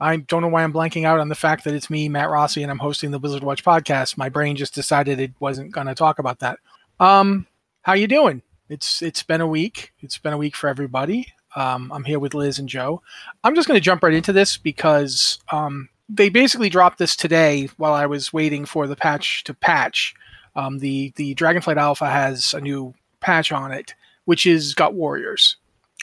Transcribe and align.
I 0.00 0.16
don't 0.16 0.42
know 0.42 0.48
why 0.48 0.62
I'm 0.62 0.72
blanking 0.72 1.04
out 1.04 1.20
on 1.20 1.28
the 1.28 1.34
fact 1.34 1.64
that 1.64 1.74
it's 1.74 1.88
me, 1.88 2.08
Matt 2.08 2.28
Rossi, 2.28 2.62
and 2.62 2.70
I'm 2.70 2.78
hosting 2.78 3.10
the 3.10 3.18
Blizzard 3.18 3.42
Watch 3.42 3.64
podcast. 3.64 4.18
My 4.18 4.28
brain 4.28 4.56
just 4.56 4.74
decided 4.74 5.18
it 5.18 5.32
wasn't 5.40 5.72
going 5.72 5.86
to 5.86 5.94
talk 5.94 6.18
about 6.18 6.40
that. 6.40 6.58
Um, 7.00 7.46
how 7.82 7.94
you 7.94 8.06
doing? 8.06 8.42
It's 8.68 9.00
it's 9.00 9.22
been 9.22 9.40
a 9.40 9.46
week. 9.46 9.92
It's 10.00 10.18
been 10.18 10.32
a 10.32 10.38
week 10.38 10.56
for 10.56 10.68
everybody. 10.68 11.32
Um, 11.54 11.90
I'm 11.92 12.04
here 12.04 12.18
with 12.18 12.34
Liz 12.34 12.58
and 12.58 12.68
Joe. 12.68 13.00
I'm 13.42 13.54
just 13.54 13.68
going 13.68 13.78
to 13.78 13.84
jump 13.84 14.02
right 14.02 14.12
into 14.12 14.32
this 14.32 14.58
because 14.58 15.38
um, 15.50 15.88
they 16.08 16.28
basically 16.28 16.68
dropped 16.68 16.98
this 16.98 17.16
today 17.16 17.68
while 17.78 17.94
I 17.94 18.06
was 18.06 18.32
waiting 18.32 18.66
for 18.66 18.86
the 18.86 18.96
patch 18.96 19.44
to 19.44 19.54
patch. 19.54 20.14
Um, 20.54 20.78
the 20.78 21.12
the 21.16 21.34
Dragonflight 21.34 21.78
Alpha 21.78 22.06
has 22.06 22.52
a 22.52 22.60
new 22.60 22.94
patch 23.20 23.52
on 23.52 23.72
it, 23.72 23.94
which 24.26 24.46
is 24.46 24.74
got 24.74 24.94
warriors. 24.94 25.56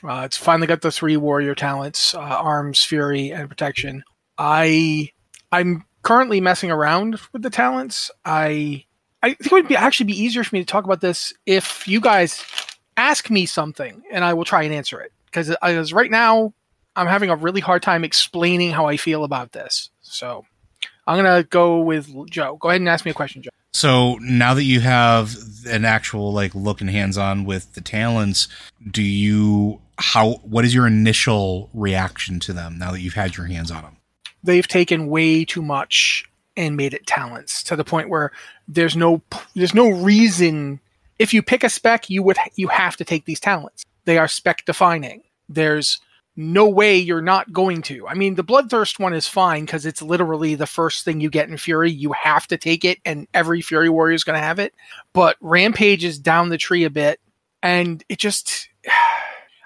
Uh, 0.04 0.24
it's 0.26 0.38
finally 0.38 0.68
got 0.68 0.82
the 0.82 0.92
three 0.92 1.18
warrior 1.18 1.56
talents: 1.56 2.14
uh, 2.14 2.20
arms, 2.20 2.84
fury, 2.84 3.32
and 3.32 3.50
protection. 3.50 4.04
I 4.38 5.12
I'm 5.52 5.86
currently 6.02 6.42
messing 6.42 6.72
around 6.72 7.20
with 7.32 7.42
the 7.42 7.50
talents. 7.50 8.12
I 8.26 8.86
I 9.22 9.30
think 9.36 9.46
it 9.46 9.52
would 9.52 9.68
be 9.68 9.76
actually 9.76 10.08
be 10.08 10.22
easier 10.22 10.44
for 10.44 10.56
me 10.56 10.62
to 10.62 10.66
talk 10.66 10.86
about 10.86 11.02
this 11.02 11.34
if 11.46 11.88
you 11.88 12.02
guys 12.02 12.44
ask 12.98 13.30
me 13.30 13.46
something 13.46 14.04
and 14.12 14.24
I 14.24 14.34
will 14.34 14.44
try 14.44 14.64
and 14.64 14.74
answer 14.74 15.02
it 15.02 15.12
because 15.26 15.50
as 15.50 15.94
right 15.94 16.12
now 16.12 16.54
I'm 16.96 17.08
having 17.08 17.30
a 17.30 17.36
really 17.36 17.62
hard 17.62 17.82
time 17.82 18.04
explaining 18.04 18.72
how 18.72 18.86
I 18.86 18.98
feel 18.98 19.24
about 19.24 19.54
this. 19.54 19.90
So 20.02 20.46
I'm 21.08 21.18
gonna 21.18 21.44
go 21.44 21.80
with 21.80 22.30
Joe. 22.30 22.58
Go 22.58 22.70
ahead 22.70 22.82
and 22.82 22.90
ask 22.90 23.06
me 23.06 23.12
a 23.12 23.16
question, 23.16 23.42
Joe. 23.42 23.50
So 23.72 24.18
now 24.22 24.54
that 24.54 24.64
you 24.64 24.82
have 24.82 25.36
an 25.68 25.86
actual 25.86 26.32
like 26.32 26.54
look 26.54 26.82
and 26.82 26.90
hands 26.90 27.18
on 27.18 27.46
with 27.46 27.74
the 27.74 27.82
talents, 27.82 28.48
do 28.92 29.02
you 29.02 29.82
how 30.04 30.34
what 30.44 30.66
is 30.66 30.76
your 30.76 30.86
initial 30.86 31.70
reaction 31.74 32.38
to 32.38 32.52
them 32.52 32.78
now 32.78 32.92
that 32.92 33.00
you've 33.00 33.14
had 33.14 33.38
your 33.38 33.46
hands 33.46 33.72
on 33.72 33.84
them? 33.84 33.98
They've 34.44 34.68
taken 34.68 35.08
way 35.08 35.46
too 35.46 35.62
much 35.62 36.26
and 36.58 36.76
made 36.76 36.94
it 36.94 37.08
talents 37.08 37.64
to 37.64 37.78
the 37.78 37.86
point 37.86 38.10
where 38.10 38.34
there's 38.68 38.98
no 38.98 39.22
there's 39.56 39.74
no 39.74 39.90
reason 39.90 40.82
if 41.20 41.34
you 41.34 41.42
pick 41.42 41.64
a 41.64 41.70
spec 41.70 42.10
you 42.10 42.22
would 42.22 42.38
you 42.56 42.68
have 42.68 42.98
to 42.98 43.06
take 43.06 43.24
these 43.24 43.40
talents. 43.40 43.86
They 44.04 44.18
are 44.18 44.28
spec 44.28 44.66
defining. 44.66 45.24
There's 45.48 46.02
no 46.36 46.68
way 46.68 46.98
you're 46.98 47.22
not 47.22 47.54
going 47.54 47.82
to. 47.84 48.06
I 48.06 48.14
mean, 48.14 48.36
the 48.36 48.44
Bloodthirst 48.44 49.00
one 49.00 49.14
is 49.14 49.28
fine 49.28 49.64
because 49.64 49.86
it's 49.86 50.02
literally 50.02 50.56
the 50.56 50.68
first 50.68 51.06
thing 51.06 51.22
you 51.22 51.30
get 51.30 51.48
in 51.48 51.56
Fury. 51.56 51.92
You 51.92 52.12
have 52.12 52.46
to 52.48 52.58
take 52.58 52.84
it, 52.84 52.98
and 53.06 53.26
every 53.34 53.62
Fury 53.62 53.88
warrior 53.88 54.16
is 54.16 54.26
going 54.26 54.38
to 54.38 54.46
have 54.46 54.60
it. 54.60 54.74
But 55.14 55.38
Rampage 55.40 56.04
is 56.04 56.20
down 56.20 56.50
the 56.50 56.58
tree 56.58 56.84
a 56.84 56.90
bit, 56.90 57.22
and 57.62 58.04
it 58.10 58.20
just. 58.20 58.68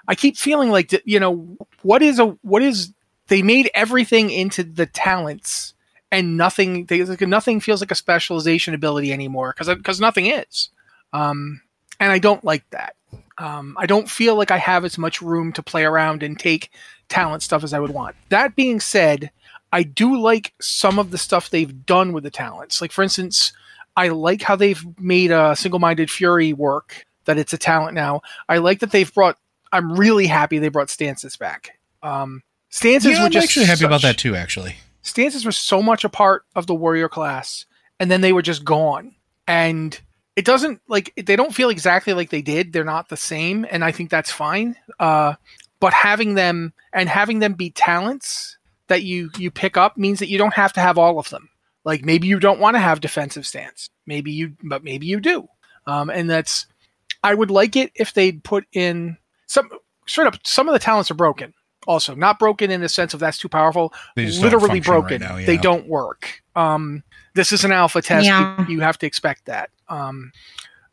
I 0.08 0.14
keep 0.14 0.36
feeling 0.36 0.70
like 0.70 1.00
you 1.04 1.20
know 1.20 1.56
what 1.82 2.02
is 2.02 2.18
a 2.18 2.26
what 2.42 2.62
is 2.62 2.92
they 3.28 3.42
made 3.42 3.70
everything 3.74 4.30
into 4.30 4.64
the 4.64 4.86
talents 4.86 5.74
and 6.10 6.36
nothing 6.36 6.86
they, 6.86 7.04
like, 7.04 7.20
nothing 7.20 7.60
feels 7.60 7.80
like 7.80 7.90
a 7.90 7.94
specialization 7.94 8.74
ability 8.74 9.12
anymore 9.12 9.54
because 9.56 9.74
because 9.76 10.00
nothing 10.00 10.26
is. 10.26 10.70
Um, 11.12 11.60
and 12.00 12.10
I 12.10 12.18
don't 12.18 12.42
like 12.44 12.68
that. 12.70 12.94
Um, 13.36 13.76
I 13.78 13.86
don't 13.86 14.10
feel 14.10 14.34
like 14.34 14.50
I 14.50 14.56
have 14.56 14.84
as 14.84 14.98
much 14.98 15.22
room 15.22 15.52
to 15.52 15.62
play 15.62 15.84
around 15.84 16.22
and 16.22 16.38
take 16.38 16.70
talent 17.08 17.42
stuff 17.42 17.62
as 17.62 17.72
I 17.72 17.78
would 17.78 17.92
want. 17.92 18.16
That 18.30 18.56
being 18.56 18.80
said 18.80 19.30
I 19.70 19.82
do 19.82 20.18
like 20.18 20.54
some 20.60 20.98
of 20.98 21.10
the 21.10 21.18
stuff 21.18 21.50
they've 21.50 21.84
done 21.84 22.12
with 22.12 22.24
the 22.24 22.30
talents. 22.30 22.80
Like 22.80 22.92
for 22.92 23.02
instance 23.02 23.52
I 23.96 24.08
like 24.08 24.42
how 24.42 24.56
they've 24.56 24.84
made 24.98 25.30
a 25.30 25.54
single-minded 25.56 26.10
fury 26.10 26.52
work 26.52 27.04
that 27.24 27.36
it's 27.36 27.52
a 27.52 27.58
talent 27.58 27.94
now. 27.94 28.22
I 28.48 28.58
like 28.58 28.80
that 28.80 28.92
they've 28.92 29.12
brought 29.12 29.36
I'm 29.72 29.92
really 29.94 30.26
happy 30.26 30.58
they 30.58 30.68
brought 30.68 30.90
stances 30.90 31.36
back. 31.36 31.78
Um, 32.02 32.42
stances 32.70 33.12
yeah, 33.12 33.20
were 33.20 33.26
I'm 33.26 33.32
just 33.32 33.44
actually 33.44 33.66
happy 33.66 33.78
such, 33.78 33.86
about 33.86 34.02
that 34.02 34.18
too. 34.18 34.34
Actually, 34.34 34.76
stances 35.02 35.44
were 35.44 35.52
so 35.52 35.82
much 35.82 36.04
a 36.04 36.08
part 36.08 36.44
of 36.54 36.66
the 36.66 36.74
warrior 36.74 37.08
class, 37.08 37.66
and 38.00 38.10
then 38.10 38.20
they 38.20 38.32
were 38.32 38.42
just 38.42 38.64
gone. 38.64 39.14
And 39.46 39.98
it 40.36 40.44
doesn't 40.44 40.80
like 40.88 41.12
they 41.16 41.36
don't 41.36 41.54
feel 41.54 41.70
exactly 41.70 42.12
like 42.12 42.30
they 42.30 42.42
did. 42.42 42.72
They're 42.72 42.84
not 42.84 43.08
the 43.08 43.16
same, 43.16 43.66
and 43.70 43.84
I 43.84 43.92
think 43.92 44.10
that's 44.10 44.30
fine. 44.30 44.76
Uh, 44.98 45.34
but 45.80 45.92
having 45.92 46.34
them 46.34 46.72
and 46.92 47.08
having 47.08 47.38
them 47.38 47.54
be 47.54 47.70
talents 47.70 48.58
that 48.88 49.02
you 49.02 49.30
you 49.38 49.50
pick 49.50 49.76
up 49.76 49.96
means 49.96 50.18
that 50.18 50.28
you 50.28 50.38
don't 50.38 50.54
have 50.54 50.72
to 50.74 50.80
have 50.80 50.98
all 50.98 51.18
of 51.18 51.28
them. 51.30 51.48
Like 51.84 52.04
maybe 52.04 52.26
you 52.26 52.40
don't 52.40 52.60
want 52.60 52.74
to 52.74 52.80
have 52.80 53.00
defensive 53.00 53.46
stance. 53.46 53.88
Maybe 54.06 54.32
you, 54.32 54.56
but 54.62 54.84
maybe 54.84 55.06
you 55.06 55.20
do. 55.20 55.48
Um, 55.86 56.10
and 56.10 56.28
that's 56.28 56.66
I 57.22 57.34
would 57.34 57.50
like 57.50 57.76
it 57.76 57.92
if 57.94 58.12
they'd 58.12 58.44
put 58.44 58.66
in 58.72 59.16
some 59.48 59.68
straight 60.06 60.28
up 60.28 60.36
some 60.44 60.68
of 60.68 60.72
the 60.72 60.78
talents 60.78 61.10
are 61.10 61.14
broken 61.14 61.52
also. 61.86 62.14
Not 62.14 62.38
broken 62.38 62.70
in 62.70 62.80
the 62.80 62.88
sense 62.88 63.14
of 63.14 63.20
that's 63.20 63.38
too 63.38 63.48
powerful. 63.48 63.92
Literally 64.16 64.80
broken 64.80 65.22
right 65.22 65.30
now, 65.30 65.36
yeah. 65.36 65.46
they 65.46 65.56
don't 65.56 65.88
work. 65.88 66.42
Um, 66.54 67.02
this 67.34 67.50
is 67.50 67.64
an 67.64 67.72
alpha 67.72 68.02
test. 68.02 68.26
Yeah. 68.26 68.64
you, 68.66 68.76
you 68.76 68.80
have 68.80 68.98
to 68.98 69.06
expect 69.06 69.46
that. 69.46 69.70
Um, 69.88 70.32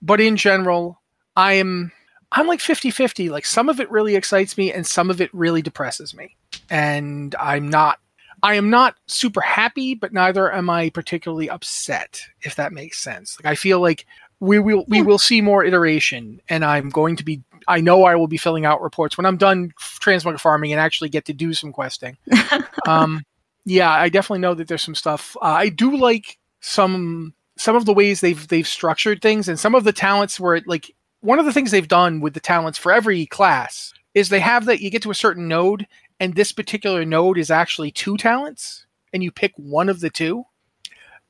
but 0.05 0.21
in 0.21 0.37
general 0.37 1.01
i 1.35 1.53
am 1.53 1.91
i'm 2.31 2.47
like 2.47 2.59
50-50 2.59 3.29
like 3.29 3.45
some 3.45 3.69
of 3.69 3.79
it 3.79 3.91
really 3.91 4.15
excites 4.15 4.57
me 4.57 4.71
and 4.71 4.85
some 4.85 5.09
of 5.09 5.19
it 5.19 5.33
really 5.33 5.61
depresses 5.61 6.13
me. 6.13 6.35
And 6.69 7.35
i'm 7.39 7.69
not 7.69 7.99
i 8.43 8.55
am 8.55 8.69
not 8.69 8.95
super 9.07 9.41
happy 9.41 9.95
but 9.95 10.13
neither 10.13 10.51
am 10.51 10.69
i 10.69 10.89
particularly 10.89 11.49
upset 11.49 12.21
if 12.41 12.55
that 12.55 12.71
makes 12.71 12.99
sense. 12.99 13.37
Like 13.39 13.51
i 13.51 13.55
feel 13.55 13.79
like 13.79 14.05
we 14.39 14.59
will 14.59 14.85
we 14.87 15.01
will 15.01 15.17
see 15.17 15.41
more 15.41 15.63
iteration 15.63 16.41
and 16.49 16.63
i'm 16.65 16.89
going 16.89 17.15
to 17.15 17.23
be 17.23 17.41
i 17.67 17.79
know 17.79 18.03
i 18.03 18.15
will 18.15 18.27
be 18.27 18.37
filling 18.37 18.65
out 18.65 18.81
reports 18.81 19.17
when 19.17 19.25
i'm 19.25 19.37
done 19.37 19.71
transmog 19.79 20.39
farming 20.39 20.71
and 20.71 20.79
actually 20.79 21.09
get 21.09 21.25
to 21.25 21.33
do 21.33 21.53
some 21.53 21.71
questing. 21.71 22.17
Um 22.87 23.23
yeah 23.65 23.91
i 23.91 24.09
definitely 24.09 24.39
know 24.39 24.53
that 24.53 24.67
there's 24.67 24.83
some 24.83 24.95
stuff. 24.95 25.35
Uh, 25.41 25.45
i 25.45 25.69
do 25.69 25.97
like 25.97 26.37
some 26.61 27.33
some 27.57 27.75
of 27.75 27.85
the 27.85 27.93
ways 27.93 28.21
they've 28.21 28.47
they've 28.47 28.67
structured 28.67 29.21
things 29.21 29.49
and 29.49 29.59
some 29.59 29.73
of 29.73 29.83
the 29.83 29.93
talents 29.93 30.39
where 30.39 30.55
it 30.55 30.67
like 30.67 30.91
one 31.21 31.39
of 31.39 31.45
the 31.45 31.53
things 31.53 31.71
they've 31.71 31.87
done 31.87 32.19
with 32.19 32.35
the 32.35 32.39
talents 32.39 32.77
for 32.77 32.91
every 32.91 33.25
class 33.25 33.91
is 34.13 34.29
they 34.29 34.39
have 34.39 34.65
that 34.65 34.81
you 34.81 34.91
get 34.91 35.01
to 35.01 35.09
a 35.09 35.15
certain 35.15 35.47
node 35.47 35.87
and 36.19 36.35
this 36.35 36.51
particular 36.51 37.03
node 37.05 37.37
is 37.37 37.51
actually 37.51 37.91
two 37.91 38.17
talents, 38.17 38.85
and 39.13 39.23
you 39.23 39.31
pick 39.31 39.53
one 39.57 39.89
of 39.89 39.99
the 39.99 40.09
two. 40.09 40.45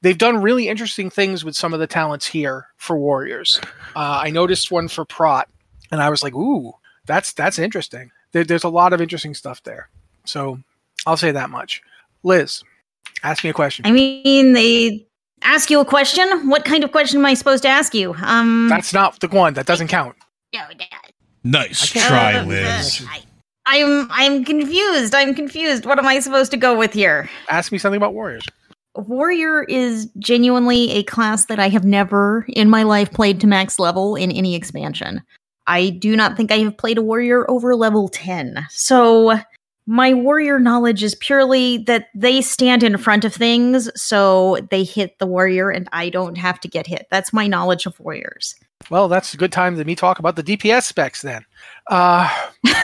They've 0.05 0.15
done 0.15 0.39
really 0.39 0.67
interesting 0.67 1.09
things 1.09 1.43
with 1.43 1.55
some 1.55 1.73
of 1.73 1.79
the 1.79 1.87
talents 1.87 2.27
here 2.27 2.67
for 2.77 2.95
warriors. 2.95 3.59
Uh, 3.95 4.21
I 4.21 4.29
noticed 4.29 4.69
one 4.69 4.87
for 4.87 5.03
Prot, 5.03 5.49
and 5.89 5.99
I 5.99 6.11
was 6.11 6.21
like, 6.21 6.35
"Ooh, 6.35 6.73
that's 7.07 7.33
that's 7.33 7.57
interesting." 7.57 8.11
There, 8.31 8.43
there's 8.43 8.63
a 8.63 8.69
lot 8.69 8.93
of 8.93 9.01
interesting 9.01 9.33
stuff 9.33 9.63
there. 9.63 9.89
So 10.23 10.59
I'll 11.07 11.17
say 11.17 11.31
that 11.31 11.49
much. 11.49 11.81
Liz, 12.21 12.61
ask 13.23 13.43
me 13.43 13.49
a 13.49 13.53
question. 13.53 13.83
I 13.87 13.91
mean, 13.91 14.53
they 14.53 15.07
ask 15.41 15.71
you 15.71 15.79
a 15.79 15.85
question. 15.85 16.49
What 16.49 16.65
kind 16.65 16.83
of 16.83 16.91
question 16.91 17.17
am 17.21 17.25
I 17.25 17.33
supposed 17.33 17.63
to 17.63 17.69
ask 17.69 17.95
you? 17.95 18.13
Um, 18.21 18.67
That's 18.69 18.93
not 18.93 19.19
the 19.21 19.27
one. 19.27 19.55
That 19.55 19.65
doesn't 19.65 19.87
count. 19.87 20.15
no, 20.53 20.61
Nice 21.43 21.81
I 21.95 21.99
can't- 21.99 22.07
try, 22.07 22.33
uh, 22.35 22.45
Liz. 22.45 23.03
I, 23.09 23.23
I'm 23.65 24.07
I'm 24.11 24.45
confused. 24.45 25.15
I'm 25.15 25.33
confused. 25.33 25.87
What 25.87 25.97
am 25.97 26.05
I 26.05 26.19
supposed 26.19 26.51
to 26.51 26.57
go 26.57 26.77
with 26.77 26.93
here? 26.93 27.27
Ask 27.49 27.71
me 27.71 27.79
something 27.79 27.97
about 27.97 28.13
warriors. 28.13 28.45
Warrior 28.95 29.63
is 29.63 30.09
genuinely 30.19 30.91
a 30.91 31.03
class 31.03 31.45
that 31.47 31.59
I 31.59 31.69
have 31.69 31.83
never 31.83 32.45
in 32.49 32.69
my 32.69 32.83
life 32.83 33.11
played 33.11 33.41
to 33.41 33.47
max 33.47 33.77
level 33.79 34.15
in 34.15 34.31
any 34.31 34.55
expansion. 34.55 35.21
I 35.67 35.89
do 35.89 36.15
not 36.15 36.37
think 36.37 36.51
I 36.51 36.59
have 36.59 36.77
played 36.77 36.97
a 36.97 37.01
warrior 37.01 37.49
over 37.49 37.75
level 37.75 38.07
10. 38.07 38.65
So 38.69 39.39
my 39.87 40.13
warrior 40.13 40.59
knowledge 40.59 41.03
is 41.03 41.15
purely 41.15 41.77
that 41.79 42.07
they 42.15 42.41
stand 42.41 42.83
in 42.83 42.97
front 42.97 43.23
of 43.23 43.33
things, 43.33 43.89
so 44.01 44.57
they 44.71 44.83
hit 44.83 45.19
the 45.19 45.27
warrior 45.27 45.69
and 45.69 45.87
I 45.91 46.09
don't 46.09 46.37
have 46.37 46.59
to 46.61 46.67
get 46.67 46.87
hit. 46.87 47.07
That's 47.11 47.33
my 47.33 47.47
knowledge 47.47 47.85
of 47.85 47.99
warriors. 47.99 48.55
Well, 48.89 49.07
that's 49.07 49.33
a 49.33 49.37
good 49.37 49.51
time 49.51 49.77
to 49.77 49.85
me 49.85 49.95
talk 49.95 50.19
about 50.19 50.35
the 50.35 50.43
DPS 50.43 50.83
specs 50.83 51.21
then. 51.21 51.45
Uh, 51.87 52.29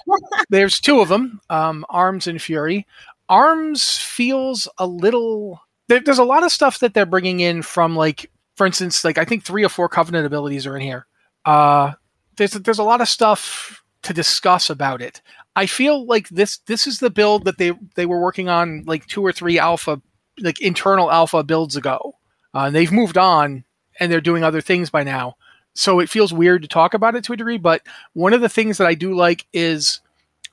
there's 0.49 0.79
two 0.79 0.99
of 0.99 1.09
them, 1.09 1.39
um, 1.49 1.85
Arms 1.89 2.27
and 2.27 2.41
Fury. 2.41 2.85
Arms 3.29 3.97
feels 3.97 4.67
a 4.77 4.85
little. 4.85 5.61
There, 5.91 5.99
there's 5.99 6.19
a 6.19 6.23
lot 6.23 6.43
of 6.43 6.53
stuff 6.53 6.79
that 6.79 6.93
they're 6.93 7.05
bringing 7.05 7.41
in 7.41 7.63
from, 7.63 7.97
like, 7.97 8.31
for 8.55 8.65
instance, 8.65 9.03
like 9.03 9.17
I 9.17 9.25
think 9.25 9.43
three 9.43 9.65
or 9.65 9.67
four 9.67 9.89
Covenant 9.89 10.25
abilities 10.25 10.65
are 10.65 10.77
in 10.77 10.81
here. 10.81 11.05
Uh, 11.43 11.91
there's 12.37 12.53
there's 12.53 12.79
a 12.79 12.83
lot 12.83 13.01
of 13.01 13.09
stuff 13.09 13.83
to 14.03 14.13
discuss 14.13 14.69
about 14.69 15.01
it. 15.01 15.21
I 15.57 15.65
feel 15.65 16.05
like 16.05 16.29
this 16.29 16.59
this 16.59 16.87
is 16.87 16.99
the 16.99 17.09
build 17.09 17.43
that 17.43 17.57
they 17.57 17.73
they 17.95 18.05
were 18.05 18.21
working 18.21 18.47
on 18.47 18.83
like 18.85 19.05
two 19.07 19.21
or 19.21 19.33
three 19.33 19.59
alpha 19.59 20.01
like 20.39 20.61
internal 20.61 21.11
alpha 21.11 21.43
builds 21.43 21.75
ago. 21.75 22.15
Uh, 22.55 22.67
and 22.67 22.75
they've 22.75 22.91
moved 22.91 23.17
on 23.17 23.65
and 23.99 24.09
they're 24.09 24.21
doing 24.21 24.45
other 24.45 24.61
things 24.61 24.89
by 24.89 25.03
now 25.03 25.35
so 25.73 25.99
it 25.99 26.09
feels 26.09 26.33
weird 26.33 26.61
to 26.61 26.67
talk 26.67 26.93
about 26.93 27.15
it 27.15 27.23
to 27.23 27.33
a 27.33 27.37
degree 27.37 27.57
but 27.57 27.81
one 28.13 28.33
of 28.33 28.41
the 28.41 28.49
things 28.49 28.77
that 28.77 28.87
i 28.87 28.93
do 28.93 29.15
like 29.15 29.45
is 29.53 30.01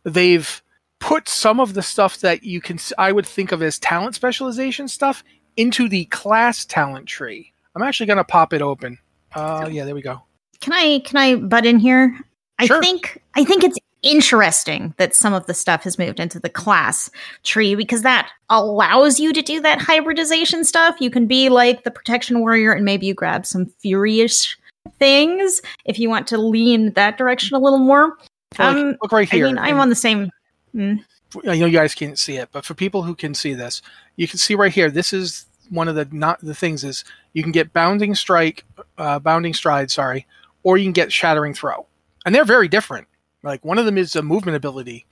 they've 0.05 0.63
put 1.01 1.29
some 1.29 1.61
of 1.61 1.75
the 1.75 1.83
stuff 1.83 2.21
that 2.21 2.43
you 2.43 2.61
can 2.61 2.79
i 2.99 3.13
would 3.13 3.27
think 3.27 3.53
of 3.53 3.63
as 3.63 3.79
talent 3.79 4.15
specialization 4.15 4.89
stuff 4.89 5.23
into 5.57 5.89
the 5.89 6.05
class 6.07 6.65
talent 6.65 7.07
tree 7.07 7.53
i'm 7.75 7.83
actually 7.83 8.07
going 8.07 8.17
to 8.17 8.25
pop 8.25 8.53
it 8.53 8.63
open 8.63 8.99
uh 9.35 9.69
yeah 9.71 9.85
there 9.85 9.95
we 9.95 10.03
go 10.03 10.21
Can 10.61 10.73
I 10.73 10.99
can 11.05 11.17
I 11.17 11.37
butt 11.37 11.65
in 11.67 11.79
here? 11.79 12.19
Sure. 12.65 12.79
I 12.79 12.81
think 12.81 13.23
I 13.37 13.45
think 13.45 13.63
it's 13.63 13.79
interesting 14.03 14.93
that 14.97 15.15
some 15.15 15.33
of 15.35 15.47
the 15.47 15.55
stuff 15.55 15.85
has 15.85 15.99
moved 15.99 16.19
into 16.19 16.41
the 16.41 16.49
class 16.49 17.11
tree 17.45 17.75
because 17.77 18.03
that 18.03 18.29
allows 18.51 19.21
you 19.21 19.33
to 19.33 19.43
do 19.43 19.61
that 19.61 19.81
hybridization 19.81 20.65
stuff. 20.65 20.97
You 21.01 21.11
can 21.11 21.27
be 21.27 21.49
like 21.49 21.85
the 21.85 21.91
protection 21.93 22.41
warrior 22.41 22.73
and 22.73 22.85
maybe 22.85 23.07
you 23.07 23.15
grab 23.15 23.47
some 23.47 23.67
furious 23.81 24.57
things 24.99 25.63
if 25.85 25.99
you 25.99 26.09
want 26.09 26.27
to 26.29 26.39
lean 26.39 26.93
that 26.95 27.19
direction 27.19 27.55
a 27.57 27.61
little 27.61 27.79
more. 27.79 28.17
So, 28.57 28.65
Um, 28.65 28.97
look 29.03 29.13
right 29.13 29.29
here. 29.31 29.47
I 29.47 29.49
mean, 29.49 29.59
I'm 29.59 29.79
on 29.79 29.89
the 29.89 29.95
same. 29.95 30.31
Mm. 30.79 31.05
I 31.47 31.59
know 31.59 31.67
you 31.67 31.77
guys 31.77 31.95
can't 31.95 32.19
see 32.19 32.37
it, 32.37 32.49
but 32.53 32.65
for 32.65 32.75
people 32.75 33.03
who 33.03 33.15
can 33.15 33.35
see 33.35 33.53
this, 33.53 33.83
you 34.17 34.29
can 34.29 34.39
see 34.39 34.55
right 34.55 34.73
here. 34.73 34.91
This 34.91 35.13
is 35.13 35.47
one 35.69 35.89
of 35.89 35.95
the 35.95 36.09
not 36.11 36.41
the 36.41 36.55
things 36.55 36.85
is 36.85 37.05
you 37.35 37.43
can 37.43 37.53
get 37.53 37.73
bounding 37.73 38.15
strike, 38.15 38.65
uh, 38.97 39.19
bounding 39.19 39.53
stride, 39.53 39.91
sorry, 39.91 40.27
or 40.63 40.79
you 40.79 40.85
can 40.85 40.93
get 40.93 41.13
shattering 41.13 41.53
throw, 41.53 41.87
and 42.25 42.35
they're 42.35 42.45
very 42.45 42.69
different. 42.69 43.09
Like 43.43 43.65
one 43.65 43.79
of 43.79 43.85
them 43.85 43.99
is 43.99 44.17
a 44.17 44.23
movement 44.23 44.57
ability. 44.57 45.05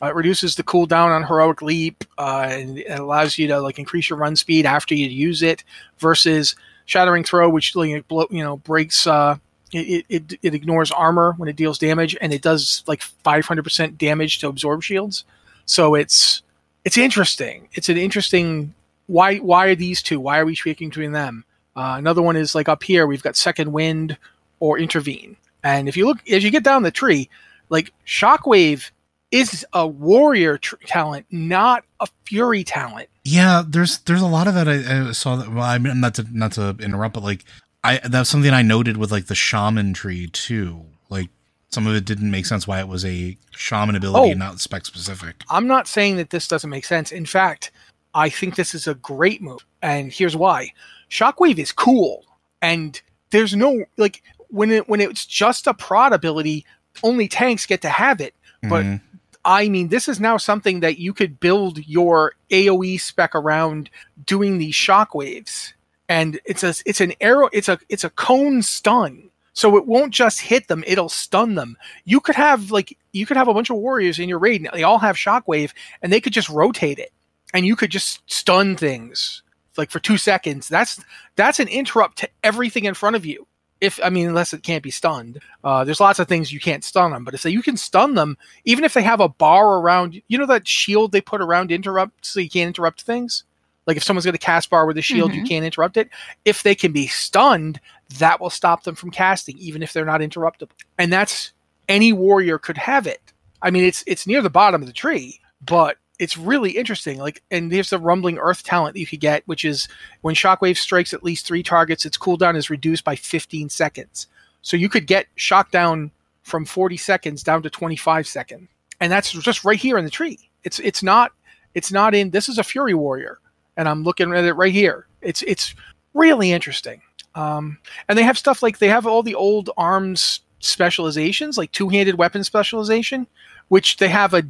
Uh, 0.00 0.06
it 0.06 0.14
reduces 0.14 0.54
the 0.54 0.62
cooldown 0.62 1.14
on 1.14 1.24
heroic 1.24 1.60
leap, 1.60 2.04
uh, 2.16 2.46
and 2.48 2.78
it 2.78 2.98
allows 2.98 3.36
you 3.36 3.48
to 3.48 3.60
like 3.60 3.78
increase 3.78 4.08
your 4.08 4.18
run 4.18 4.36
speed 4.36 4.64
after 4.64 4.94
you 4.94 5.06
use 5.08 5.42
it. 5.42 5.64
Versus 5.98 6.54
shattering 6.86 7.24
throw, 7.24 7.50
which 7.50 7.74
like, 7.76 7.90
you 8.30 8.44
know 8.44 8.56
breaks. 8.58 9.06
Uh, 9.06 9.36
it, 9.72 10.06
it 10.08 10.38
it 10.42 10.54
ignores 10.54 10.90
armor 10.90 11.34
when 11.36 11.48
it 11.48 11.56
deals 11.56 11.78
damage, 11.78 12.16
and 12.20 12.32
it 12.32 12.42
does 12.42 12.82
like 12.86 13.00
500% 13.00 13.98
damage 13.98 14.38
to 14.38 14.48
absorb 14.48 14.82
shields. 14.82 15.24
So 15.66 15.94
it's 15.94 16.42
it's 16.84 16.98
interesting. 16.98 17.68
It's 17.72 17.88
an 17.88 17.98
interesting 17.98 18.74
why 19.06 19.38
why 19.38 19.66
are 19.66 19.74
these 19.74 20.02
two? 20.02 20.20
Why 20.20 20.38
are 20.38 20.46
we 20.46 20.56
tweaking 20.56 20.88
between 20.88 21.12
them? 21.12 21.44
Uh, 21.76 21.94
another 21.96 22.22
one 22.22 22.36
is 22.36 22.54
like 22.54 22.68
up 22.68 22.82
here 22.82 23.06
we've 23.06 23.22
got 23.22 23.36
second 23.36 23.72
wind 23.72 24.16
or 24.60 24.78
intervene. 24.78 25.36
And 25.62 25.88
if 25.88 25.96
you 25.96 26.06
look 26.06 26.18
as 26.28 26.44
you 26.44 26.50
get 26.50 26.64
down 26.64 26.82
the 26.82 26.90
tree, 26.90 27.28
like 27.68 27.92
shockwave 28.06 28.90
is 29.30 29.66
a 29.72 29.86
warrior 29.86 30.58
tr- 30.58 30.76
talent, 30.86 31.26
not 31.30 31.84
a 32.00 32.08
fury 32.24 32.64
talent. 32.64 33.08
Yeah, 33.24 33.62
there's 33.66 33.98
there's 34.00 34.22
a 34.22 34.26
lot 34.26 34.48
of 34.48 34.54
that 34.54 34.68
I, 34.68 35.08
I 35.08 35.12
saw 35.12 35.36
that. 35.36 35.52
Well, 35.52 35.62
I 35.62 35.78
mean, 35.78 36.00
not 36.00 36.14
to 36.14 36.26
not 36.30 36.52
to 36.52 36.76
interrupt, 36.80 37.14
but 37.14 37.22
like 37.22 37.44
I 37.88 38.00
that's 38.08 38.30
something 38.30 38.52
I 38.52 38.62
noted 38.62 38.96
with 38.96 39.10
like 39.10 39.26
the 39.26 39.34
shaman 39.34 39.94
tree 39.94 40.26
too. 40.28 40.84
Like 41.08 41.28
some 41.70 41.86
of 41.86 41.94
it 41.94 42.04
didn't 42.04 42.30
make 42.30 42.46
sense 42.46 42.66
why 42.66 42.80
it 42.80 42.88
was 42.88 43.04
a 43.04 43.36
shaman 43.50 43.96
ability, 43.96 44.28
Oh. 44.28 44.30
and 44.30 44.38
not 44.38 44.60
spec 44.60 44.86
specific. 44.86 45.42
I'm 45.50 45.66
not 45.66 45.86
saying 45.88 46.16
that 46.16 46.30
this 46.30 46.48
doesn't 46.48 46.70
make 46.70 46.84
sense. 46.84 47.12
In 47.12 47.26
fact, 47.26 47.70
I 48.14 48.28
think 48.30 48.54
this 48.56 48.74
is 48.74 48.86
a 48.88 48.94
great 48.94 49.42
move, 49.42 49.64
and 49.82 50.12
here's 50.12 50.36
why: 50.36 50.72
Shockwave 51.10 51.58
is 51.58 51.72
cool, 51.72 52.24
and 52.62 53.00
there's 53.30 53.54
no 53.54 53.84
like 53.96 54.22
when 54.48 54.70
it 54.70 54.88
when 54.88 55.00
it's 55.00 55.26
just 55.26 55.66
a 55.66 55.74
prot 55.74 56.12
ability, 56.12 56.64
only 57.02 57.28
tanks 57.28 57.66
get 57.66 57.82
to 57.82 57.88
have 57.90 58.20
it. 58.20 58.34
But 58.62 58.84
Mhm. 58.84 59.00
I 59.44 59.68
mean, 59.68 59.88
this 59.88 60.08
is 60.08 60.20
now 60.20 60.36
something 60.36 60.80
that 60.80 60.98
you 60.98 61.12
could 61.14 61.38
build 61.40 61.86
your 61.86 62.34
AOE 62.50 62.96
spec 62.98 63.34
around 63.34 63.88
doing 64.26 64.58
these 64.58 64.74
shockwaves, 64.74 65.72
and 66.08 66.40
it's 66.44 66.62
a 66.62 66.74
it's 66.86 67.00
an 67.00 67.12
arrow, 67.20 67.48
it's 67.52 67.68
a 67.68 67.78
it's 67.88 68.04
a 68.04 68.10
cone 68.10 68.62
stun. 68.62 69.30
So 69.52 69.76
it 69.76 69.86
won't 69.86 70.14
just 70.14 70.40
hit 70.40 70.68
them; 70.68 70.84
it'll 70.86 71.08
stun 71.08 71.54
them. 71.56 71.76
You 72.04 72.20
could 72.20 72.36
have 72.36 72.70
like 72.70 72.96
you 73.12 73.26
could 73.26 73.36
have 73.36 73.48
a 73.48 73.54
bunch 73.54 73.70
of 73.70 73.76
warriors 73.76 74.18
in 74.18 74.28
your 74.28 74.38
raid, 74.38 74.60
and 74.62 74.70
they 74.72 74.84
all 74.84 74.98
have 74.98 75.16
shockwave, 75.16 75.72
and 76.00 76.12
they 76.12 76.20
could 76.20 76.32
just 76.32 76.48
rotate 76.48 76.98
it, 76.98 77.12
and 77.52 77.66
you 77.66 77.74
could 77.74 77.90
just 77.90 78.22
stun 78.30 78.76
things 78.76 79.42
like 79.78 79.90
for 79.90 80.00
two 80.00 80.18
seconds. 80.18 80.68
That's 80.68 81.00
that's 81.36 81.60
an 81.60 81.68
interrupt 81.68 82.18
to 82.18 82.28
everything 82.42 82.84
in 82.84 82.94
front 82.94 83.16
of 83.16 83.24
you. 83.24 83.46
If 83.80 84.00
I 84.02 84.10
mean, 84.10 84.28
unless 84.28 84.52
it 84.52 84.64
can't 84.64 84.82
be 84.82 84.90
stunned, 84.90 85.40
uh, 85.62 85.84
there's 85.84 86.00
lots 86.00 86.18
of 86.18 86.26
things 86.26 86.52
you 86.52 86.60
can't 86.60 86.82
stun 86.82 87.12
them. 87.12 87.24
But 87.24 87.34
if 87.34 87.42
they, 87.42 87.50
you 87.50 87.62
can 87.62 87.76
stun 87.76 88.14
them, 88.14 88.36
even 88.64 88.84
if 88.84 88.92
they 88.92 89.02
have 89.02 89.20
a 89.20 89.28
bar 89.28 89.78
around, 89.78 90.20
you 90.26 90.36
know 90.36 90.46
that 90.46 90.66
shield 90.66 91.12
they 91.12 91.20
put 91.20 91.40
around 91.40 91.70
interrupt 91.70 92.26
so 92.26 92.40
you 92.40 92.50
can't 92.50 92.66
interrupt 92.66 93.02
things. 93.02 93.44
Like 93.88 93.96
if 93.96 94.04
someone's 94.04 94.26
got 94.26 94.34
a 94.36 94.38
cast 94.38 94.70
bar 94.70 94.86
with 94.86 94.98
a 94.98 95.02
shield, 95.02 95.34
you 95.34 95.42
Mhm. 95.42 95.48
can't 95.48 95.64
interrupt 95.64 95.96
it. 95.96 96.10
If 96.44 96.62
they 96.62 96.76
can 96.76 96.92
be 96.92 97.08
stunned, 97.08 97.80
that 98.18 98.40
will 98.40 98.50
stop 98.50 98.84
them 98.84 98.94
from 98.94 99.10
casting, 99.10 99.58
even 99.58 99.82
if 99.82 99.92
they're 99.92 100.04
not 100.04 100.20
interruptible. 100.20 100.70
And 100.98 101.12
that's 101.12 101.52
any 101.88 102.12
warrior 102.12 102.58
could 102.58 102.76
have 102.78 103.06
it. 103.06 103.32
I 103.62 103.70
mean, 103.70 103.82
it's 103.84 104.04
it's 104.06 104.26
near 104.26 104.42
the 104.42 104.50
bottom 104.50 104.82
of 104.82 104.86
the 104.86 104.92
tree, 104.92 105.40
but 105.64 105.96
it's 106.18 106.36
really 106.36 106.72
interesting. 106.72 107.18
Like, 107.18 107.42
and 107.50 107.72
there's 107.72 107.90
the 107.90 107.98
rumbling 107.98 108.38
earth 108.38 108.62
talent 108.62 108.94
that 108.94 109.00
you 109.00 109.06
could 109.06 109.20
get, 109.20 109.42
which 109.46 109.64
is 109.64 109.88
when 110.20 110.34
shockwave 110.34 110.76
strikes 110.76 111.14
at 111.14 111.24
least 111.24 111.46
three 111.46 111.62
targets, 111.62 112.04
its 112.04 112.18
cooldown 112.18 112.56
is 112.56 112.70
reduced 112.70 113.04
by 113.04 113.16
15 113.16 113.68
seconds. 113.70 114.26
So 114.60 114.76
you 114.76 114.88
could 114.88 115.06
get 115.06 115.26
shock 115.36 115.70
down 115.70 116.10
from 116.42 116.64
40 116.66 116.96
seconds 116.98 117.42
down 117.42 117.62
to 117.62 117.70
25 117.70 118.26
seconds, 118.26 118.68
and 119.00 119.10
that's 119.10 119.32
just 119.32 119.64
right 119.64 119.78
here 119.78 119.96
in 119.96 120.04
the 120.04 120.10
tree. 120.10 120.50
It's 120.64 120.78
it's 120.80 121.02
not 121.02 121.32
it's 121.74 121.90
not 121.90 122.14
in. 122.14 122.30
This 122.30 122.48
is 122.48 122.58
a 122.58 122.64
fury 122.64 122.94
warrior, 122.94 123.38
and 123.78 123.88
I'm 123.88 124.02
looking 124.02 124.34
at 124.34 124.44
it 124.44 124.52
right 124.54 124.72
here. 124.72 125.06
It's 125.22 125.42
it's 125.42 125.74
really 126.12 126.52
interesting. 126.52 127.00
Um, 127.34 127.78
and 128.08 128.18
they 128.18 128.24
have 128.24 128.36
stuff 128.36 128.62
like 128.62 128.78
they 128.78 128.88
have 128.88 129.06
all 129.06 129.22
the 129.22 129.36
old 129.36 129.70
arms 129.78 130.40
specializations, 130.58 131.56
like 131.56 131.70
two-handed 131.70 132.18
weapon 132.18 132.42
specialization, 132.42 133.26
which 133.68 133.96
they 133.96 134.08
have 134.08 134.34
a 134.34 134.42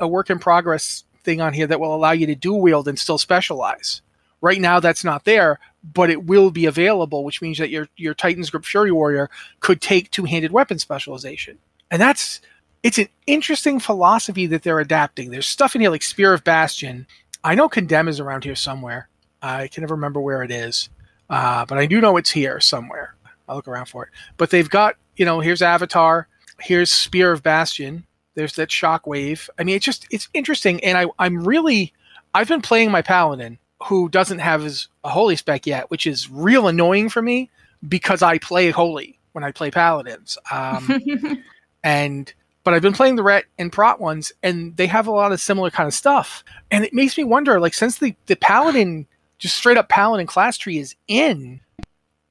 a 0.00 0.08
work 0.08 0.30
in 0.30 0.40
progress 0.40 1.04
thing 1.22 1.40
on 1.40 1.52
here 1.52 1.68
that 1.68 1.78
will 1.78 1.94
allow 1.94 2.12
you 2.12 2.26
to 2.26 2.34
dual 2.34 2.60
wield 2.62 2.88
and 2.88 2.98
still 2.98 3.18
specialize. 3.18 4.00
Right 4.40 4.60
now, 4.60 4.80
that's 4.80 5.04
not 5.04 5.24
there, 5.24 5.60
but 5.84 6.10
it 6.10 6.24
will 6.24 6.50
be 6.50 6.66
available, 6.66 7.22
which 7.22 7.42
means 7.42 7.58
that 7.58 7.70
your 7.70 7.88
your 7.96 8.14
Titan's 8.14 8.50
Grip 8.50 8.64
Fury 8.64 8.90
Warrior 8.90 9.30
could 9.60 9.80
take 9.80 10.10
two-handed 10.10 10.50
weapon 10.50 10.78
specialization, 10.78 11.58
and 11.90 12.00
that's 12.00 12.40
it's 12.82 12.98
an 12.98 13.08
interesting 13.26 13.78
philosophy 13.78 14.46
that 14.46 14.62
they're 14.62 14.80
adapting. 14.80 15.30
There's 15.30 15.46
stuff 15.46 15.74
in 15.74 15.82
here 15.82 15.90
like 15.90 16.02
Spear 16.02 16.32
of 16.32 16.42
Bastion. 16.42 17.06
I 17.44 17.54
know 17.54 17.68
Condemn 17.68 18.08
is 18.08 18.20
around 18.20 18.44
here 18.44 18.54
somewhere. 18.54 19.08
I 19.40 19.68
can 19.68 19.82
never 19.82 19.94
remember 19.94 20.20
where 20.20 20.42
it 20.42 20.50
is, 20.50 20.88
uh, 21.28 21.66
but 21.66 21.78
I 21.78 21.86
do 21.86 22.00
know 22.00 22.16
it's 22.16 22.30
here 22.30 22.60
somewhere. 22.60 23.14
I'll 23.48 23.56
look 23.56 23.68
around 23.68 23.86
for 23.86 24.04
it. 24.04 24.10
But 24.36 24.50
they've 24.50 24.70
got 24.70 24.96
you 25.16 25.24
know 25.24 25.40
here's 25.40 25.62
Avatar, 25.62 26.28
here's 26.60 26.92
Spear 26.92 27.32
of 27.32 27.42
Bastion, 27.42 28.06
There's 28.34 28.54
that 28.54 28.68
shockwave. 28.68 29.48
I 29.58 29.64
mean, 29.64 29.76
it's 29.76 29.84
just 29.84 30.06
it's 30.10 30.28
interesting, 30.34 30.82
and 30.84 30.96
I 30.96 31.06
I'm 31.18 31.42
really 31.44 31.92
I've 32.34 32.48
been 32.48 32.62
playing 32.62 32.90
my 32.90 33.02
paladin 33.02 33.58
who 33.82 34.08
doesn't 34.08 34.38
have 34.38 34.62
his 34.62 34.88
a 35.02 35.08
holy 35.08 35.36
spec 35.36 35.66
yet, 35.66 35.90
which 35.90 36.06
is 36.06 36.30
real 36.30 36.68
annoying 36.68 37.08
for 37.08 37.22
me 37.22 37.50
because 37.88 38.22
I 38.22 38.38
play 38.38 38.70
holy 38.70 39.18
when 39.32 39.44
I 39.44 39.50
play 39.50 39.70
paladins. 39.70 40.38
Um, 40.50 41.02
and 41.82 42.32
but 42.64 42.74
I've 42.74 42.82
been 42.82 42.92
playing 42.92 43.16
the 43.16 43.22
ret 43.22 43.44
and 43.58 43.72
prot 43.72 44.00
ones, 44.00 44.32
and 44.42 44.76
they 44.76 44.86
have 44.86 45.06
a 45.06 45.10
lot 45.10 45.32
of 45.32 45.40
similar 45.40 45.70
kind 45.70 45.86
of 45.86 45.94
stuff, 45.94 46.44
and 46.70 46.84
it 46.84 46.94
makes 46.94 47.16
me 47.18 47.24
wonder, 47.24 47.60
like 47.60 47.74
since 47.74 47.98
the 47.98 48.14
the 48.26 48.36
paladin 48.36 49.06
just 49.38 49.56
straight 49.56 49.76
up 49.76 49.88
paladin 49.88 50.26
class 50.26 50.56
tree 50.56 50.78
is 50.78 50.94
in, 51.08 51.60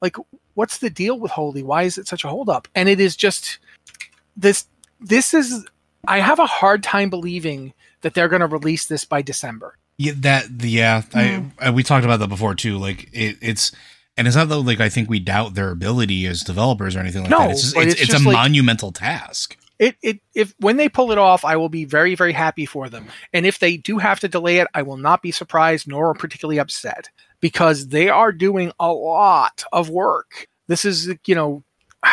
like 0.01 0.15
what's 0.53 0.77
the 0.79 0.89
deal 0.89 1.19
with 1.19 1.31
holy? 1.31 1.63
Why 1.63 1.83
is 1.83 1.97
it 1.97 2.07
such 2.07 2.23
a 2.23 2.27
holdup? 2.29 2.67
And 2.75 2.87
it 2.89 2.99
is 2.99 3.15
just 3.15 3.59
this. 4.37 4.65
This 4.99 5.33
is 5.33 5.65
I 6.07 6.19
have 6.19 6.39
a 6.39 6.45
hard 6.45 6.83
time 6.83 7.09
believing 7.09 7.73
that 8.01 8.13
they're 8.13 8.27
going 8.29 8.39
to 8.41 8.47
release 8.47 8.85
this 8.85 9.03
by 9.05 9.21
December. 9.21 9.77
Yeah, 9.97 10.13
that 10.17 10.45
yeah, 10.61 11.01
Mm. 11.11 11.51
I, 11.59 11.67
I 11.67 11.69
we 11.71 11.83
talked 11.83 12.05
about 12.05 12.19
that 12.19 12.29
before 12.29 12.55
too. 12.55 12.77
Like 12.77 13.09
it, 13.13 13.37
it's 13.41 13.71
and 14.17 14.27
it's 14.27 14.35
not 14.35 14.49
that 14.49 14.57
like 14.59 14.79
I 14.79 14.89
think 14.89 15.09
we 15.09 15.19
doubt 15.19 15.53
their 15.55 15.69
ability 15.71 16.25
as 16.27 16.41
developers 16.41 16.95
or 16.95 16.99
anything 16.99 17.21
like 17.23 17.31
No, 17.31 17.39
that. 17.39 17.51
It's 17.51 17.61
just, 17.61 17.75
it's, 17.77 17.85
it's 17.93 18.01
it's, 18.03 18.11
just 18.11 18.23
a 18.23 18.27
like- 18.27 18.33
monumental 18.35 18.91
task. 18.91 19.57
It 19.81 19.95
it 20.01 20.19
if 20.33 20.53
when 20.59 20.77
they 20.77 20.87
pull 20.87 21.11
it 21.11 21.17
off, 21.17 21.43
I 21.43 21.57
will 21.57 21.67
be 21.69 21.83
very 21.85 22.15
very 22.15 22.31
happy 22.33 22.65
for 22.65 22.87
them. 22.87 23.07
And 23.33 23.45
if 23.45 23.59
they 23.59 23.75
do 23.75 23.97
have 23.97 24.19
to 24.21 24.27
delay 24.29 24.57
it, 24.59 24.67
I 24.73 24.83
will 24.83 24.95
not 24.97 25.21
be 25.21 25.31
surprised 25.31 25.87
nor 25.87 26.13
particularly 26.13 26.59
upset 26.59 27.09
because 27.41 27.87
they 27.87 28.07
are 28.07 28.31
doing 28.31 28.71
a 28.79 28.93
lot 28.93 29.63
of 29.73 29.89
work. 29.89 30.47
This 30.67 30.85
is 30.85 31.13
you 31.25 31.35
know. 31.35 31.63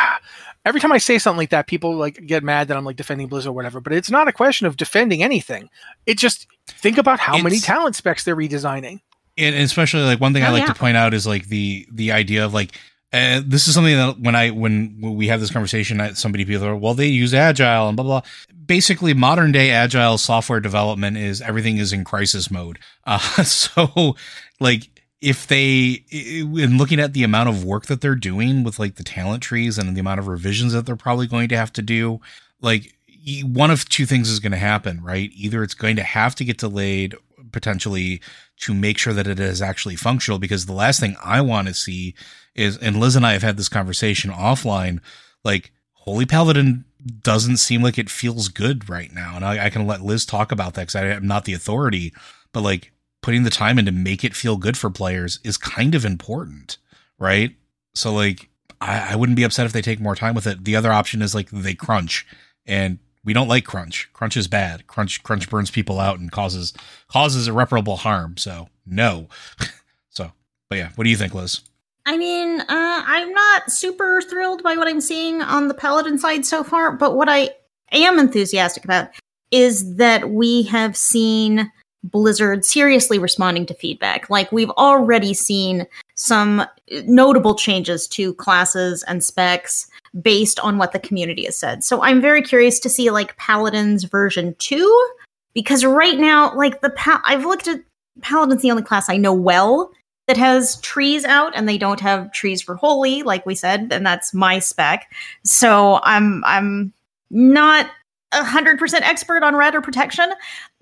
Every 0.65 0.81
time 0.81 0.93
I 0.93 0.99
say 0.99 1.19
something 1.19 1.39
like 1.39 1.51
that, 1.51 1.67
people 1.67 1.95
like 1.97 2.27
get 2.27 2.43
mad 2.45 2.69
that 2.69 2.77
I'm 2.77 2.85
like 2.85 2.97
defending 2.97 3.29
Blizzard 3.29 3.51
or 3.51 3.53
whatever. 3.55 3.81
But 3.81 3.95
it's 3.95 4.11
not 4.11 4.29
a 4.29 4.33
question 4.33 4.67
of 4.67 4.77
defending 4.77 5.23
anything. 5.23 5.71
It 6.05 6.19
just 6.19 6.47
think 6.67 6.99
about 6.99 7.21
how 7.21 7.39
many 7.39 7.59
talent 7.59 7.97
specs 7.97 8.25
they're 8.25 8.37
redesigning. 8.37 9.01
and 9.39 9.55
especially 9.57 10.03
like 10.03 10.21
one 10.21 10.35
thing 10.35 10.43
I 10.43 10.49
Oh, 10.49 10.53
like 10.53 10.63
yeah. 10.63 10.73
to 10.73 10.75
point 10.75 10.97
out 10.99 11.15
is 11.15 11.27
like 11.27 11.47
the 11.49 11.87
the 11.91 12.13
idea 12.13 12.45
of 12.45 12.53
like 12.53 12.73
uh, 13.13 13.41
this 13.45 13.67
is 13.67 13.75
something 13.75 13.97
that 13.97 14.21
when 14.21 14.35
I 14.35 14.51
when 14.51 15.01
we 15.01 15.29
have 15.29 15.41
this 15.41 15.51
conversation, 15.51 16.01
I, 16.01 16.13
somebody 16.13 16.45
people 16.45 16.67
are 16.67 16.77
well 16.77 16.95
they 16.95 17.07
use 17.07 17.33
agile 17.33 17.89
and 17.89 17.97
blah 17.97 18.05
blah. 18.05 18.23
Basically, 18.67 19.15
modern 19.15 19.51
day 19.51 19.71
agile 19.71 20.19
software 20.19 20.61
development 20.61 21.17
is 21.17 21.41
everything 21.41 21.79
is 21.79 21.93
in 21.93 22.05
crisis 22.05 22.51
mode. 22.51 22.79
Uh, 23.05 23.19
so 23.45 24.15
like 24.61 24.91
if 25.23 25.47
they 25.47 26.05
in 26.11 26.77
looking 26.77 27.01
at 27.01 27.15
the 27.15 27.25
amount 27.25 27.49
of 27.49 27.65
work 27.65 27.87
that 27.87 28.03
they're 28.03 28.15
doing 28.15 28.63
with 28.63 28.79
like 28.79 28.97
the 28.97 29.05
talent 29.05 29.43
trees 29.43 29.79
and 29.79 29.97
the 29.97 30.01
amount 30.01 30.21
of 30.21 30.29
revisions 30.29 30.75
that 30.75 30.85
they're 30.85 30.95
probably 30.95 31.27
going 31.27 31.49
to 31.49 31.57
have 31.57 31.73
to 31.73 31.83
do, 31.83 32.21
like 32.61 32.95
one 33.43 33.71
of 33.71 33.89
two 33.89 34.05
things 34.05 34.29
is 34.29 34.39
going 34.39 34.53
to 34.53 34.59
happen, 34.59 35.03
right? 35.03 35.31
Either 35.35 35.63
it's 35.63 35.75
going 35.75 35.97
to 35.97 36.03
have 36.03 36.35
to 36.35 36.45
get 36.45 36.59
delayed 36.59 37.15
potentially 37.53 38.21
to 38.61 38.75
make 38.75 38.99
sure 38.99 39.13
that 39.13 39.27
it 39.27 39.41
is 39.41 39.63
actually 39.63 39.97
functional 39.97 40.39
because 40.39 40.67
the 40.67 40.73
last 40.73 41.01
thing 41.01 41.17
I 41.23 41.41
want 41.41 41.69
to 41.69 41.75
see 41.75 42.15
is 42.55 42.77
and 42.79 42.99
Liz 42.99 43.17
and 43.17 43.27
I 43.27 43.33
have 43.33 43.43
had 43.43 43.57
this 43.57 43.69
conversation 43.69 44.31
offline 44.31 45.01
like 45.45 45.73
Holy 45.93 46.27
Paladin 46.27 46.85
doesn't 47.23 47.59
seem 47.59 47.83
like 47.83 47.99
it 47.99 48.11
feels 48.11 48.49
good 48.49 48.89
right 48.89 49.13
now. 49.13 49.37
And 49.37 49.45
I, 49.45 49.67
I 49.67 49.71
can 49.71 49.87
let 49.87 50.03
Liz 50.03 50.27
talk 50.27 50.51
about 50.51 50.75
that 50.75 50.83
because 50.83 50.97
I 50.97 51.07
am 51.07 51.27
not 51.27 51.45
the 51.45 51.55
authority 51.55 52.13
but 52.53 52.63
like 52.63 52.93
putting 53.23 53.43
the 53.43 53.51
time 53.51 53.79
in 53.79 53.85
to 53.85 53.93
make 53.93 54.25
it 54.25 54.35
feel 54.35 54.57
good 54.57 54.77
for 54.77 54.91
players 54.91 55.39
is 55.45 55.57
kind 55.57 55.95
of 55.95 56.05
important 56.05 56.79
right? 57.19 57.55
So 57.95 58.13
like 58.13 58.49
I, 58.81 59.13
I 59.13 59.17
wouldn't 59.17 59.37
be 59.37 59.43
upset 59.43 59.67
if 59.67 59.73
they 59.73 59.83
take 59.83 60.01
more 60.01 60.15
time 60.15 60.35
with 60.35 60.47
it. 60.47 60.65
The 60.65 60.77
other 60.77 60.93
option 60.93 61.23
is 61.23 61.35
like 61.35 61.51
they 61.51 61.75
crunch 61.75 62.27
and 62.67 62.99
we 63.29 63.35
don't 63.35 63.47
like 63.47 63.67
crunch. 63.67 64.09
Crunch 64.15 64.39
is 64.39 64.49
bad. 64.49 64.87
Crunch 64.87 65.23
crunch 65.23 65.51
burns 65.51 65.71
people 65.71 66.01
out 66.01 66.19
and 66.19 66.33
causes 66.33 66.73
causes 67.09 67.47
irreparable 67.47 67.99
harm. 67.99 68.39
So 68.39 68.71
no. 68.87 69.29
So 70.09 70.33
but 70.71 70.79
yeah 70.79 70.89
what 70.95 71.05
do 71.05 71.11
you 71.11 71.17
think 71.17 71.35
liz? 71.35 71.61
I 72.07 72.17
mean, 72.17 72.63
uh, 72.63 72.65
I'm 72.71 73.31
not 73.31 73.71
super 73.71 74.23
thrilled 74.23 74.63
by 74.63 74.77
what 74.79 74.89
I'm 74.89 75.03
seeing 75.03 75.43
on 75.43 75.69
the 75.69 75.75
Paladin 75.75 76.19
side 76.19 76.47
so 76.47 76.65
far, 76.65 76.93
but 76.93 77.15
what 77.17 77.29
I 77.29 77.51
am 77.93 78.19
enthusiastic 78.19 78.83
about 78.83 79.11
is 79.51 79.97
that 79.97 80.31
we 80.31 80.63
have 80.63 80.97
seen 80.97 81.71
Blizzard 82.05 82.65
seriously 82.65 83.19
responding 83.19 83.67
to 83.67 83.75
feedback. 83.75 84.31
Like, 84.31 84.51
we've 84.51 84.71
already 84.71 85.35
seen 85.35 85.87
some 86.15 86.65
notable 87.05 87.55
changes 87.55 88.09
to 88.09 88.33
classes 88.35 89.03
and 89.03 89.23
specs 89.23 89.91
based 90.21 90.59
on 90.61 90.79
what 90.79 90.93
the 90.93 90.99
community 90.99 91.45
has 91.45 91.57
said. 91.57 91.85
So 91.85 92.03
I'm 92.03 92.21
very 92.21 92.43
curious 92.43 92.79
to 92.81 92.89
see, 92.89 93.11
like, 93.11 93.37
Paladin's 93.37 94.05
version 94.05 94.55
2, 94.59 95.09
because 95.55 95.85
right 95.85 96.19
now, 96.19 96.55
like, 96.55 96.81
the 96.81 96.91
pa- 96.91 97.23
I've 97.25 97.45
looked 97.45 97.69
at 97.69 97.81
Paladin's 98.21 98.63
the 98.63 98.71
only 98.71 98.83
class 98.83 99.09
I 99.09 99.17
know 99.17 99.33
well 99.33 99.93
that 100.29 100.37
has 100.37 100.77
trees 100.83 101.25
out 101.25 101.53
and 101.57 101.69
they 101.69 101.79
don't 101.79 102.01
have 102.01 102.31
trees 102.33 102.63
for 102.63 102.77
holy 102.77 103.23
like 103.23 103.45
we 103.45 103.55
said 103.55 103.89
and 103.91 104.07
that's 104.07 104.33
my 104.33 104.59
spec 104.61 105.11
so 105.43 106.01
i'm 106.05 106.45
i'm 106.45 106.93
not 107.31 107.91
a 108.33 108.45
hundred 108.45 108.79
percent 108.79 109.09
expert 109.09 109.43
on 109.43 109.57
ret 109.57 109.75
or 109.75 109.81
protection 109.81 110.31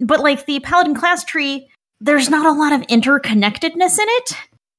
but 0.00 0.21
like 0.21 0.45
the 0.47 0.61
paladin 0.61 0.95
class 0.95 1.25
tree 1.25 1.71
there's 2.00 2.28
not 2.28 2.45
a 2.45 2.59
lot 2.59 2.73
of 2.73 2.87
interconnectedness 2.88 3.99
in 3.99 4.06
it 4.09 4.37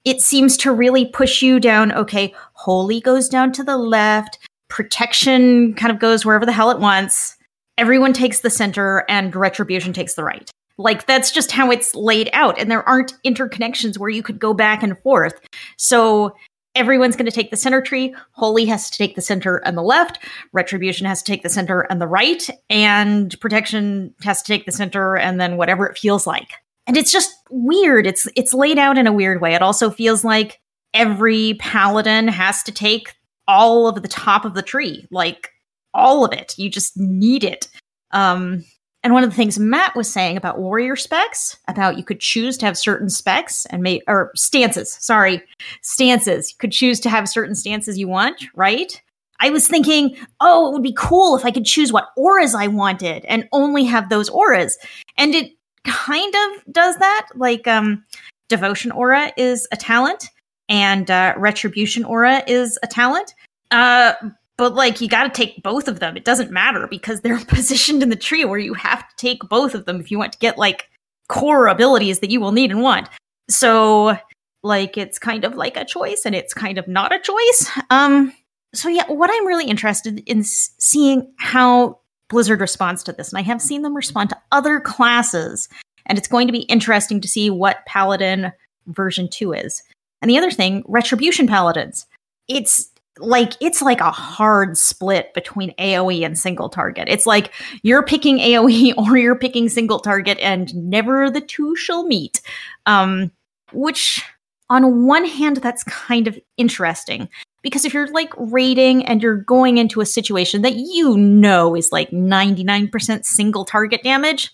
it 0.08 0.22
seems 0.22 0.56
to 0.56 0.72
really 0.72 1.06
push 1.06 1.42
you 1.42 1.60
down. 1.60 1.92
Okay 1.92 2.34
holy 2.58 3.00
goes 3.00 3.30
down 3.30 3.52
to 3.54 3.64
the 3.64 3.78
left. 3.78 4.40
Protection 4.68 5.74
kind 5.76 5.92
of 5.92 6.00
goes 6.00 6.26
wherever 6.26 6.46
the 6.46 6.52
hell 6.52 6.72
it 6.72 6.80
wants. 6.80 7.38
Everyone 7.78 8.14
takes 8.14 8.40
the 8.40 8.50
center 8.50 9.06
and 9.08 9.36
retribution 9.36 9.94
takes 9.94 10.16
the 10.16 10.24
right. 10.24 10.50
Like 10.78 11.06
that's 11.08 11.32
just 11.32 11.52
how 11.52 11.72
it's 11.72 11.94
laid 11.96 12.30
out. 12.34 12.58
And 12.58 12.70
there 12.70 12.88
aren't 12.88 13.14
interconnections 13.24 13.98
where 13.98 14.10
you 14.10 14.24
could 14.24 14.40
go 14.40 14.54
back 14.54 14.82
and 14.82 14.98
forth. 15.00 15.40
So 15.78 16.36
everyone's 16.76 17.16
going 17.16 17.26
to 17.26 17.32
take 17.32 17.52
the 17.52 17.58
center 17.58 17.82
tree. 17.82 18.16
Holy 18.32 18.66
has 18.66 18.90
to 18.90 18.98
take 18.98 19.16
the 19.16 19.22
center 19.22 19.58
and 19.58 19.78
the 19.78 19.82
left. 19.84 20.20
Retribution 20.54 21.06
has 21.06 21.22
to 21.24 21.32
take 21.32 21.44
the 21.44 21.50
center 21.50 21.82
and 21.82 22.02
the 22.02 22.08
right. 22.08 22.50
And 22.70 23.40
protection 23.40 24.14
has 24.24 24.42
to 24.42 24.48
take 24.52 24.66
the 24.66 24.72
center 24.72 25.16
and 25.18 25.40
then 25.40 25.58
whatever 25.58 25.86
it 25.86 25.98
feels 25.98 26.28
like 26.28 26.54
and 26.88 26.98
it's 26.98 27.12
just 27.12 27.36
weird 27.50 28.08
it's 28.08 28.28
it's 28.36 28.54
laid 28.54 28.78
out 28.78 28.98
in 28.98 29.08
a 29.08 29.14
weird 29.14 29.42
way 29.42 29.54
it 29.54 29.62
also 29.62 29.90
feels 29.90 30.24
like 30.24 30.60
every 30.94 31.56
paladin 31.60 32.28
has 32.28 32.64
to 32.64 32.72
take 32.72 33.14
all 33.48 33.88
of 33.88 34.02
the 34.02 34.08
top 34.08 34.46
of 34.46 34.54
the 34.54 34.62
tree 34.62 35.06
like 35.12 35.52
all 35.94 36.26
of 36.26 36.34
it 36.34 36.54
you 36.58 36.70
just 36.70 36.98
need 36.98 37.44
it 37.44 37.68
um 38.12 38.64
and 39.04 39.14
one 39.14 39.24
of 39.24 39.30
the 39.30 39.36
things 39.36 39.58
Matt 39.58 39.96
was 39.96 40.12
saying 40.12 40.36
about 40.36 40.60
warrior 40.60 40.98
specs, 40.98 41.56
about 41.70 41.98
you 41.98 42.04
could 42.04 42.20
choose 42.20 42.58
to 42.58 42.66
have 42.66 42.78
certain 42.78 43.10
specs 43.10 43.66
and 43.68 43.82
may 43.82 44.02
or 44.06 44.32
stances, 44.36 44.98
sorry, 45.00 45.42
stances. 45.82 46.52
You 46.52 46.58
could 46.60 46.74
choose 46.74 47.00
to 47.02 47.10
have 47.10 47.30
certain 47.30 47.56
stances 47.56 47.98
you 47.98 48.10
want, 48.10 48.44
right? 48.54 49.02
I 49.40 49.50
was 49.50 49.68
thinking, 49.68 50.18
oh, 50.42 50.68
it 50.68 50.74
would 50.74 50.84
be 50.84 50.96
cool 50.98 51.38
if 51.38 51.46
I 51.46 51.52
could 51.52 51.64
choose 51.64 51.94
what 51.94 52.10
auras 52.18 52.56
I 52.56 52.68
wanted 52.68 53.24
and 53.26 53.48
only 53.52 53.86
have 53.86 54.10
those 54.10 54.30
auras. 54.30 54.78
And 55.16 55.36
it 55.36 55.52
kind 55.88 56.34
of 56.36 56.74
does 56.74 56.98
that. 56.98 57.28
Like 57.36 57.68
um 57.68 58.04
devotion 58.50 58.92
aura 58.92 59.32
is 59.38 59.68
a 59.72 59.78
talent 59.78 60.30
and 60.70 61.10
uh 61.10 61.34
retribution 61.38 62.04
aura 62.04 62.44
is 62.48 62.78
a 62.84 62.88
talent. 62.88 63.34
Uh 63.72 64.14
but 64.58 64.74
like 64.74 65.02
you 65.02 65.08
got 65.08 65.24
to 65.24 65.30
take 65.30 65.62
both 65.62 65.88
of 65.88 66.00
them. 66.00 66.18
It 66.18 66.26
doesn't 66.26 66.52
matter 66.52 66.88
because 66.88 67.22
they're 67.22 67.40
positioned 67.48 68.04
in 68.04 68.10
the 68.10 68.16
tree 68.16 68.46
where 68.46 68.60
you 68.60 68.74
have 68.74 69.08
to 69.08 69.16
take 69.16 69.40
both 69.50 69.76
of 69.76 69.86
them 69.86 70.00
if 70.00 70.12
you 70.12 70.18
want 70.18 70.34
to 70.34 70.40
get 70.40 70.58
like 70.58 70.90
core 71.30 71.68
abilities 71.68 72.20
that 72.20 72.32
you 72.32 72.42
will 72.42 72.52
need 72.52 72.72
and 72.72 72.82
want. 72.82 73.10
So 73.50 74.18
like 74.64 74.98
it's 74.98 75.20
kind 75.20 75.46
of 75.46 75.56
like 75.56 75.78
a 75.78 75.86
choice 75.86 76.24
and 76.26 76.36
it's 76.36 76.54
kind 76.54 76.78
of 76.78 76.88
not 76.88 77.14
a 77.14 77.20
choice. 77.20 77.70
Um 77.90 78.34
so 78.74 78.90
yeah, 78.90 79.06
what 79.08 79.30
I'm 79.32 79.48
really 79.48 79.66
interested 79.66 80.22
in 80.26 80.44
seeing 80.44 81.32
how 81.38 82.00
Blizzard 82.30 82.60
responds 82.60 83.04
to 83.04 83.14
this 83.14 83.30
and 83.30 83.38
I 83.38 83.42
have 83.42 83.62
seen 83.62 83.82
them 83.82 83.96
respond 83.96 84.30
to 84.30 84.42
other 84.52 84.80
classes 84.80 85.70
and 86.08 86.18
it's 86.18 86.28
going 86.28 86.48
to 86.48 86.54
be 86.54 86.62
interesting 86.62 87.22
to 87.22 87.28
see 87.28 87.50
what 87.50 87.86
Paladin 87.86 88.52
version 88.88 89.30
2 89.30 89.54
is. 89.54 89.84
And 90.22 90.32
the 90.32 90.38
other 90.38 90.52
thing, 90.52 90.84
Retribution 90.88 91.48
Paladins. 91.48 92.06
It's 92.48 92.90
like 93.20 93.54
it's 93.60 93.82
like 93.82 94.00
a 94.00 94.12
hard 94.12 94.78
split 94.78 95.34
between 95.34 95.74
AoE 95.76 96.26
and 96.26 96.38
single 96.38 96.70
target. 96.70 97.08
It's 97.10 97.26
like 97.26 97.52
you're 97.82 98.04
picking 98.04 98.38
AoE 98.38 98.94
or 98.98 99.18
you're 99.18 99.38
picking 99.38 99.70
single 99.70 100.00
target 100.00 100.38
and 100.40 100.74
never 100.76 101.30
the 101.30 101.42
two 101.42 101.76
shall 101.76 102.06
meet. 102.06 102.42
Um 102.86 103.32
which 103.74 104.24
on 104.70 105.06
one 105.06 105.26
hand 105.26 105.58
that's 105.58 105.84
kind 105.84 106.28
of 106.28 106.40
interesting 106.58 107.28
because 107.68 107.84
if 107.84 107.94
you're 107.94 108.08
like 108.14 108.32
raiding 108.38 109.06
and 109.06 109.22
you're 109.22 109.36
going 109.36 109.78
into 109.78 110.00
a 110.00 110.06
situation 110.06 110.62
that 110.62 110.76
you 110.76 111.18
know 111.18 111.76
is 111.76 111.92
like 111.92 112.10
99% 112.12 113.26
single 113.26 113.66
target 113.66 114.02
damage, 114.04 114.54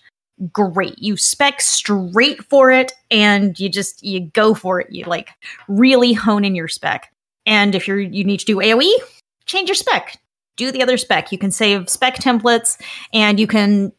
great. 0.52 0.98
You 0.98 1.16
spec 1.16 1.60
straight 1.60 2.42
for 2.42 2.72
it 2.72 2.92
and 3.12 3.56
you 3.60 3.68
just 3.68 4.02
you 4.02 4.18
go 4.32 4.52
for 4.52 4.80
it. 4.80 4.90
You 4.90 5.04
like 5.04 5.28
really 5.68 6.12
hone 6.12 6.44
in 6.44 6.56
your 6.56 6.66
spec. 6.66 7.12
And 7.46 7.76
if 7.76 7.86
you're 7.86 8.00
you 8.00 8.24
need 8.24 8.40
to 8.40 8.46
do 8.46 8.56
AoE, 8.56 8.90
change 9.46 9.68
your 9.68 9.76
spec. 9.76 10.18
do 10.56 10.72
the 10.72 10.82
other 10.82 10.96
spec. 10.96 11.30
You 11.30 11.38
can 11.38 11.52
save 11.52 11.88
spec 11.88 12.16
templates 12.16 12.80
and 13.12 13.38
you 13.38 13.46
can 13.46 13.92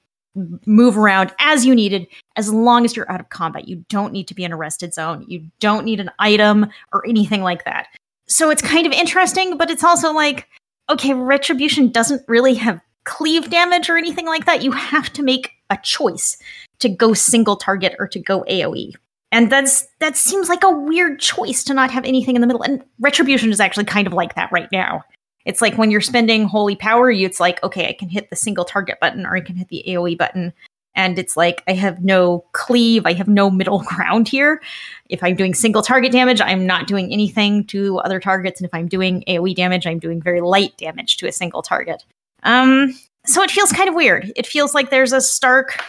move 0.66 0.98
around 0.98 1.34
as 1.40 1.66
you 1.66 1.74
needed 1.74 2.06
as 2.36 2.52
long 2.52 2.84
as 2.84 2.98
you're 2.98 3.10
out 3.10 3.22
of 3.22 3.30
combat. 3.30 3.70
You 3.70 3.86
don't 3.88 4.12
need 4.12 4.28
to 4.28 4.34
be 4.34 4.44
in 4.44 4.52
a 4.52 4.58
rested 4.58 4.94
zone. 4.94 5.24
You 5.26 5.50
don't 5.62 5.86
need 5.86 6.02
an 6.02 6.12
item 6.20 6.68
or 6.92 7.08
anything 7.08 7.44
like 7.44 7.64
that. 7.64 7.88
So 8.28 8.50
it's 8.50 8.62
kind 8.62 8.88
of 8.88 8.94
interesting, 8.94 9.58
but 9.58 9.70
it's 9.70 9.84
also 9.84 10.12
like, 10.12 10.48
okay, 10.90 11.14
retribution 11.14 11.90
doesn't 11.90 12.24
really 12.28 12.56
have 12.56 12.82
cleave 13.04 13.50
damage 13.50 13.90
or 13.90 13.98
anything 13.98 14.26
like 14.26 14.46
that. 14.46 14.64
You 14.64 14.72
have 14.72 15.12
to 15.14 15.24
make 15.24 15.52
a 15.70 15.78
choice 15.84 16.38
to 16.80 16.90
go 16.90 17.14
single 17.14 17.56
target 17.56 17.96
or 18.00 18.08
to 18.08 18.20
go 18.20 18.44
AoE. 18.50 18.94
And 19.32 19.52
that's 19.52 19.88
that 20.00 20.16
seems 20.16 20.50
like 20.50 20.64
a 20.64 20.72
weird 20.72 21.20
choice 21.20 21.64
to 21.66 21.74
not 21.74 21.92
have 21.92 22.06
anything 22.06 22.36
in 22.36 22.42
the 22.42 22.48
middle. 22.48 22.62
And 22.62 22.84
retribution 23.00 23.52
is 23.52 23.60
actually 23.60 23.86
kind 23.86 24.08
of 24.08 24.14
like 24.14 24.36
that 24.36 24.52
right 24.52 24.72
now. 24.72 25.04
It's 25.46 25.62
like 25.62 25.78
when 25.78 25.92
you're 25.92 26.02
spending 26.02 26.46
holy 26.46 26.76
power, 26.76 27.12
you 27.12 27.26
it's 27.26 27.40
like, 27.40 27.62
okay, 27.64 27.88
I 27.88 27.94
can 27.94 28.10
hit 28.10 28.30
the 28.30 28.36
single 28.36 28.66
target 28.66 29.00
button 29.00 29.26
or 29.26 29.36
I 29.36 29.42
can 29.42 29.56
hit 29.56 29.68
the 29.70 29.84
AoE 29.88 30.18
button. 30.18 30.54
And 30.96 31.20
it's 31.20 31.36
like 31.36 31.64
I 31.68 31.74
have 31.74 32.04
no 32.04 32.46
cleave, 32.54 33.06
I 33.06 33.14
have 33.14 33.28
no 33.28 33.50
middle 33.50 33.80
ground 33.86 34.28
here. 34.28 34.62
If 35.10 35.24
I'm 35.24 35.36
doing 35.36 35.54
single 35.54 35.82
target 35.82 36.12
damage, 36.12 36.42
I'm 36.42 36.66
not 36.66 36.88
doing 36.88 37.12
anything 37.12 37.66
to 37.66 38.00
other 38.00 38.20
targets. 38.20 38.60
And 38.60 38.68
if 38.68 38.74
I'm 38.74 38.88
doing 38.88 39.24
AoE 39.28 39.56
damage, 39.56 39.86
I'm 39.86 40.00
doing 40.00 40.22
very 40.22 40.42
light 40.42 40.78
damage 40.78 41.18
to 41.18 41.28
a 41.28 41.32
single 41.32 41.62
target. 41.62 42.04
Um, 42.44 42.98
so 43.26 43.42
it 43.42 43.52
feels 43.52 43.72
kind 43.72 43.90
of 43.90 43.96
weird. 43.96 44.32
It 44.36 44.46
feels 44.48 44.74
like 44.74 44.90
there's 44.90 45.14
a 45.14 45.22
stark 45.22 45.80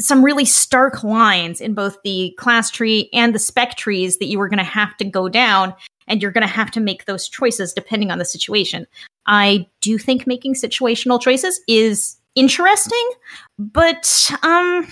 some 0.00 0.24
really 0.24 0.44
stark 0.44 1.04
lines 1.04 1.60
in 1.60 1.74
both 1.74 1.98
the 2.02 2.34
class 2.38 2.70
tree 2.70 3.08
and 3.12 3.34
the 3.34 3.38
spec 3.38 3.76
trees 3.76 4.18
that 4.18 4.26
you 4.26 4.38
were 4.38 4.48
going 4.48 4.58
to 4.58 4.64
have 4.64 4.96
to 4.96 5.04
go 5.04 5.28
down 5.28 5.74
and 6.08 6.20
you're 6.20 6.32
going 6.32 6.46
to 6.46 6.52
have 6.52 6.70
to 6.72 6.80
make 6.80 7.04
those 7.04 7.28
choices 7.28 7.72
depending 7.72 8.10
on 8.10 8.18
the 8.18 8.24
situation. 8.24 8.86
I 9.26 9.66
do 9.80 9.96
think 9.98 10.26
making 10.26 10.54
situational 10.54 11.20
choices 11.20 11.60
is 11.68 12.16
interesting, 12.34 13.10
but 13.58 14.30
um 14.42 14.86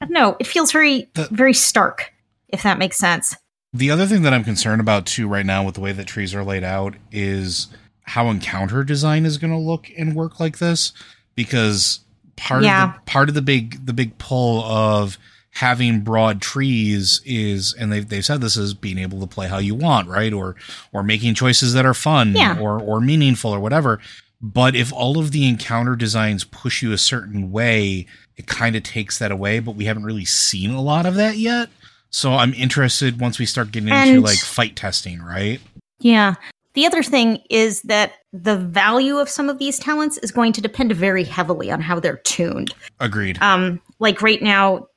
I 0.00 0.06
don't 0.06 0.12
know, 0.12 0.36
it 0.40 0.46
feels 0.46 0.72
very 0.72 1.08
The- 1.14 1.28
very 1.30 1.54
stark 1.54 2.12
if 2.48 2.62
that 2.62 2.78
makes 2.78 2.98
sense. 2.98 3.34
The 3.72 3.90
other 3.90 4.06
thing 4.06 4.22
that 4.22 4.32
I'm 4.32 4.44
concerned 4.44 4.80
about 4.80 5.06
too 5.06 5.26
right 5.26 5.44
now 5.46 5.64
with 5.64 5.74
the 5.74 5.80
way 5.80 5.92
that 5.92 6.06
trees 6.06 6.34
are 6.34 6.44
laid 6.44 6.62
out 6.62 6.94
is 7.10 7.66
how 8.02 8.28
encounter 8.28 8.84
design 8.84 9.24
is 9.26 9.38
going 9.38 9.52
to 9.52 9.58
look 9.58 9.90
and 9.98 10.14
work 10.14 10.38
like 10.38 10.58
this 10.58 10.92
because 11.34 12.00
part 12.36 12.62
Yeah. 12.62 12.84
of 12.84 12.94
the 12.94 13.00
part 13.10 13.28
of 13.28 13.34
the 13.34 13.42
big 13.42 13.84
the 13.86 13.92
big 13.92 14.16
pull 14.18 14.62
of 14.64 15.18
having 15.58 16.00
broad 16.00 16.40
trees 16.42 17.20
is 17.24 17.72
and 17.74 17.90
they've 17.92 18.08
they've 18.08 18.24
said 18.24 18.40
this 18.40 18.56
is 18.56 18.74
being 18.74 18.98
able 18.98 19.20
to 19.20 19.26
play 19.26 19.46
how 19.48 19.58
you 19.58 19.74
want, 19.74 20.08
right? 20.08 20.32
Or 20.32 20.54
or 20.92 21.02
making 21.02 21.34
choices 21.34 21.72
that 21.74 21.86
are 21.86 21.94
fun 21.94 22.34
Yeah. 22.34 22.58
or 22.58 22.78
or 22.80 23.00
meaningful 23.00 23.52
or 23.52 23.60
whatever. 23.60 24.00
But 24.44 24.76
if 24.76 24.92
all 24.92 25.18
of 25.18 25.32
the 25.32 25.48
encounter 25.48 25.96
designs 25.96 26.44
push 26.44 26.82
you 26.82 26.92
a 26.92 26.98
certain 26.98 27.50
way, 27.50 28.06
it 28.36 28.46
kind 28.46 28.76
of 28.76 28.82
takes 28.82 29.18
that 29.18 29.30
away, 29.30 29.58
but 29.58 29.74
we 29.74 29.86
haven't 29.86 30.04
really 30.04 30.26
seen 30.26 30.70
a 30.70 30.82
lot 30.82 31.06
of 31.06 31.14
that 31.14 31.38
yet. 31.38 31.70
So 32.10 32.34
I'm 32.34 32.52
interested 32.52 33.18
once 33.18 33.38
we 33.38 33.46
start 33.46 33.72
getting 33.72 33.88
into 33.88 34.20
like 34.20 34.38
fight 34.38 34.76
testing, 34.76 35.22
right? 35.22 35.62
Yeah. 35.98 36.34
The 36.74 36.84
other 36.84 37.02
thing 37.02 37.38
is 37.48 37.80
that 37.82 38.12
the 38.34 38.58
value 38.58 39.16
of 39.16 39.30
some 39.30 39.48
of 39.48 39.58
these 39.58 39.78
talents 39.78 40.18
is 40.18 40.30
going 40.30 40.52
to 40.52 40.60
depend 40.60 40.92
very 40.92 41.24
heavily 41.24 41.70
on 41.70 41.80
how 41.80 41.98
they're 41.98 42.18
tuned. 42.18 42.74
Agreed. 43.00 43.40
Um, 43.40 43.80
like 43.98 44.20
right 44.20 44.42
now, 44.42 44.88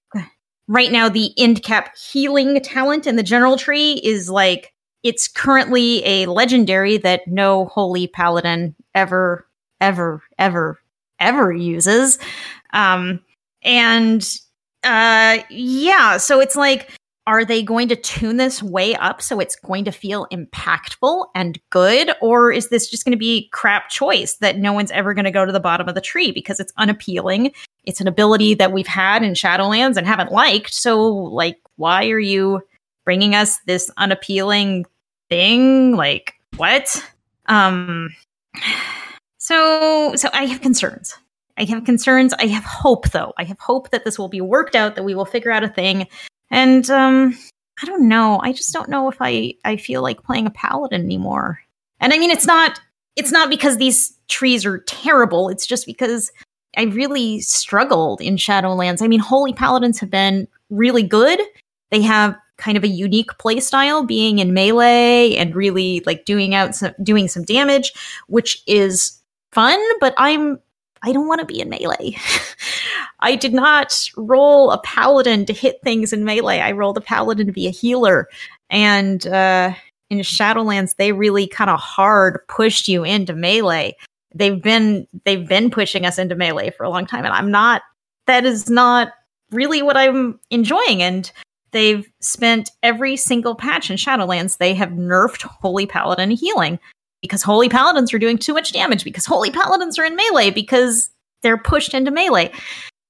right 0.67 0.91
now 0.91 1.07
the 1.07 1.31
end 1.37 1.63
cap 1.63 1.95
healing 1.95 2.59
talent 2.59 3.07
in 3.07 3.15
the 3.15 3.23
general 3.23 3.55
tree 3.55 3.93
is 4.03 4.29
like 4.29 4.73
it's 5.07 5.29
currently 5.29 6.05
a 6.05 6.25
legendary 6.25 6.97
that 6.97 7.25
no 7.29 7.67
holy 7.67 8.07
paladin 8.07 8.75
ever, 8.93 9.47
ever, 9.79 10.21
ever, 10.37 10.77
ever 11.21 11.53
uses. 11.53 12.19
Um, 12.73 13.21
and 13.63 14.29
uh, 14.83 15.37
yeah, 15.49 16.17
so 16.17 16.41
it's 16.41 16.57
like 16.57 16.91
are 17.25 17.45
they 17.45 17.63
going 17.63 17.87
to 17.89 17.95
tune 17.95 18.35
this 18.35 18.61
way 18.61 18.95
up 18.95 19.21
so 19.21 19.39
it's 19.39 19.55
going 19.55 19.85
to 19.85 19.91
feel 19.91 20.27
impactful 20.31 21.27
and 21.35 21.59
good? 21.69 22.11
Or 22.21 22.51
is 22.51 22.67
this 22.67 22.89
just 22.89 23.05
going 23.05 23.11
to 23.11 23.17
be 23.17 23.49
crap 23.51 23.89
choice 23.89 24.35
that 24.35 24.57
no 24.57 24.71
one's 24.71 24.91
ever 24.91 25.13
going 25.13 25.25
to 25.25 25.31
go 25.31 25.45
to 25.45 25.51
the 25.51 25.59
bottom 25.59 25.87
of 25.87 25.95
the 25.95 26.01
tree 26.01 26.31
because 26.31 26.59
it's 26.59 26.71
unappealing? 26.77 27.53
It's 27.85 28.01
an 28.01 28.07
ability 28.07 28.55
that 28.55 28.73
we've 28.73 28.87
had 28.87 29.23
in 29.23 29.33
shadowlands 29.33 29.95
and 29.95 30.05
haven't 30.05 30.33
liked. 30.33 30.73
So 30.73 31.05
like 31.05 31.59
why 31.75 32.09
are 32.09 32.19
you 32.19 32.61
bringing 33.03 33.35
us 33.35 33.59
this 33.67 33.89
unappealing 33.95 34.85
thing 35.29 35.95
like 35.95 36.33
what 36.55 37.03
um 37.47 38.09
so 39.37 40.13
so 40.15 40.29
i 40.33 40.45
have 40.45 40.61
concerns 40.61 41.15
i 41.57 41.63
have 41.63 41.83
concerns 41.83 42.33
i 42.39 42.47
have 42.47 42.63
hope 42.63 43.09
though 43.11 43.33
i 43.37 43.43
have 43.43 43.59
hope 43.59 43.89
that 43.91 44.05
this 44.05 44.17
will 44.17 44.29
be 44.29 44.41
worked 44.41 44.75
out 44.75 44.95
that 44.95 45.03
we 45.03 45.15
will 45.15 45.25
figure 45.25 45.51
out 45.51 45.63
a 45.63 45.69
thing 45.69 46.07
and 46.49 46.89
um 46.89 47.37
I 47.81 47.85
don't 47.85 48.07
know. 48.07 48.39
I 48.41 48.53
just 48.53 48.73
don't 48.73 48.89
know 48.89 49.09
if 49.09 49.17
I 49.19 49.53
I 49.63 49.77
feel 49.77 50.01
like 50.01 50.23
playing 50.23 50.47
a 50.47 50.51
paladin 50.51 51.01
anymore. 51.01 51.59
And 51.99 52.13
I 52.13 52.17
mean 52.17 52.31
it's 52.31 52.47
not 52.47 52.79
it's 53.15 53.31
not 53.31 53.49
because 53.49 53.77
these 53.77 54.17
trees 54.27 54.65
are 54.65 54.79
terrible. 54.79 55.49
It's 55.49 55.65
just 55.65 55.85
because 55.85 56.31
I 56.75 56.83
really 56.83 57.39
struggled 57.41 58.21
in 58.21 58.35
Shadowlands. 58.35 59.01
I 59.01 59.07
mean, 59.07 59.19
holy 59.19 59.53
paladins 59.53 59.99
have 59.99 60.11
been 60.11 60.47
really 60.69 61.01
good. 61.01 61.39
They 61.89 62.01
have 62.03 62.35
kind 62.57 62.77
of 62.77 62.83
a 62.83 62.87
unique 62.87 63.37
play 63.37 63.59
style 63.59 64.03
being 64.03 64.39
in 64.39 64.53
melee 64.53 65.35
and 65.35 65.55
really 65.55 66.01
like 66.05 66.25
doing 66.25 66.55
out 66.55 66.75
some 66.75 66.93
doing 67.03 67.27
some 67.27 67.43
damage, 67.43 67.93
which 68.27 68.61
is 68.67 69.19
fun, 69.51 69.79
but 69.99 70.13
I'm 70.17 70.59
I 71.03 71.11
don't 71.11 71.27
want 71.27 71.39
to 71.39 71.45
be 71.45 71.59
in 71.59 71.69
melee. 71.69 72.17
I 73.19 73.35
did 73.35 73.53
not 73.53 74.09
roll 74.15 74.71
a 74.71 74.81
paladin 74.81 75.45
to 75.45 75.53
hit 75.53 75.79
things 75.83 76.13
in 76.13 76.25
melee. 76.25 76.59
I 76.59 76.71
rolled 76.71 76.97
a 76.97 77.01
paladin 77.01 77.47
to 77.47 77.53
be 77.53 77.67
a 77.67 77.71
healer. 77.71 78.27
And 78.69 79.25
uh, 79.27 79.73
in 80.09 80.19
Shadowlands, 80.19 80.95
they 80.95 81.11
really 81.11 81.47
kind 81.47 81.69
of 81.69 81.79
hard 81.79 82.39
pushed 82.47 82.87
you 82.87 83.03
into 83.03 83.33
melee. 83.33 83.95
They've 84.33 84.61
been 84.61 85.07
they've 85.25 85.47
been 85.47 85.69
pushing 85.69 86.05
us 86.05 86.17
into 86.17 86.35
melee 86.35 86.71
for 86.71 86.83
a 86.83 86.89
long 86.89 87.05
time, 87.05 87.25
and 87.25 87.33
I'm 87.33 87.49
not. 87.49 87.81
That 88.27 88.45
is 88.45 88.69
not 88.69 89.13
really 89.51 89.81
what 89.81 89.97
I'm 89.97 90.39
enjoying. 90.49 91.01
And 91.01 91.31
they've 91.71 92.07
spent 92.21 92.71
every 92.83 93.15
single 93.15 93.55
patch 93.55 93.89
in 93.89 93.97
Shadowlands. 93.97 94.57
They 94.57 94.73
have 94.73 94.89
nerfed 94.89 95.43
Holy 95.43 95.85
Paladin 95.85 96.31
healing 96.31 96.79
because 97.21 97.43
Holy 97.43 97.69
Paladins 97.69 98.13
are 98.13 98.19
doing 98.19 98.37
too 98.37 98.53
much 98.53 98.71
damage 98.71 99.03
because 99.03 99.25
Holy 99.25 99.51
Paladins 99.51 99.97
are 99.97 100.05
in 100.05 100.15
melee 100.15 100.51
because 100.51 101.09
they're 101.41 101.57
pushed 101.57 101.93
into 101.93 102.11
melee 102.11 102.51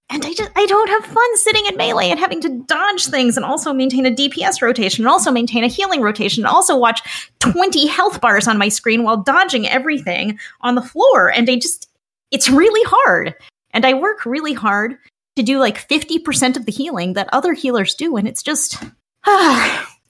and 0.10 0.26
I 0.26 0.34
just 0.34 0.52
I 0.56 0.66
don't 0.66 0.90
have 0.90 1.06
fun 1.06 1.38
sitting 1.38 1.66
in 1.66 1.76
melee 1.76 2.10
and 2.10 2.20
having 2.20 2.42
to 2.42 2.50
dodge 2.50 3.08
things 3.08 3.36
and 3.36 3.46
also 3.46 3.74
maintain 3.74 4.06
a 4.06 4.12
DPS 4.12 4.62
rotation 4.62 5.04
and 5.04 5.10
also 5.10 5.32
maintain 5.32 5.64
a 5.64 5.68
healing 5.68 6.02
rotation 6.02 6.46
and 6.46 6.54
also 6.54 6.78
watch 6.78 7.30
20 7.40 7.88
health 7.88 8.22
bars 8.22 8.48
on 8.48 8.58
my 8.58 8.70
screen 8.70 9.04
while 9.04 9.18
dodging 9.18 9.68
everything 9.68 10.40
on 10.62 10.76
the 10.76 10.82
floor 10.82 11.32
and 11.32 11.50
I 11.50 11.56
just 11.56 11.90
it's 12.32 12.50
really 12.50 12.84
hard 12.90 13.36
and 13.72 13.86
I 13.86 13.94
work 13.94 14.26
really 14.26 14.54
hard 14.54 14.98
to 15.38 15.44
do 15.44 15.60
like 15.60 15.88
50% 15.88 16.58
of 16.58 16.66
the 16.66 16.72
healing 16.72 17.14
that 17.14 17.30
other 17.32 17.54
healers 17.54 17.96
do 17.96 18.18
and 18.18 18.28
it's 18.28 18.44
just 18.44 18.84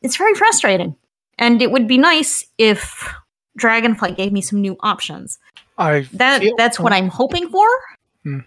it's 0.01 0.17
very 0.17 0.33
frustrating 0.35 0.95
and 1.37 1.61
it 1.61 1.71
would 1.71 1.87
be 1.87 1.97
nice 1.97 2.45
if 2.57 3.13
Dragonflight 3.59 4.15
gave 4.17 4.31
me 4.33 4.41
some 4.41 4.61
new 4.61 4.75
options 4.81 5.39
I 5.77 6.07
that 6.13 6.41
feel- 6.41 6.55
that's 6.57 6.79
what 6.79 6.93
I'm 6.93 7.07
hoping 7.07 7.49
for. 7.49 7.67
Hmm. 8.23 8.39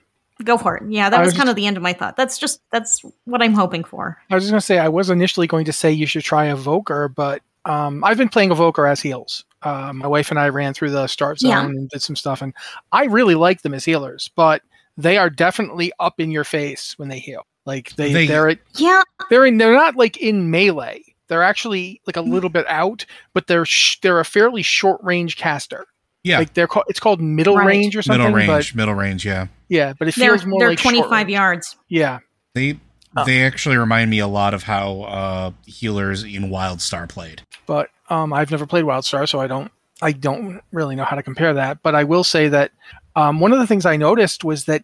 Go 0.42 0.56
for 0.58 0.78
it. 0.78 0.84
Yeah, 0.90 1.10
that 1.10 1.18
was 1.20 1.26
was 1.28 1.36
kind 1.36 1.48
of 1.50 1.54
the 1.54 1.66
end 1.66 1.76
of 1.76 1.82
my 1.82 1.92
thought. 1.92 2.16
That's 2.16 2.38
just 2.38 2.60
that's 2.72 3.02
what 3.24 3.42
I'm 3.42 3.52
hoping 3.52 3.84
for. 3.84 4.16
I 4.30 4.34
was 4.34 4.44
just 4.44 4.50
gonna 4.50 4.60
say 4.62 4.78
I 4.78 4.88
was 4.88 5.10
initially 5.10 5.46
going 5.46 5.66
to 5.66 5.72
say 5.72 5.92
you 5.92 6.06
should 6.06 6.24
try 6.24 6.46
Evoker, 6.50 7.08
but 7.14 7.42
um, 7.66 8.02
I've 8.02 8.16
been 8.16 8.30
playing 8.30 8.50
Evoker 8.50 8.86
as 8.86 9.00
heals. 9.00 9.44
Uh, 9.62 9.92
my 9.92 10.06
wife 10.08 10.30
and 10.30 10.40
I 10.40 10.48
ran 10.48 10.72
through 10.72 10.90
the 10.92 11.06
start 11.08 11.38
zone 11.40 11.50
Yeah. 11.50 11.64
and 11.64 11.88
did 11.90 12.00
some 12.02 12.16
stuff, 12.16 12.40
and 12.40 12.54
I 12.90 13.04
really 13.04 13.34
like 13.34 13.60
them 13.62 13.74
as 13.74 13.84
healers. 13.84 14.30
But 14.34 14.62
they 15.02 15.16
are 15.18 15.30
definitely 15.30 15.92
up 15.98 16.20
in 16.20 16.30
your 16.30 16.44
face 16.44 16.94
when 16.98 17.08
they 17.08 17.18
heal. 17.18 17.46
Like 17.66 17.94
they, 17.96 18.12
They- 18.12 18.26
they 18.26 18.34
are 18.36 18.54
Yeah, 18.76 19.02
they're 19.28 19.46
in, 19.46 19.58
they're 19.58 19.74
not 19.74 19.96
like 19.96 20.16
in 20.16 20.50
melee. 20.50 21.02
They're 21.28 21.42
actually 21.42 22.00
like 22.06 22.16
a 22.16 22.22
little 22.22 22.50
bit 22.50 22.66
out, 22.68 23.06
but 23.34 23.46
they're 23.46 23.64
sh- 23.64 23.98
they're 24.02 24.18
a 24.18 24.24
fairly 24.24 24.62
short 24.62 25.00
range 25.04 25.36
caster. 25.36 25.86
Yeah. 26.24 26.38
Like 26.38 26.54
they're 26.54 26.66
called 26.66 26.86
it's 26.88 26.98
called 27.00 27.20
middle 27.20 27.56
Right. 27.56 27.66
range 27.66 27.96
or 27.96 28.02
something. 28.02 28.20
middle 28.20 28.36
range, 28.36 28.72
But 28.72 28.76
middle 28.76 28.94
range, 28.94 29.24
yeah. 29.24 29.46
yeah, 29.68 29.92
but 29.98 30.08
it 30.08 30.14
they're 30.16 30.30
feels 30.30 30.44
more 30.44 30.58
they're 30.60 30.70
like 30.70 30.78
25 30.80 31.30
yards. 31.30 31.76
Yeah, 31.88 32.18
They 32.54 32.78
Oh. 33.16 33.24
they 33.24 33.42
actually 33.42 33.76
remind 33.76 34.08
me 34.10 34.20
a 34.20 34.28
lot 34.28 34.54
of 34.54 34.62
how 34.64 35.00
uh 35.02 35.50
healers 35.66 36.22
in 36.22 36.50
Wildstar 36.50 37.08
played. 37.08 37.42
but 37.66 37.88
um, 38.08 38.32
I've 38.32 38.50
never 38.50 38.66
played 38.66 38.84
WildStar, 38.84 39.28
so 39.28 39.40
I 39.40 39.46
don't 39.46 39.70
I 40.02 40.12
don't 40.12 40.60
really 40.72 40.96
know 40.96 41.04
how 41.04 41.14
to 41.16 41.22
compare 41.22 41.54
that. 41.54 41.82
But 41.82 41.94
I 41.94 42.04
will 42.04 42.24
say 42.24 42.48
that 42.48 42.72
um, 43.16 43.38
one 43.40 43.52
of 43.52 43.58
the 43.58 43.66
things 43.66 43.84
I 43.86 43.96
noticed 43.96 44.44
was 44.44 44.64
that 44.64 44.82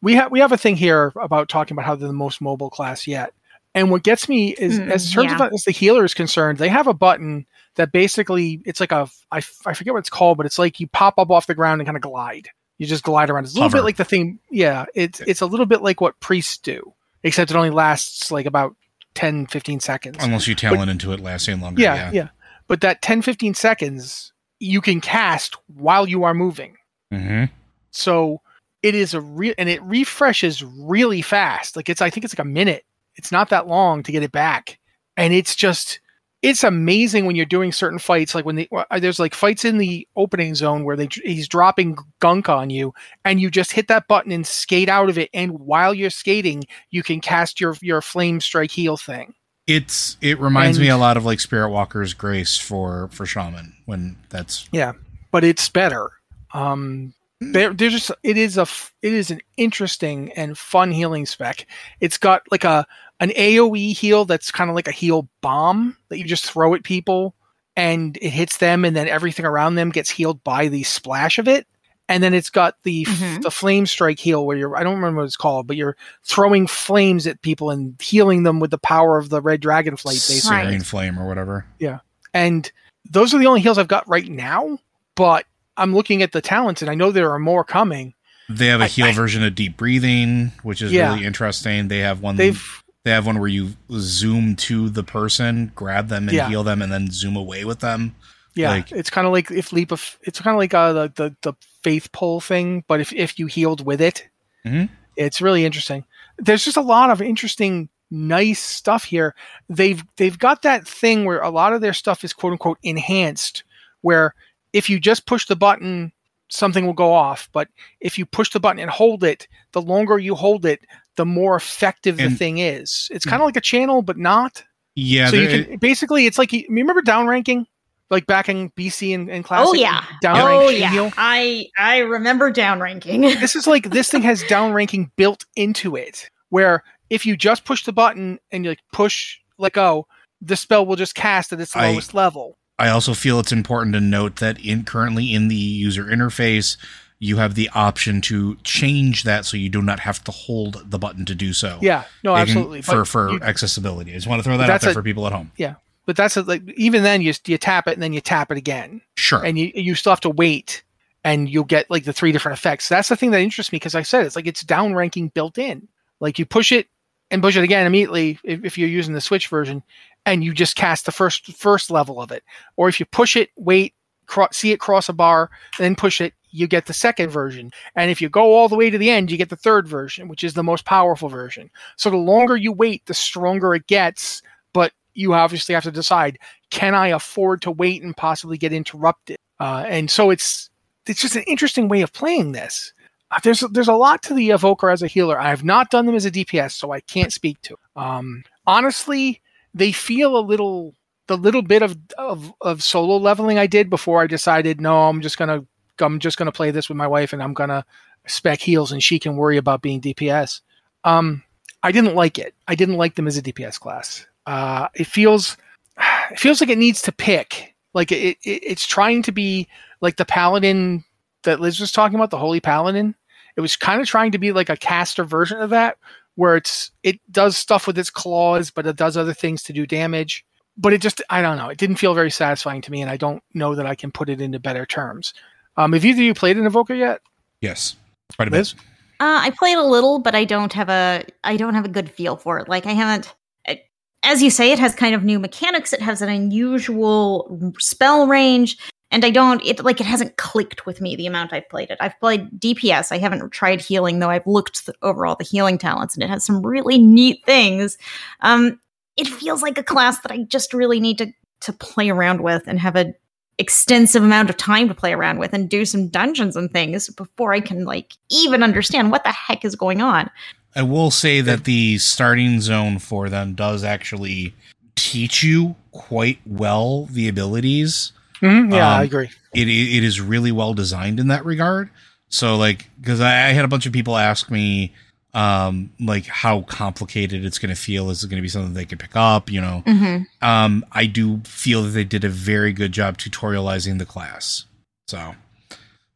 we 0.00 0.14
have 0.14 0.30
we 0.30 0.40
have 0.40 0.52
a 0.52 0.56
thing 0.58 0.76
here 0.76 1.12
about 1.20 1.48
talking 1.48 1.74
about 1.74 1.86
how 1.86 1.94
they're 1.94 2.08
the 2.08 2.12
most 2.14 2.40
mobile 2.40 2.70
class 2.70 3.06
yet, 3.06 3.32
And 3.74 3.90
what 3.90 4.02
gets 4.02 4.28
me 4.28 4.50
is, 4.54 4.78
Mm, 4.78 4.90
as 4.90 5.10
terms 5.12 5.30
yeah. 5.32 5.46
of 5.46 5.52
as 5.52 5.64
the 5.64 5.70
healer 5.72 6.04
is 6.04 6.14
concerned, 6.14 6.58
they 6.58 6.68
have 6.68 6.86
a 6.86 6.94
button 6.94 7.46
that 7.76 7.92
basically 7.92 8.60
it's 8.64 8.80
like 8.80 8.92
a 8.92 9.08
I, 9.30 9.38
f- 9.38 9.60
I 9.66 9.74
forget 9.74 9.92
what 9.94 10.00
it's 10.00 10.10
called, 10.10 10.36
but 10.36 10.46
it's 10.46 10.58
like 10.58 10.80
you 10.80 10.86
pop 10.86 11.18
up 11.18 11.30
off 11.30 11.46
the 11.46 11.54
ground 11.54 11.80
and 11.80 11.86
kind 11.86 11.96
of 11.96 12.02
glide. 12.02 12.48
You 12.78 12.86
just 12.86 13.02
glide 13.04 13.28
around. 13.28 13.44
It's 13.44 13.52
a 13.54 13.56
little 13.56 13.68
Hover. 13.68 13.78
bit 13.78 13.84
like 13.84 13.96
the 13.96 14.04
thing. 14.04 14.38
Yeah, 14.50 14.86
it's 14.94 15.20
it's 15.20 15.40
a 15.40 15.46
little 15.46 15.66
bit 15.66 15.82
like 15.82 16.00
what 16.00 16.18
priests 16.20 16.58
do, 16.58 16.94
except 17.24 17.50
it 17.50 17.56
only 17.56 17.70
lasts 17.70 18.30
like 18.30 18.46
about 18.46 18.76
10, 19.14 19.46
15 19.48 19.80
seconds. 19.80 20.16
Unless 20.20 20.46
you 20.46 20.54
talent 20.54 20.90
into 20.90 21.12
it 21.12 21.18
lasting 21.20 21.60
longer. 21.60 21.82
yeah, 21.82 21.94
Yeah. 21.94 22.10
yeah, 22.12 22.28
But 22.68 22.80
that 22.82 23.02
10, 23.02 23.22
15 23.22 23.54
seconds 23.54 24.32
you 24.60 24.80
can 24.80 25.00
cast 25.00 25.56
while 25.66 26.08
you 26.08 26.22
are 26.24 26.34
moving. 26.34 26.76
hmm 27.12 27.44
So 27.90 28.40
it 28.82 28.94
is 28.94 29.14
a 29.14 29.20
real 29.20 29.54
and 29.58 29.68
it 29.68 29.82
refreshes 29.82 30.62
really 30.62 31.22
fast. 31.22 31.76
Like 31.76 31.88
it's 31.88 32.00
I 32.02 32.10
think 32.10 32.24
it's 32.24 32.34
like 32.34 32.44
a 32.44 32.48
minute. 32.48 32.84
It's 33.16 33.32
not 33.32 33.48
that 33.50 33.66
long 33.66 34.02
to 34.04 34.12
get 34.12 34.22
it 34.22 34.32
back. 34.32 34.78
And 35.16 35.32
it's 35.32 35.56
just 35.56 36.00
it's 36.40 36.62
amazing 36.62 37.26
when 37.26 37.34
you're 37.34 37.44
doing 37.44 37.72
certain 37.72 37.98
fights 37.98 38.32
like 38.32 38.44
when 38.44 38.54
they, 38.54 38.68
there's 39.00 39.18
like 39.18 39.34
fights 39.34 39.64
in 39.64 39.78
the 39.78 40.06
opening 40.14 40.54
zone 40.54 40.84
where 40.84 40.94
they 40.94 41.08
he's 41.24 41.48
dropping 41.48 41.98
gunk 42.20 42.48
on 42.48 42.70
you 42.70 42.94
and 43.24 43.40
you 43.40 43.50
just 43.50 43.72
hit 43.72 43.88
that 43.88 44.06
button 44.06 44.30
and 44.30 44.46
skate 44.46 44.88
out 44.88 45.08
of 45.08 45.18
it 45.18 45.28
and 45.34 45.58
while 45.58 45.92
you're 45.92 46.10
skating 46.10 46.62
you 46.90 47.02
can 47.02 47.20
cast 47.20 47.60
your 47.60 47.76
your 47.82 48.00
flame 48.00 48.40
strike 48.40 48.70
heal 48.70 48.96
thing. 48.96 49.34
It's 49.66 50.16
it 50.20 50.38
reminds 50.38 50.76
And- 50.78 50.84
me 50.86 50.90
a 50.90 50.96
lot 50.96 51.16
of 51.16 51.24
like 51.24 51.40
Spiritwalker's 51.40 52.14
Grace 52.14 52.56
for 52.56 53.08
for 53.10 53.26
Shaman 53.26 53.74
when 53.86 54.16
that's 54.28 54.68
Yeah, 54.70 54.92
but 55.32 55.42
it's 55.42 55.68
better. 55.68 56.10
Um, 56.54 57.12
there, 57.40 57.72
there's 57.72 57.92
just 57.92 58.10
it 58.22 58.36
is 58.36 58.56
a 58.58 58.66
it 59.02 59.12
is 59.12 59.30
an 59.30 59.40
interesting 59.56 60.32
and 60.32 60.56
fun 60.58 60.90
healing 60.90 61.26
spec. 61.26 61.66
It's 62.00 62.18
got 62.18 62.42
like 62.50 62.64
a 62.64 62.86
an 63.20 63.30
AOE 63.30 63.94
heal 63.96 64.24
that's 64.24 64.50
kind 64.50 64.70
of 64.70 64.76
like 64.76 64.88
a 64.88 64.92
heal 64.92 65.28
bomb 65.40 65.96
that 66.08 66.18
you 66.18 66.24
just 66.24 66.44
throw 66.50 66.74
at 66.74 66.82
people 66.84 67.34
and 67.76 68.16
it 68.20 68.30
hits 68.30 68.56
them, 68.56 68.84
and 68.84 68.96
then 68.96 69.06
everything 69.08 69.46
around 69.46 69.76
them 69.76 69.90
gets 69.90 70.10
healed 70.10 70.42
by 70.42 70.66
the 70.68 70.82
splash 70.82 71.38
of 71.38 71.46
it. 71.46 71.66
And 72.10 72.22
then 72.22 72.32
it's 72.34 72.48
got 72.50 72.74
the 72.84 73.04
f- 73.06 73.14
Mhm. 73.18 73.42
the 73.42 73.50
flame 73.50 73.84
strike 73.86 74.18
heal 74.18 74.44
where 74.46 74.56
you're 74.56 74.76
I 74.76 74.82
don't 74.82 74.96
remember 74.96 75.18
what 75.20 75.26
it's 75.26 75.36
called, 75.36 75.66
but 75.66 75.76
you're 75.76 75.96
throwing 76.24 76.66
flames 76.66 77.26
at 77.26 77.42
people 77.42 77.70
and 77.70 77.94
healing 78.00 78.42
them 78.44 78.58
with 78.60 78.70
the 78.72 78.78
power 78.78 79.18
of 79.18 79.28
the 79.28 79.40
red 79.42 79.60
dragonflight. 79.60 80.26
Basically, 80.28 80.56
Right. 80.56 80.64
Serene 80.64 80.80
Flame 80.80 81.18
or 81.20 81.28
whatever. 81.28 81.66
Yeah. 81.78 81.98
And 82.34 82.70
those 83.08 83.32
are 83.34 83.38
the 83.38 83.46
only 83.46 83.60
heals 83.60 83.78
I've 83.78 83.88
got 83.88 84.08
right 84.08 84.28
now. 84.28 84.78
But 85.14 85.44
I'm 85.78 85.94
looking 85.94 86.22
at 86.22 86.32
the 86.32 86.40
talents, 86.40 86.82
and 86.82 86.90
I 86.90 86.94
know 86.94 87.10
there 87.12 87.30
are 87.32 87.38
more 87.38 87.64
coming. 87.64 88.14
They 88.50 88.66
have 88.66 88.80
a 88.80 88.86
heal 88.86 89.06
I- 89.06 89.12
version 89.12 89.42
of 89.44 89.54
deep 89.54 89.76
breathing, 89.76 90.52
which 90.62 90.82
is 90.82 90.92
Yeah. 90.92 91.12
really 91.12 91.24
interesting. 91.26 91.88
They 91.88 91.98
have 91.98 92.20
one 92.20 92.36
They've 92.36 92.82
they 93.04 93.12
have 93.12 93.24
one 93.26 93.38
where 93.38 93.48
you 93.48 93.74
zoom 93.92 94.54
to 94.56 94.90
the 94.90 95.02
person, 95.04 95.72
grab 95.74 96.08
them 96.08 96.28
and 96.28 96.36
Yeah. 96.36 96.48
heal 96.48 96.62
them 96.64 96.82
and 96.82 96.92
then 96.92 97.10
zoom 97.10 97.36
away 97.36 97.64
with 97.64 97.80
them. 97.80 98.14
yeah, 98.54 98.70
Like- 98.70 98.90
it's 98.92 99.08
kind 99.08 99.24
of 99.26 99.32
like 99.32 99.50
if 99.52 99.72
leap 99.72 99.92
of 99.92 100.18
it's 100.22 100.40
kind 100.40 100.52
of 100.54 100.58
like 100.58 100.74
uh, 100.74 100.92
the, 100.92 101.12
the 101.14 101.36
the 101.42 101.52
faith 101.84 102.10
pull 102.12 102.40
thing, 102.40 102.82
but 102.88 103.00
if 103.00 103.12
if 103.12 103.38
you 103.38 103.46
healed 103.46 103.86
with 103.86 104.00
it, 104.00 104.26
Mhm. 104.66 104.88
it's 105.16 105.40
really 105.40 105.64
interesting. 105.64 106.04
There's 106.38 106.64
just 106.64 106.76
a 106.76 106.80
lot 106.82 107.10
of 107.10 107.22
interesting, 107.22 107.88
nice 108.10 108.58
stuff 108.60 109.04
here. 109.04 109.34
They've 109.68 110.02
they've 110.16 110.38
got 110.38 110.62
that 110.62 110.88
thing 110.88 111.24
where 111.24 111.40
a 111.40 111.50
lot 111.50 111.72
of 111.72 111.80
their 111.82 111.92
stuff 111.94 112.24
is 112.24 112.32
quote 112.32 112.52
unquote 112.52 112.78
enhanced, 112.82 113.62
where 114.00 114.34
if 114.72 114.90
you 114.90 115.00
just 115.00 115.26
push 115.26 115.46
the 115.46 115.56
button, 115.56 116.12
something 116.48 116.86
will 116.86 116.92
go 116.92 117.12
off. 117.12 117.48
But 117.52 117.68
if 118.00 118.18
you 118.18 118.26
push 118.26 118.50
the 118.50 118.60
button 118.60 118.80
and 118.80 118.90
hold 118.90 119.24
it, 119.24 119.48
the 119.72 119.82
longer 119.82 120.18
you 120.18 120.34
hold 120.34 120.66
it, 120.66 120.80
the 121.16 121.26
more 121.26 121.56
effective 121.56 122.16
the 122.16 122.30
thing 122.30 122.58
is. 122.58 123.08
It's 123.10 123.24
hmm. 123.24 123.30
kind 123.30 123.42
of 123.42 123.46
like 123.46 123.56
a 123.56 123.60
channel, 123.60 124.02
but 124.02 124.16
not. 124.16 124.62
Yeah, 124.94 125.28
so 125.28 125.36
you 125.36 125.48
there- 125.48 125.64
can 125.64 125.76
basically 125.78 126.26
it's 126.26 126.38
like 126.38 126.52
you 126.52 126.64
remember 126.68 127.02
downranking 127.02 127.66
like 128.10 128.26
back 128.26 128.48
in 128.48 128.70
BC 128.70 129.14
and, 129.14 129.30
and 129.30 129.44
classic. 129.44 129.68
Oh 129.68 129.74
yeah. 129.74 130.04
downrank 130.22 130.66
Oh 130.66 130.68
yeah. 130.70 130.90
heal? 130.90 131.12
I 131.16 131.66
I 131.78 131.98
remember 131.98 132.52
downranking. 132.52 133.22
This 133.40 133.54
is 133.54 133.66
like 133.66 133.90
this 133.90 134.10
thing 134.10 134.22
has 134.22 134.42
downranking 134.44 135.10
built 135.16 135.44
into 135.56 135.94
it, 135.94 136.28
where 136.48 136.82
if 137.10 137.26
you 137.26 137.36
just 137.36 137.64
push 137.64 137.84
the 137.84 137.92
button 137.92 138.38
and 138.50 138.64
you 138.64 138.70
like 138.70 138.80
push 138.92 139.38
let 139.58 139.72
go, 139.72 140.06
the 140.40 140.56
spell 140.56 140.86
will 140.86 140.96
just 140.96 141.14
cast 141.14 141.52
at 141.52 141.60
its 141.60 141.76
I- 141.76 141.92
lowest 141.92 142.14
level. 142.14 142.58
I 142.78 142.88
also 142.90 143.14
feel 143.14 143.40
it's 143.40 143.52
important 143.52 143.94
to 143.94 144.00
note 144.00 144.36
that 144.36 144.58
in 144.64 144.84
currently 144.84 145.34
in 145.34 145.48
the 145.48 145.56
user 145.56 146.04
interface, 146.04 146.76
you 147.18 147.38
have 147.38 147.56
the 147.56 147.68
option 147.74 148.20
to 148.22 148.54
change 148.62 149.24
that 149.24 149.44
so 149.44 149.56
you 149.56 149.68
do 149.68 149.82
not 149.82 149.98
have 150.00 150.22
to 150.24 150.30
hold 150.30 150.88
the 150.88 150.98
button 150.98 151.24
to 151.24 151.34
do 151.34 151.52
so. 151.52 151.78
Yeah, 151.82 152.04
no, 152.22 152.34
can- 152.34 152.42
absolutely. 152.42 152.82
for 152.82 152.98
But 152.98 153.08
for 153.08 153.30
you- 153.32 153.40
accessibility. 153.42 154.12
I 154.12 154.14
just 154.14 154.26
want 154.28 154.38
to 154.40 154.44
throw 154.44 154.56
that 154.58 154.70
out 154.70 154.80
there 154.80 154.90
a- 154.90 154.94
for 154.94 155.02
people 155.02 155.26
at 155.26 155.32
home. 155.32 155.50
yeah, 155.56 155.74
but 156.06 156.14
that's 156.16 156.36
a, 156.36 156.42
like 156.42 156.62
even 156.76 157.02
then 157.02 157.20
you 157.20 157.32
you 157.46 157.58
tap 157.58 157.88
it 157.88 157.94
and 157.94 158.02
then 158.02 158.12
you 158.12 158.20
tap 158.20 158.52
it 158.52 158.56
again, 158.58 159.00
Sure. 159.16 159.44
and 159.44 159.58
you 159.58 159.72
you 159.74 159.96
still 159.96 160.12
have 160.12 160.20
to 160.20 160.30
wait, 160.30 160.84
and 161.24 161.48
you'll 161.50 161.64
get 161.64 161.90
like 161.90 162.04
the 162.04 162.12
three 162.12 162.30
different 162.30 162.56
effects. 162.56 162.88
That's 162.88 163.08
the 163.08 163.16
thing 163.16 163.32
that 163.32 163.40
interests 163.40 163.72
me 163.72 163.76
because 163.76 163.96
I 163.96 164.02
said 164.02 164.24
it's 164.24 164.36
like 164.36 164.46
it's 164.46 164.62
downranking 164.62 165.34
built 165.34 165.58
in. 165.58 165.88
Like 166.20 166.38
you 166.38 166.46
push 166.46 166.70
it 166.70 166.86
and 167.32 167.42
push 167.42 167.56
it 167.56 167.64
again 167.64 167.86
immediately 167.86 168.38
if, 168.44 168.64
if 168.64 168.78
you're 168.78 168.88
using 168.88 169.14
the 169.14 169.20
Switch 169.20 169.48
version, 169.48 169.82
and 170.28 170.44
you 170.44 170.52
just 170.52 170.76
cast 170.76 171.06
the 171.06 171.12
first 171.12 171.52
first 171.52 171.90
level 171.90 172.20
of 172.20 172.30
it. 172.30 172.44
Or 172.76 172.88
if 172.88 173.00
you 173.00 173.06
push 173.06 173.36
it, 173.36 173.50
wait, 173.56 173.94
cro- 174.26 174.48
see 174.52 174.72
it 174.72 174.80
cross 174.80 175.08
a 175.08 175.12
bar, 175.12 175.50
then 175.78 175.96
push 175.96 176.20
it, 176.20 176.34
you 176.50 176.66
get 176.66 176.86
the 176.86 176.92
second 176.92 177.30
version. 177.30 177.70
And 177.94 178.10
if 178.10 178.20
you 178.20 178.28
go 178.28 178.54
all 178.54 178.68
the 178.68 178.76
way 178.76 178.90
to 178.90 178.98
the 178.98 179.10
end, 179.10 179.30
you 179.30 179.36
get 179.36 179.50
the 179.50 179.56
third 179.56 179.88
version, 179.88 180.28
which 180.28 180.44
is 180.44 180.54
the 180.54 180.62
most 180.62 180.84
powerful 180.84 181.28
version. 181.28 181.70
So 181.96 182.10
the 182.10 182.16
longer 182.16 182.56
you 182.56 182.72
wait, 182.72 183.06
the 183.06 183.14
stronger 183.14 183.74
it 183.74 183.86
gets. 183.86 184.42
But 184.72 184.92
you 185.14 185.34
obviously 185.34 185.74
have 185.74 185.84
to 185.84 185.90
decide: 185.90 186.38
can 186.70 186.94
I 186.94 187.08
afford 187.08 187.62
to 187.62 187.70
wait 187.70 188.02
and 188.02 188.16
possibly 188.16 188.58
get 188.58 188.72
interrupted? 188.72 189.38
Uh, 189.60 189.84
and 189.88 190.10
so 190.10 190.30
it's 190.30 190.70
it's 191.06 191.20
just 191.20 191.36
an 191.36 191.44
interesting 191.44 191.88
way 191.88 192.02
of 192.02 192.12
playing 192.12 192.52
this. 192.52 192.92
Uh, 193.30 193.40
there's 193.42 193.60
there's 193.72 193.88
a 193.88 193.94
lot 193.94 194.22
to 194.22 194.34
the 194.34 194.50
evoker 194.50 194.90
as 194.90 195.02
a 195.02 195.06
healer. 195.06 195.40
I 195.40 195.50
have 195.50 195.64
not 195.64 195.90
done 195.90 196.06
them 196.06 196.14
as 196.14 196.26
a 196.26 196.30
DPS, 196.30 196.72
so 196.72 196.92
I 196.92 197.00
can't 197.00 197.32
speak 197.32 197.60
to. 197.62 197.76
Um, 197.96 198.44
honestly, 198.66 199.40
they 199.74 199.92
feel 199.92 200.36
a 200.36 200.40
little 200.40 200.94
the 201.26 201.36
little 201.36 201.62
bit 201.62 201.82
of, 201.82 201.96
of 202.16 202.52
of 202.60 202.82
solo 202.82 203.16
leveling 203.16 203.58
I 203.58 203.66
did 203.66 203.90
before 203.90 204.22
I 204.22 204.26
decided 204.26 204.80
no, 204.80 205.08
I'm 205.08 205.20
just 205.20 205.38
gonna 205.38 205.64
I'm 206.00 206.18
just 206.18 206.38
gonna 206.38 206.52
play 206.52 206.70
this 206.70 206.88
with 206.88 206.96
my 206.96 207.06
wife 207.06 207.32
and 207.32 207.42
I'm 207.42 207.54
gonna 207.54 207.84
spec 208.26 208.60
heals 208.60 208.92
and 208.92 209.02
she 209.02 209.18
can 209.18 209.36
worry 209.36 209.56
about 209.56 209.82
being 209.82 210.00
DPS. 210.00 210.60
Um, 211.04 211.42
I 211.82 211.92
didn't 211.92 212.14
like 212.14 212.38
it. 212.38 212.54
I 212.66 212.74
didn't 212.74 212.96
like 212.96 213.14
them 213.14 213.26
as 213.26 213.36
a 213.36 213.42
DPS 213.42 213.78
class. 213.78 214.26
Uh, 214.46 214.88
it 214.94 215.06
feels 215.06 215.56
it 216.30 216.38
feels 216.38 216.60
like 216.60 216.70
it 216.70 216.78
needs 216.78 217.02
to 217.02 217.12
pick. 217.12 217.74
Like 217.94 218.12
it, 218.12 218.38
it 218.42 218.62
it's 218.62 218.86
trying 218.86 219.22
to 219.22 219.32
be 219.32 219.68
like 220.00 220.16
the 220.16 220.24
paladin 220.24 221.04
that 221.44 221.60
Liz 221.60 221.80
was 221.80 221.92
talking 221.92 222.16
about, 222.16 222.30
the 222.30 222.38
holy 222.38 222.60
paladin. 222.60 223.14
It 223.56 223.60
was 223.60 223.76
kind 223.76 224.00
of 224.00 224.06
trying 224.06 224.32
to 224.32 224.38
be 224.38 224.52
like 224.52 224.68
a 224.68 224.76
caster 224.76 225.24
version 225.24 225.60
of 225.60 225.70
that, 225.70 225.98
where 226.38 226.54
it's 226.54 226.92
it 227.02 227.18
does 227.32 227.56
stuff 227.56 227.88
with 227.88 227.98
its 227.98 228.10
claws, 228.10 228.70
but 228.70 228.86
it 228.86 228.94
does 228.94 229.16
other 229.16 229.34
things 229.34 229.64
to 229.64 229.72
do 229.72 229.88
damage. 229.88 230.44
But 230.76 230.92
it 230.92 231.00
just 231.00 231.20
I 231.30 231.42
don't 231.42 231.56
know. 231.56 231.68
It 231.68 231.78
didn't 231.78 231.96
feel 231.96 232.14
very 232.14 232.30
satisfying 232.30 232.80
to 232.82 232.92
me, 232.92 233.02
and 233.02 233.10
I 233.10 233.16
don't 233.16 233.42
know 233.54 233.74
that 233.74 233.86
I 233.86 233.96
can 233.96 234.12
put 234.12 234.28
it 234.28 234.40
into 234.40 234.60
better 234.60 234.86
terms. 234.86 235.34
Um, 235.76 235.94
have 235.94 236.04
either 236.04 236.20
of 236.20 236.24
you 236.24 236.34
played 236.34 236.56
an 236.56 236.64
Evoker 236.64 236.94
yet? 236.94 237.20
yes. 237.60 237.96
Quite 238.36 238.46
a 238.46 238.50
bit. 238.52 238.74
Uh, 239.20 239.40
I 239.42 239.50
played 239.58 239.78
a 239.78 239.82
little, 239.82 240.20
but 240.20 240.36
I 240.36 240.44
don't 240.44 240.72
have 240.74 240.88
a 240.88 241.24
I 241.42 241.56
don't 241.56 241.74
have 241.74 241.84
a 241.84 241.88
good 241.88 242.08
feel 242.08 242.36
for 242.36 242.60
it. 242.60 242.68
Like 242.68 242.86
I 242.86 242.92
haven't. 242.92 243.34
It, 243.64 243.88
as 244.22 244.40
you 244.40 244.50
say, 244.50 244.70
it 244.70 244.78
has 244.78 244.94
kind 244.94 245.16
of 245.16 245.24
new 245.24 245.40
mechanics. 245.40 245.92
It 245.92 246.02
has 246.02 246.22
an 246.22 246.28
unusual 246.28 247.74
spell 247.78 248.28
range, 248.28 248.78
and 249.10 249.24
I 249.24 249.30
don't. 249.30 249.64
It 249.64 249.82
like 249.84 250.00
it 250.00 250.06
hasn't 250.06 250.36
clicked 250.36 250.86
with 250.86 251.00
me 251.00 251.16
the 251.16 251.26
amount 251.26 251.52
I've 251.52 251.68
played 251.68 251.90
it. 251.90 251.98
I've 252.00 252.18
played 252.20 252.50
DPS. 252.60 253.10
I 253.10 253.18
haven't 253.18 253.50
tried 253.50 253.80
healing 253.80 254.18
though. 254.18 254.30
I've 254.30 254.46
looked 254.46 254.86
th- 254.86 254.96
over 255.02 255.26
all 255.26 255.36
the 255.36 255.44
healing 255.44 255.78
talents, 255.78 256.14
and 256.14 256.22
it 256.22 256.30
has 256.30 256.44
some 256.44 256.64
really 256.64 256.98
neat 256.98 257.44
things. 257.46 257.96
Um, 258.40 258.80
it 259.16 259.26
feels 259.26 259.62
like 259.62 259.78
a 259.78 259.82
class 259.82 260.20
that 260.20 260.32
I 260.32 260.44
just 260.44 260.74
really 260.74 261.00
need 261.00 261.18
to 261.18 261.32
to 261.60 261.72
play 261.72 262.10
around 262.10 262.42
with 262.42 262.64
and 262.66 262.78
have 262.78 262.96
an 262.96 263.14
extensive 263.58 264.22
amount 264.22 264.50
of 264.50 264.56
time 264.56 264.88
to 264.88 264.94
play 264.94 265.12
around 265.12 265.38
with 265.38 265.52
and 265.52 265.68
do 265.68 265.84
some 265.84 266.06
dungeons 266.08 266.56
and 266.56 266.70
things 266.70 267.10
before 267.10 267.52
I 267.52 267.60
can 267.60 267.84
like 267.84 268.14
even 268.30 268.62
understand 268.62 269.10
what 269.10 269.24
the 269.24 269.32
heck 269.32 269.64
is 269.64 269.74
going 269.74 270.00
on. 270.00 270.30
I 270.76 270.82
will 270.82 271.10
say 271.10 271.40
that 271.40 271.64
the 271.64 271.98
starting 271.98 272.60
zone 272.60 272.98
for 272.98 273.28
them 273.28 273.54
does 273.54 273.82
actually 273.82 274.54
teach 274.94 275.42
you 275.42 275.74
quite 275.90 276.38
well 276.46 277.06
the 277.06 277.26
abilities. 277.26 278.12
Mm-hmm. 278.40 278.72
Yeah, 278.72 278.94
Um, 278.94 279.00
I 279.00 279.04
agree. 279.04 279.30
It 279.54 279.68
it 279.68 280.04
is 280.04 280.20
really 280.20 280.52
well 280.52 280.74
designed 280.74 281.18
in 281.20 281.28
that 281.28 281.44
regard. 281.44 281.90
So 282.28 282.56
like 282.56 282.88
because 283.00 283.20
I, 283.20 283.48
I 283.48 283.52
had 283.52 283.64
a 283.64 283.68
bunch 283.68 283.86
of 283.86 283.92
people 283.92 284.16
ask 284.16 284.50
me 284.50 284.92
um 285.34 285.90
like 286.00 286.24
how 286.26 286.62
complicated 286.62 287.44
it's 287.44 287.58
going 287.58 287.68
to 287.74 287.80
feel 287.80 288.08
is 288.08 288.24
it 288.24 288.28
going 288.28 288.38
to 288.38 288.42
be 288.42 288.48
something 288.48 288.72
they 288.72 288.86
can 288.86 288.96
pick 288.96 289.14
up 289.14 289.50
you 289.50 289.60
know 289.60 289.82
Mm-hmm. 289.86 290.22
um 290.46 290.86
i 290.90 291.04
do 291.04 291.42
feel 291.44 291.82
that 291.82 291.90
they 291.90 292.02
did 292.04 292.24
a 292.24 292.30
very 292.30 292.72
good 292.72 292.92
job 292.92 293.18
tutorializing 293.18 293.98
the 293.98 294.06
class 294.06 294.64
so 295.06 295.34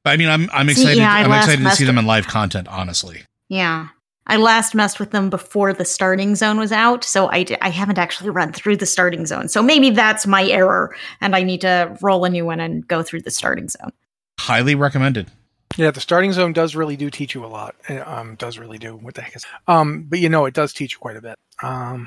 but 0.02 0.10
i 0.14 0.16
mean 0.16 0.30
i'm 0.30 0.48
i'm 0.54 0.66
See, 0.68 0.72
excited 0.72 0.96
yeah, 0.96 1.12
I 1.12 1.24
i'm 1.24 1.32
excited 1.32 1.62
to 1.62 1.70
see 1.72 1.84
them 1.84 1.98
in 1.98 2.06
live 2.06 2.26
content 2.26 2.68
honestly 2.68 3.22
Yeah. 3.50 3.88
I 4.26 4.36
last 4.36 4.74
messed 4.74 5.00
with 5.00 5.10
them 5.10 5.30
before 5.30 5.72
the 5.72 5.84
starting 5.84 6.34
zone 6.36 6.58
was 6.58 6.70
out, 6.70 7.02
so 7.04 7.28
I, 7.30 7.42
d- 7.42 7.56
I 7.60 7.70
haven't 7.70 7.98
actually 7.98 8.30
run 8.30 8.52
through 8.52 8.76
the 8.76 8.86
starting 8.86 9.26
zone. 9.26 9.48
So 9.48 9.62
maybe 9.62 9.90
that's 9.90 10.26
my 10.26 10.44
error, 10.44 10.94
and 11.20 11.34
I 11.34 11.42
need 11.42 11.60
to 11.62 11.96
roll 12.00 12.24
a 12.24 12.30
new 12.30 12.44
one 12.46 12.60
and 12.60 12.86
go 12.86 13.02
through 13.02 13.22
the 13.22 13.30
starting 13.32 13.68
zone. 13.68 13.90
Highly 14.38 14.74
recommended. 14.76 15.30
Yeah, 15.76 15.90
the 15.90 16.00
starting 16.00 16.32
zone 16.32 16.52
does 16.52 16.76
really 16.76 16.96
do 16.96 17.10
teach 17.10 17.34
you 17.34 17.44
a 17.44 17.48
lot. 17.48 17.74
It, 17.88 18.06
um, 18.06 18.34
does 18.36 18.58
really 18.58 18.78
do. 18.78 18.94
What 18.96 19.14
the 19.14 19.22
heck 19.22 19.34
is? 19.34 19.44
Um, 19.66 20.04
but 20.08 20.18
you 20.20 20.28
know, 20.28 20.44
it 20.44 20.54
does 20.54 20.72
teach 20.72 20.92
you 20.92 20.98
quite 20.98 21.16
a 21.16 21.22
bit. 21.22 21.38
Um, 21.62 22.06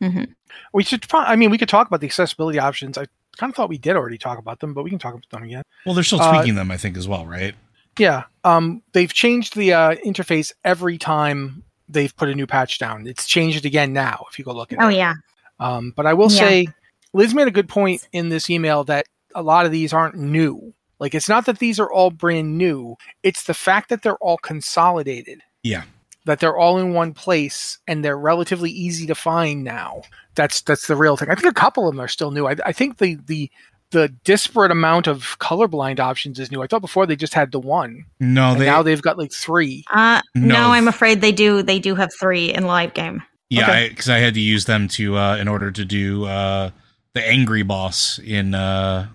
hmm. 0.00 0.06
hmm 0.08 0.24
We 0.72 0.84
should. 0.84 1.06
pro- 1.08 1.20
I 1.20 1.36
mean, 1.36 1.50
we 1.50 1.58
could 1.58 1.68
talk 1.68 1.86
about 1.88 2.00
the 2.00 2.06
accessibility 2.06 2.58
options. 2.60 2.96
I 2.96 3.06
kind 3.38 3.50
of 3.50 3.56
thought 3.56 3.68
we 3.68 3.78
did 3.78 3.96
already 3.96 4.18
talk 4.18 4.38
about 4.38 4.60
them, 4.60 4.72
but 4.72 4.84
we 4.84 4.90
can 4.90 4.98
talk 5.00 5.14
about 5.14 5.28
them 5.30 5.42
again. 5.42 5.64
Well, 5.84 5.94
they're 5.94 6.04
still 6.04 6.20
Uh, 6.20 6.32
tweaking 6.36 6.54
them, 6.54 6.70
I 6.70 6.76
think, 6.76 6.96
as 6.96 7.08
well, 7.08 7.26
right? 7.26 7.54
Yeah. 7.98 8.24
Um, 8.44 8.82
they've 8.92 9.12
changed 9.12 9.54
the 9.56 9.72
uh, 9.72 9.94
interface 10.04 10.52
every 10.64 10.98
time 10.98 11.62
they've 11.88 12.14
put 12.16 12.28
a 12.28 12.34
new 12.34 12.46
patch 12.46 12.78
down. 12.78 13.06
It's 13.06 13.26
changed 13.26 13.64
again 13.64 13.92
now. 13.92 14.24
If 14.30 14.38
you 14.38 14.44
go 14.44 14.52
look 14.52 14.72
at 14.72 14.78
Oh 14.80 14.84
it. 14.84 14.86
Oh 14.86 14.96
yeah, 14.96 15.14
Um, 15.60 15.92
but 15.94 16.06
I 16.06 16.14
will 16.14 16.30
Yeah. 16.32 16.38
say, 16.38 16.68
Liz 17.12 17.34
made 17.34 17.48
a 17.48 17.52
good 17.52 17.68
point 17.68 18.08
in 18.12 18.30
this 18.30 18.48
email 18.48 18.84
that 18.84 19.06
a 19.34 19.42
lot 19.42 19.66
of 19.66 19.72
these 19.72 19.92
aren't 19.92 20.16
new. 20.16 20.72
Like, 20.98 21.14
it's 21.14 21.28
not 21.28 21.46
that 21.46 21.58
these 21.58 21.78
are 21.80 21.90
all 21.92 22.10
brand 22.10 22.56
new. 22.56 22.96
It's 23.22 23.44
the 23.44 23.54
fact 23.54 23.88
that 23.90 24.02
they're 24.02 24.16
all 24.16 24.38
consolidated. 24.38 25.42
Yeah. 25.62 25.82
That 26.24 26.38
they're 26.40 26.56
all 26.56 26.78
in 26.78 26.94
one 26.94 27.12
place 27.12 27.78
and 27.88 28.04
they're 28.04 28.16
relatively 28.18 28.70
easy 28.70 29.06
to 29.08 29.14
find 29.14 29.64
now. 29.64 30.02
That's 30.36 30.62
that's 30.62 30.86
the 30.86 30.96
real 30.96 31.16
thing. 31.16 31.28
I 31.28 31.34
think 31.34 31.48
a 31.48 31.60
couple 31.60 31.86
of 31.88 31.94
them 31.94 32.00
are 32.00 32.08
still 32.08 32.30
new. 32.30 32.46
I, 32.46 32.56
I 32.64 32.72
think 32.72 32.98
the 32.98 33.16
the 33.26 33.50
the 33.92 34.08
disparate 34.24 34.70
amount 34.70 35.06
of 35.06 35.38
colorblind 35.38 36.00
options 36.00 36.38
is 36.40 36.50
new. 36.50 36.62
I 36.62 36.66
thought 36.66 36.80
before 36.80 37.06
they 37.06 37.16
just 37.16 37.34
had 37.34 37.52
the 37.52 37.60
one, 37.60 38.04
No, 38.20 38.54
they. 38.54 38.66
now 38.66 38.82
they've 38.82 39.00
got 39.00 39.16
like 39.18 39.32
three. 39.32 39.84
uh, 39.92 40.20
no. 40.34 40.46
No. 40.54 40.70
I'm 40.72 40.88
afraid 40.88 41.20
they 41.20 41.32
do. 41.32 41.62
They 41.62 41.78
do 41.78 41.94
have 41.94 42.10
three 42.18 42.52
in 42.52 42.64
live 42.66 42.94
game. 42.94 43.22
yeah, 43.48 43.62
okay. 43.70 43.88
because 43.90 44.08
I, 44.10 44.18
had 44.18 44.34
to 44.34 44.40
use 44.40 44.64
them 44.64 44.88
to 44.88 45.16
uh, 45.16 45.36
in 45.36 45.46
order 45.48 45.70
to 45.70 45.84
do 45.84 46.24
uh, 46.24 46.70
the 47.14 47.26
angry 47.26 47.62
boss 47.62 48.18
in. 48.18 48.54
Uh, 48.54 49.08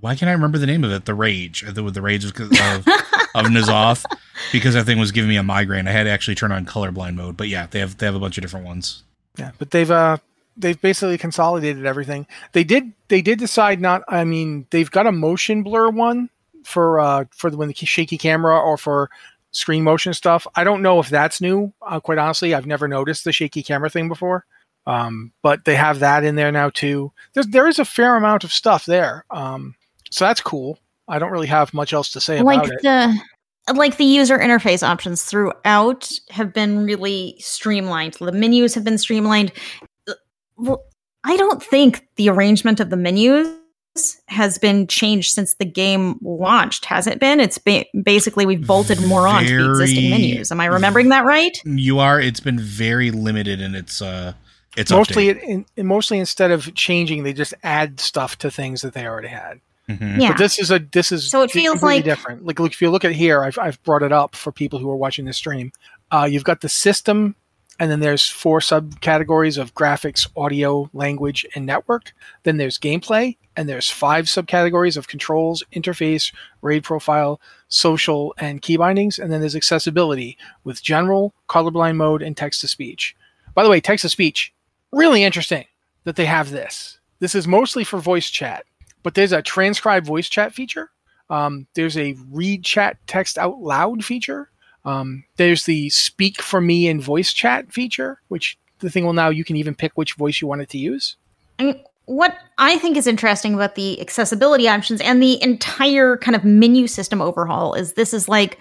why 0.00 0.14
can't 0.14 0.28
I 0.28 0.32
remember 0.32 0.58
the 0.58 0.66
name 0.66 0.84
of 0.84 0.92
it? 0.92 1.04
The 1.04 1.14
Rage. 1.14 1.64
The, 1.66 1.82
with 1.82 1.94
the 1.94 2.02
Rage 2.02 2.24
of, 2.24 2.30
of, 2.40 2.50
of 3.34 3.46
N'Zoth, 3.46 4.04
because 4.52 4.74
that 4.74 4.84
thing 4.86 4.98
was 4.98 5.10
giving 5.10 5.28
me 5.28 5.36
a 5.36 5.42
migraine. 5.42 5.88
I 5.88 5.90
had 5.92 6.04
to 6.04 6.10
actually 6.10 6.34
turn 6.36 6.52
on 6.52 6.64
colorblind 6.66 7.14
mode. 7.16 7.36
But 7.36 7.48
yeah, 7.48 7.66
they 7.68 7.80
have 7.80 7.98
they 7.98 8.06
have 8.06 8.14
a 8.14 8.20
bunch 8.20 8.38
of 8.38 8.42
different 8.42 8.66
ones. 8.66 9.02
Yeah, 9.36 9.50
but 9.58 9.70
they've 9.70 9.90
uh 9.90 10.18
they've 10.56 10.80
basically 10.80 11.18
consolidated 11.18 11.86
everything. 11.86 12.26
They 12.52 12.64
did 12.64 12.92
they 13.08 13.22
did 13.22 13.38
decide 13.38 13.80
not. 13.80 14.02
I 14.08 14.24
mean, 14.24 14.66
they've 14.70 14.90
got 14.90 15.06
a 15.06 15.12
motion 15.12 15.62
blur 15.62 15.90
one 15.90 16.30
for 16.64 17.00
uh 17.00 17.24
for 17.30 17.50
the 17.50 17.56
when 17.56 17.68
the 17.68 17.74
shaky 17.74 18.18
camera 18.18 18.58
or 18.58 18.76
for 18.76 19.10
screen 19.52 19.84
motion 19.84 20.12
stuff. 20.14 20.46
I 20.54 20.64
don't 20.64 20.82
know 20.82 21.00
if 21.00 21.08
that's 21.08 21.40
new. 21.40 21.72
Uh, 21.82 22.00
quite 22.00 22.18
honestly, 22.18 22.54
I've 22.54 22.66
never 22.66 22.88
noticed 22.88 23.24
the 23.24 23.32
shaky 23.32 23.62
camera 23.62 23.90
thing 23.90 24.08
before. 24.08 24.44
Um, 24.86 25.32
but 25.42 25.64
they 25.64 25.74
have 25.74 25.98
that 26.00 26.24
in 26.24 26.36
there 26.36 26.52
now 26.52 26.70
too. 26.70 27.12
There's 27.32 27.48
there 27.48 27.66
is 27.66 27.78
a 27.78 27.84
fair 27.84 28.16
amount 28.16 28.44
of 28.44 28.52
stuff 28.52 28.86
there. 28.86 29.24
Um, 29.30 29.74
so 30.10 30.24
that's 30.24 30.40
cool. 30.40 30.78
I 31.08 31.18
don't 31.18 31.32
really 31.32 31.46
have 31.48 31.74
much 31.74 31.92
else 31.92 32.12
to 32.12 32.20
say 32.20 32.40
like 32.40 32.58
about 32.58 32.72
it. 32.72 32.82
the 32.82 33.20
like 33.74 33.96
the 33.96 34.04
user 34.04 34.38
interface 34.38 34.86
options 34.86 35.24
throughout 35.24 36.10
have 36.30 36.52
been 36.52 36.84
really 36.84 37.36
streamlined. 37.40 38.14
The 38.14 38.32
menus 38.32 38.74
have 38.74 38.84
been 38.84 38.98
streamlined. 38.98 39.52
Well, 40.56 40.84
I 41.24 41.36
don't 41.36 41.62
think 41.62 42.06
the 42.16 42.28
arrangement 42.28 42.80
of 42.80 42.90
the 42.90 42.96
menus 42.96 43.48
has 44.28 44.58
been 44.58 44.86
changed 44.86 45.32
since 45.32 45.54
the 45.54 45.64
game 45.64 46.18
launched. 46.22 46.84
Has 46.84 47.06
it 47.06 47.18
been? 47.18 47.40
It's 47.40 47.58
ba- 47.58 47.86
basically 48.02 48.44
we've 48.46 48.66
bolted 48.66 49.00
more 49.06 49.26
on 49.26 49.44
to 49.44 49.56
the 49.56 49.70
existing 49.70 50.10
menus. 50.10 50.52
Am 50.52 50.60
I 50.60 50.66
remembering 50.66 51.08
that 51.08 51.24
right? 51.24 51.56
You 51.64 51.98
are. 51.98 52.20
It's 52.20 52.40
been 52.40 52.58
very 52.60 53.10
limited 53.10 53.60
in 53.60 53.74
its 53.74 54.02
uh, 54.02 54.34
its 54.76 54.90
mostly 54.90 55.30
in, 55.30 55.64
in- 55.76 55.86
mostly 55.86 56.18
instead 56.18 56.50
of 56.50 56.74
changing, 56.74 57.22
they 57.22 57.32
just 57.32 57.54
add 57.62 57.98
stuff 57.98 58.36
to 58.38 58.50
things 58.50 58.82
that 58.82 58.92
they 58.92 59.06
already 59.06 59.28
had. 59.28 59.60
Mhm. 59.88 60.20
Yeah. 60.20 60.28
But 60.32 60.38
this 60.38 60.58
is 60.58 60.70
a 60.70 60.78
this 60.78 61.10
is 61.12 61.30
So 61.30 61.42
it 61.42 61.50
feels 61.50 61.82
like- 61.82 62.04
different. 62.04 62.44
Like 62.44 62.60
look, 62.60 62.72
if 62.72 62.82
you 62.82 62.90
look 62.90 63.04
at 63.04 63.12
here, 63.12 63.42
I've 63.42 63.58
I've 63.58 63.82
brought 63.82 64.02
it 64.02 64.12
up 64.12 64.36
for 64.36 64.52
people 64.52 64.78
who 64.78 64.90
are 64.90 64.96
watching 64.96 65.24
this 65.24 65.38
stream. 65.38 65.72
Uh, 66.12 66.28
you've 66.30 66.44
got 66.44 66.60
the 66.60 66.68
system, 66.68 67.34
and 67.78 67.90
then 67.90 68.00
there's 68.00 68.28
four 68.28 68.60
subcategories 68.60 69.58
of 69.58 69.74
graphics, 69.74 70.26
audio, 70.36 70.88
language, 70.92 71.44
and 71.54 71.66
network. 71.66 72.12
Then 72.42 72.56
there's 72.56 72.78
gameplay, 72.78 73.36
and 73.56 73.68
there's 73.68 73.90
five 73.90 74.26
subcategories 74.26 74.96
of 74.96 75.08
controls, 75.08 75.62
interface, 75.74 76.32
raid 76.62 76.84
profile, 76.84 77.40
social, 77.68 78.34
and 78.38 78.62
key 78.62 78.76
bindings. 78.76 79.18
And 79.18 79.30
then 79.30 79.40
there's 79.40 79.56
accessibility 79.56 80.38
with 80.64 80.82
general, 80.82 81.34
colorblind 81.48 81.96
mode, 81.96 82.22
and 82.22 82.36
text 82.36 82.60
to 82.62 82.68
speech. 82.68 83.16
By 83.54 83.62
the 83.62 83.70
way, 83.70 83.80
text 83.80 84.02
to 84.02 84.08
speech, 84.08 84.52
really 84.92 85.22
interesting 85.22 85.66
that 86.04 86.16
they 86.16 86.26
have 86.26 86.50
this. 86.50 86.98
This 87.18 87.34
is 87.34 87.48
mostly 87.48 87.84
for 87.84 87.98
voice 87.98 88.30
chat, 88.30 88.64
but 89.02 89.14
there's 89.14 89.32
a 89.32 89.42
transcribe 89.42 90.04
voice 90.04 90.28
chat 90.28 90.54
feature. 90.54 90.90
Um, 91.28 91.66
there's 91.74 91.96
a 91.96 92.16
read 92.30 92.64
chat 92.64 92.98
text 93.06 93.38
out 93.38 93.58
loud 93.58 94.04
feature. 94.04 94.50
Um, 94.86 95.24
there's 95.36 95.64
the 95.64 95.90
speak 95.90 96.40
for 96.40 96.60
me 96.60 96.88
in 96.88 97.00
voice 97.00 97.32
chat 97.32 97.72
feature, 97.72 98.20
which 98.28 98.56
the 98.78 98.88
thing 98.88 99.04
will 99.04 99.12
now 99.12 99.28
you 99.28 99.44
can 99.44 99.56
even 99.56 99.74
pick 99.74 99.92
which 99.96 100.14
voice 100.14 100.40
you 100.40 100.46
want 100.46 100.62
it 100.62 100.70
to 100.70 100.78
use. 100.78 101.16
Mean, 101.58 101.82
what 102.04 102.38
I 102.58 102.78
think 102.78 102.96
is 102.96 103.08
interesting 103.08 103.54
about 103.54 103.74
the 103.74 104.00
accessibility 104.00 104.68
options 104.68 105.00
and 105.00 105.20
the 105.20 105.42
entire 105.42 106.16
kind 106.18 106.36
of 106.36 106.44
menu 106.44 106.86
system 106.86 107.20
overhaul 107.20 107.74
is 107.74 107.94
this 107.94 108.14
is 108.14 108.28
like 108.28 108.58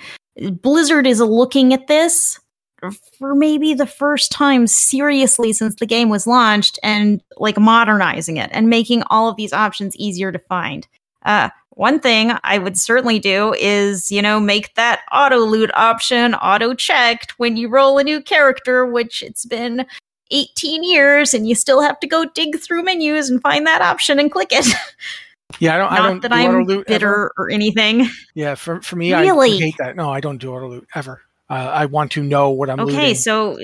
Blizzard 0.62 1.06
is 1.06 1.20
looking 1.20 1.74
at 1.74 1.88
this 1.88 2.40
for 3.18 3.36
maybe 3.36 3.74
the 3.74 3.86
first 3.86 4.32
time 4.32 4.68
seriously 4.68 5.54
since 5.54 5.76
the 5.76 5.86
game 5.86 6.10
was 6.10 6.28
launched 6.28 6.80
and 6.84 7.22
like 7.38 7.60
modernizing 7.60 8.38
it 8.38 8.50
and 8.52 8.70
making 8.70 9.04
all 9.10 9.30
of 9.30 9.36
these 9.38 9.54
options 9.54 9.96
easier 9.96 10.32
to 10.32 10.40
find. 10.40 10.88
Uh, 11.24 11.50
one 11.76 12.00
thing 12.00 12.32
I 12.44 12.58
would 12.58 12.78
certainly 12.78 13.20
do 13.20 13.54
is, 13.60 14.10
you 14.12 14.22
know, 14.22 14.40
make 14.40 14.74
that 14.76 15.02
auto 15.12 15.38
loot 15.40 15.70
option 15.76 16.34
auto 16.36 16.74
checked 16.74 17.34
when 17.38 17.56
you 17.58 17.70
roll 17.70 17.98
a 17.98 18.04
new 18.04 18.22
character, 18.22 18.86
which 18.86 19.22
it's 19.22 19.46
been 19.46 19.86
18 20.32 20.84
years 20.84 21.34
and 21.34 21.48
you 21.48 21.54
still 21.56 21.82
have 21.82 22.00
to 22.00 22.08
go 22.08 22.26
dig 22.26 22.60
through 22.60 22.84
menus 22.84 23.30
and 23.30 23.42
find 23.42 23.68
that 23.68 23.82
option 23.82 24.20
and 24.20 24.32
click 24.32 24.50
it. 24.52 24.66
Yeah, 25.60 25.76
I 25.76 25.78
don't. 25.78 25.92
I 25.92 25.98
Not 25.98 26.08
don't 26.08 26.22
that 26.24 26.30
do 26.32 26.36
I'm 26.80 26.84
bitter 26.88 27.08
ever. 27.14 27.32
or 27.38 27.50
anything. 27.52 28.10
Yeah, 28.34 28.56
for 28.56 28.82
for 28.82 28.96
me, 28.96 29.14
I 29.14 29.22
Really? 29.22 29.58
hate 29.58 29.76
that. 29.78 29.96
No, 29.96 30.12
I 30.12 30.20
don't 30.20 30.38
do 30.40 30.52
auto 30.52 30.68
loot 30.68 30.88
ever. 30.96 31.22
Uh, 31.50 31.54
I 31.54 31.86
want 31.86 32.12
to 32.14 32.24
know 32.24 32.50
what 32.50 32.70
I'm 32.70 32.80
okay, 32.82 32.92
looting. 32.94 33.16
so 33.16 33.58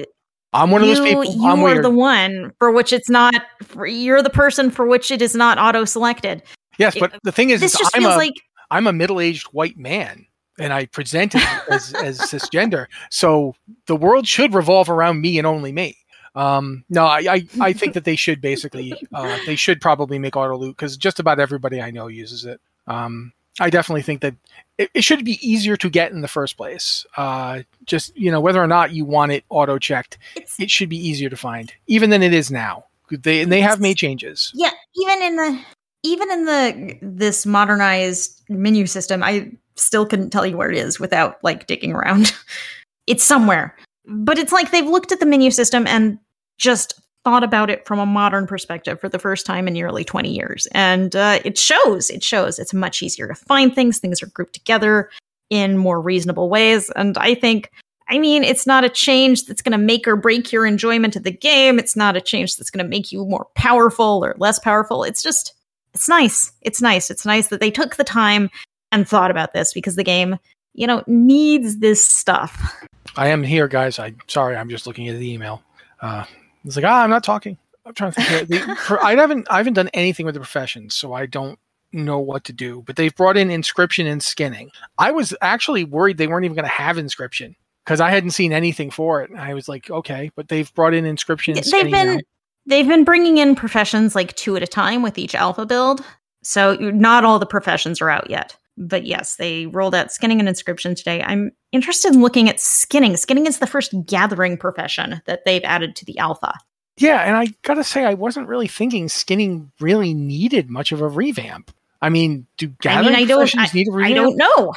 I'm 0.54 0.69
one 0.69 0.84
of 0.84 0.88
those 0.88 1.00
people. 1.02 1.26
you 1.26 1.43
I'm 1.45 1.60
are 1.60 1.63
weird. 1.65 1.84
the 1.84 1.89
one 1.89 2.54
for 2.60 2.71
which 2.71 2.93
it's 2.93 3.10
not. 3.10 3.34
For, 3.63 3.88
you're 3.88 4.21
the 4.21 4.30
person 4.30 4.69
for 4.69 4.86
which 4.86 5.10
it 5.10 5.21
is 5.24 5.36
not 5.36 5.58
auto 5.58 5.84
selected. 5.84 6.43
Yes, 6.82 6.98
but 7.00 7.17
the 7.24 7.32
thing 7.32 7.50
is, 7.50 7.62
This 7.62 7.74
is 7.74 7.80
just 7.80 7.96
I'm 7.96 8.02
feels 8.04 8.15
a 8.15 8.17
like 8.17 8.41
I'm 8.70 8.88
a 8.88 8.94
middle 8.94 9.20
aged 9.20 9.48
white 9.48 9.78
man, 9.78 10.26
and 10.60 10.74
I 10.74 10.86
present 10.88 11.36
as, 11.36 11.94
as 11.94 11.94
as 11.94 12.20
cisgender. 12.32 12.88
So 13.10 13.56
the 13.88 13.96
world 13.96 14.28
should 14.28 14.54
revolve 14.54 14.89
around 14.89 15.22
me 15.22 15.38
and 15.38 15.48
only 15.48 15.72
me. 15.72 15.98
Um, 16.34 16.86
no, 16.89 17.06
I, 17.06 17.26
I, 17.30 17.48
I 17.60 17.74
think 17.74 17.94
that 17.94 18.06
they 18.06 18.15
should 18.15 18.39
basically 18.39 18.94
uh, 19.13 19.38
they 19.46 19.56
should 19.56 19.82
probably 19.82 20.17
make 20.20 20.36
auto 20.36 20.58
loot 20.58 20.78
because 20.78 20.96
just 20.98 21.20
about 21.20 21.39
everybody 21.39 21.82
I 21.82 21.91
know 21.91 22.08
uses 22.08 22.46
it. 22.46 22.62
Um, 22.88 23.34
I 23.60 23.70
definitely 23.70 24.02
think 24.02 24.22
that 24.22 24.36
it, 24.78 24.89
it 24.94 25.04
should 25.04 25.26
be 25.26 25.38
easier 25.48 25.76
to 25.76 25.89
get 25.89 26.13
in 26.13 26.22
the 26.22 26.30
first 26.30 26.56
place. 26.56 27.06
Uh, 27.17 27.63
just 27.86 28.15
you 28.17 28.32
know 28.32 28.39
whether 28.39 28.63
or 28.63 28.67
not 28.67 28.94
you 28.94 29.04
want 29.04 29.34
it 29.34 29.44
auto 29.50 29.78
checked, 29.78 30.17
it 30.58 30.72
should 30.72 30.89
be 30.89 30.98
easier 30.98 31.30
to 31.30 31.38
find 31.38 31.74
even 31.88 32.10
than 32.10 32.24
it 32.24 32.34
is 32.34 32.50
now. 32.50 32.86
They 33.10 33.41
and 33.41 33.52
they 33.52 33.60
have 33.60 33.82
made 33.82 33.98
changes. 33.98 34.52
yeah. 34.56 34.72
Even 34.96 35.22
in 35.22 35.36
the 35.36 35.62
even 36.03 36.31
in 36.31 36.45
the 36.45 36.97
this 37.01 37.45
modernized 37.45 38.41
menu 38.49 38.85
system, 38.85 39.23
I 39.23 39.51
still 39.75 40.05
couldn't 40.05 40.31
tell 40.31 40.45
you 40.45 40.57
where 40.57 40.71
it 40.71 40.77
is 40.77 40.99
without 40.99 41.43
like 41.43 41.67
digging 41.67 41.93
around. 41.93 42.33
it's 43.07 43.23
somewhere, 43.23 43.75
but 44.05 44.37
it's 44.37 44.51
like 44.51 44.71
they've 44.71 44.85
looked 44.85 45.11
at 45.11 45.19
the 45.19 45.25
menu 45.25 45.51
system 45.51 45.87
and 45.87 46.19
just 46.57 46.99
thought 47.23 47.43
about 47.43 47.69
it 47.69 47.85
from 47.85 47.99
a 47.99 48.05
modern 48.05 48.47
perspective 48.47 48.99
for 48.99 49.07
the 49.07 49.19
first 49.19 49.45
time 49.45 49.67
in 49.67 49.73
nearly 49.73 50.03
20 50.03 50.33
years. 50.33 50.67
And 50.71 51.15
uh, 51.15 51.39
it 51.45 51.57
shows. 51.57 52.09
It 52.09 52.23
shows. 52.23 52.57
It's 52.57 52.73
much 52.73 53.03
easier 53.03 53.27
to 53.27 53.35
find 53.35 53.73
things. 53.73 53.99
Things 53.99 54.23
are 54.23 54.27
grouped 54.27 54.53
together 54.53 55.09
in 55.51 55.77
more 55.77 56.01
reasonable 56.01 56.49
ways. 56.49 56.89
And 56.95 57.15
i 57.19 57.35
think 57.35 57.71
i 58.07 58.17
mean 58.17 58.43
it's 58.43 58.65
not 58.65 58.83
a 58.83 58.89
change 58.89 59.45
that's 59.45 59.61
going 59.61 59.73
to 59.73 59.77
make 59.77 60.07
or 60.07 60.15
break 60.15 60.51
your 60.51 60.65
enjoyment 60.65 61.15
of 61.15 61.23
the 61.23 61.31
game. 61.31 61.77
It's 61.77 61.95
not 61.95 62.17
a 62.17 62.21
change 62.21 62.55
that's 62.55 62.71
going 62.71 62.83
to 62.83 62.89
make 62.89 63.11
you 63.11 63.25
more 63.25 63.47
powerful 63.53 64.25
or 64.25 64.35
less 64.39 64.57
powerful. 64.57 65.03
It's 65.03 65.21
just 65.21 65.53
it's 65.93 66.10
nice 66.10 66.51
it's 66.62 66.82
nice 66.82 67.10
it's 67.10 67.25
nice 67.25 67.47
that 67.47 67.60
they 67.60 67.71
took 67.71 67.95
the 67.95 68.04
time 68.04 68.49
and 68.91 69.08
thought 69.08 69.32
about 69.32 69.54
this 69.54 69.73
because 69.73 69.95
the 69.95 70.04
game 70.04 70.38
you 70.73 70.88
know 70.88 71.04
needs 71.08 71.77
this 71.77 72.04
stuff 72.06 72.75
I 73.15 73.27
am 73.27 73.43
here, 73.43 73.67
guys. 73.67 73.99
I 73.99 74.13
sorry, 74.27 74.56
I'm 74.56 74.69
just 74.69 74.88
looking 74.88 75.08
at 75.08 75.17
the 75.17 75.32
email. 75.32 75.62
Uh, 76.01 76.25
it's 76.63 76.75
like 76.75 76.86
ah, 76.86 77.04
I'm 77.04 77.10
not 77.10 77.23
talking. 77.23 77.58
I'm 77.86 77.93
trying 77.93 78.12
to 78.13 78.21
think. 78.21 78.47
The, 78.49 78.75
for, 78.86 79.04
I 79.04 79.15
haven't 79.15 79.47
I 79.49 79.58
haven't 79.58 79.73
done 79.73 79.89
anything 79.93 80.25
with 80.25 80.36
the 80.36 80.39
professions, 80.39 80.95
so 80.95 81.13
I 81.13 81.25
don't 81.25 81.60
know 81.91 82.19
what 82.19 82.43
to 82.45 82.54
do. 82.54 82.84
But 82.86 82.95
they've 82.95 83.15
brought 83.15 83.38
in 83.38 83.51
inscription 83.51 84.08
and 84.08 84.23
skinning. 84.23 84.71
I 84.97 85.12
was 85.12 85.34
actually 85.41 85.84
worried 85.84 86.17
they 86.17 86.27
weren't 86.27 86.45
even 86.45 86.56
going 86.56 86.67
to 86.67 86.69
have 86.69 86.97
inscription 86.97 87.56
because 87.84 87.99
I 87.99 88.12
hadn't 88.12 88.32
seen 88.32 88.54
anything 88.54 88.91
for 88.91 89.21
it. 89.23 89.32
I 89.36 89.54
was 89.54 89.67
like, 89.67 89.89
okay, 89.89 90.32
but 90.36 90.47
they've 90.47 90.73
brought 90.73 90.93
in 90.93 91.06
inscriptions. 91.06 91.58
they've 91.58 91.65
skinning 91.65 91.91
been 91.91 92.15
now. 92.15 92.19
They've 92.65 92.88
been 92.88 93.04
bringing 93.04 93.38
in 93.38 93.56
professions 93.56 94.15
like 94.15 94.36
two 94.36 94.56
at 94.56 94.63
a 94.63 94.67
time 94.67 95.02
with 95.02 95.17
each 95.17 95.36
alpha 95.36 95.65
build 95.65 96.04
so 96.43 96.76
not 96.76 97.24
all 97.24 97.39
the 97.39 97.45
professions 97.45 98.02
are 98.02 98.10
out 98.10 98.30
yet 98.30 98.56
but 98.78 99.06
yes 99.06 99.36
they 99.36 99.65
rolled 99.67 99.93
out 99.93 100.12
skinning 100.12 100.39
and 100.39 100.50
inscription 100.50 100.95
today 100.95 101.21
i'm 101.24 101.52
interested 101.71 102.13
in 102.13 102.21
looking 102.21 102.50
at 102.50 102.60
skinning 102.60 103.17
skinning 103.17 103.45
is 103.45 103.60
the 103.60 103.67
first 103.67 103.93
gathering 104.06 104.58
profession 104.58 105.21
that 105.26 105.45
they've 105.45 105.63
added 105.63 105.95
to 105.95 106.06
the 106.06 106.17
alpha 106.17 106.54
Yeah, 106.97 107.21
and 107.21 107.36
I 107.38 107.47
gotta 107.63 107.84
say, 107.84 108.06
I 108.06 108.13
wasn't 108.13 108.47
really 108.47 108.67
thinking 108.67 109.10
skinning 109.10 109.71
really 109.80 110.13
needed 110.13 110.69
much 110.69 110.91
of 110.91 111.02
a 111.02 111.08
revamp. 111.08 111.71
I 112.02 112.10
mean, 112.10 112.45
do 112.58 112.67
i 112.67 112.74
gathering 112.82 113.15
mean 113.15 113.24
i 113.24 113.26
don't 113.26 113.39
professions 113.39 113.69
I, 113.74 113.78
need 113.78 113.88
a 113.88 113.91
I 113.91 113.95
revamp? 113.95 114.12
I 114.12 114.13
don't 114.13 114.38
know 114.38 114.74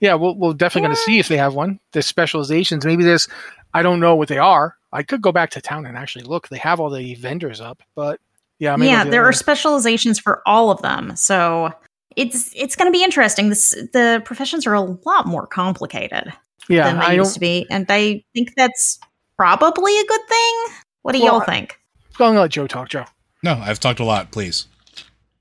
Yeah, 0.00 0.14
we'll, 0.14 0.36
we're 0.36 0.52
definitely 0.52 0.88
going 0.88 0.96
to 0.96 1.02
see 1.02 1.18
if 1.18 1.28
they 1.28 1.36
have 1.38 1.54
one. 1.54 1.78
There's 1.92 2.04
specializations. 2.06 2.84
Maybe 2.84 3.04
there's, 3.04 3.28
I 3.74 3.82
don't 3.82 4.00
know 4.00 4.14
what 4.16 4.28
they 4.28 4.38
are. 4.38 4.76
I 4.92 5.02
could 5.02 5.20
go 5.20 5.32
back 5.32 5.50
to 5.50 5.60
town 5.60 5.84
and 5.84 5.96
actually 5.98 6.24
look. 6.24 6.48
They 6.48 6.58
have 6.58 6.80
all 6.80 6.88
the 6.88 7.14
vendors 7.16 7.60
up, 7.60 7.82
but 7.94 8.20
yeah, 8.60 8.76
maybe 8.76 8.90
yeah 8.90 9.04
the 9.04 9.10
there 9.10 9.22
other- 9.22 9.30
are 9.30 9.32
specializations 9.32 10.18
for 10.18 10.40
all 10.46 10.70
of 10.70 10.80
them 10.80 11.16
so 11.16 11.72
it's 12.14 12.52
it's 12.54 12.76
going 12.76 12.86
to 12.90 12.96
be 12.96 13.02
interesting 13.02 13.48
this 13.48 13.70
the 13.92 14.22
professions 14.24 14.64
are 14.64 14.74
a 14.74 14.80
lot 14.80 15.26
more 15.26 15.44
complicated 15.48 16.32
yeah. 16.68 16.84
than 16.84 17.00
they 17.00 17.04
I 17.06 17.12
used 17.14 17.30
don't. 17.30 17.34
to 17.34 17.40
be 17.40 17.66
and 17.68 17.84
i 17.88 18.22
think 18.32 18.54
that's 18.56 19.00
probably 19.36 19.98
a 19.98 20.06
good 20.06 20.20
thing 20.28 20.66
what 21.02 21.12
do 21.12 21.20
Well, 21.20 21.34
y'all 21.38 21.40
think 21.40 21.80
I'm 22.20 22.28
gonna 22.28 22.40
let 22.42 22.52
Joe 22.52 22.68
talk. 22.68 22.88
Joe. 22.88 23.04
No, 23.42 23.54
I've 23.54 23.80
talked 23.80 23.98
a 23.98 24.04
lot. 24.04 24.30
Please. 24.30 24.68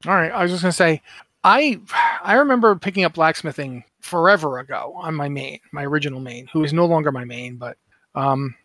All 0.07 0.13
right, 0.15 0.31
I 0.31 0.41
was 0.41 0.51
just 0.51 0.63
gonna 0.63 0.71
say, 0.71 1.01
I 1.43 1.79
I 2.23 2.33
remember 2.33 2.75
picking 2.75 3.03
up 3.03 3.13
blacksmithing 3.13 3.83
forever 4.01 4.57
ago 4.59 4.93
on 4.97 5.13
my 5.13 5.29
main, 5.29 5.59
my 5.71 5.85
original 5.85 6.19
main, 6.19 6.47
who 6.51 6.63
is 6.63 6.73
no 6.73 6.87
longer 6.87 7.11
my 7.11 7.25
main, 7.25 7.57
but 7.57 7.77
um, 8.15 8.55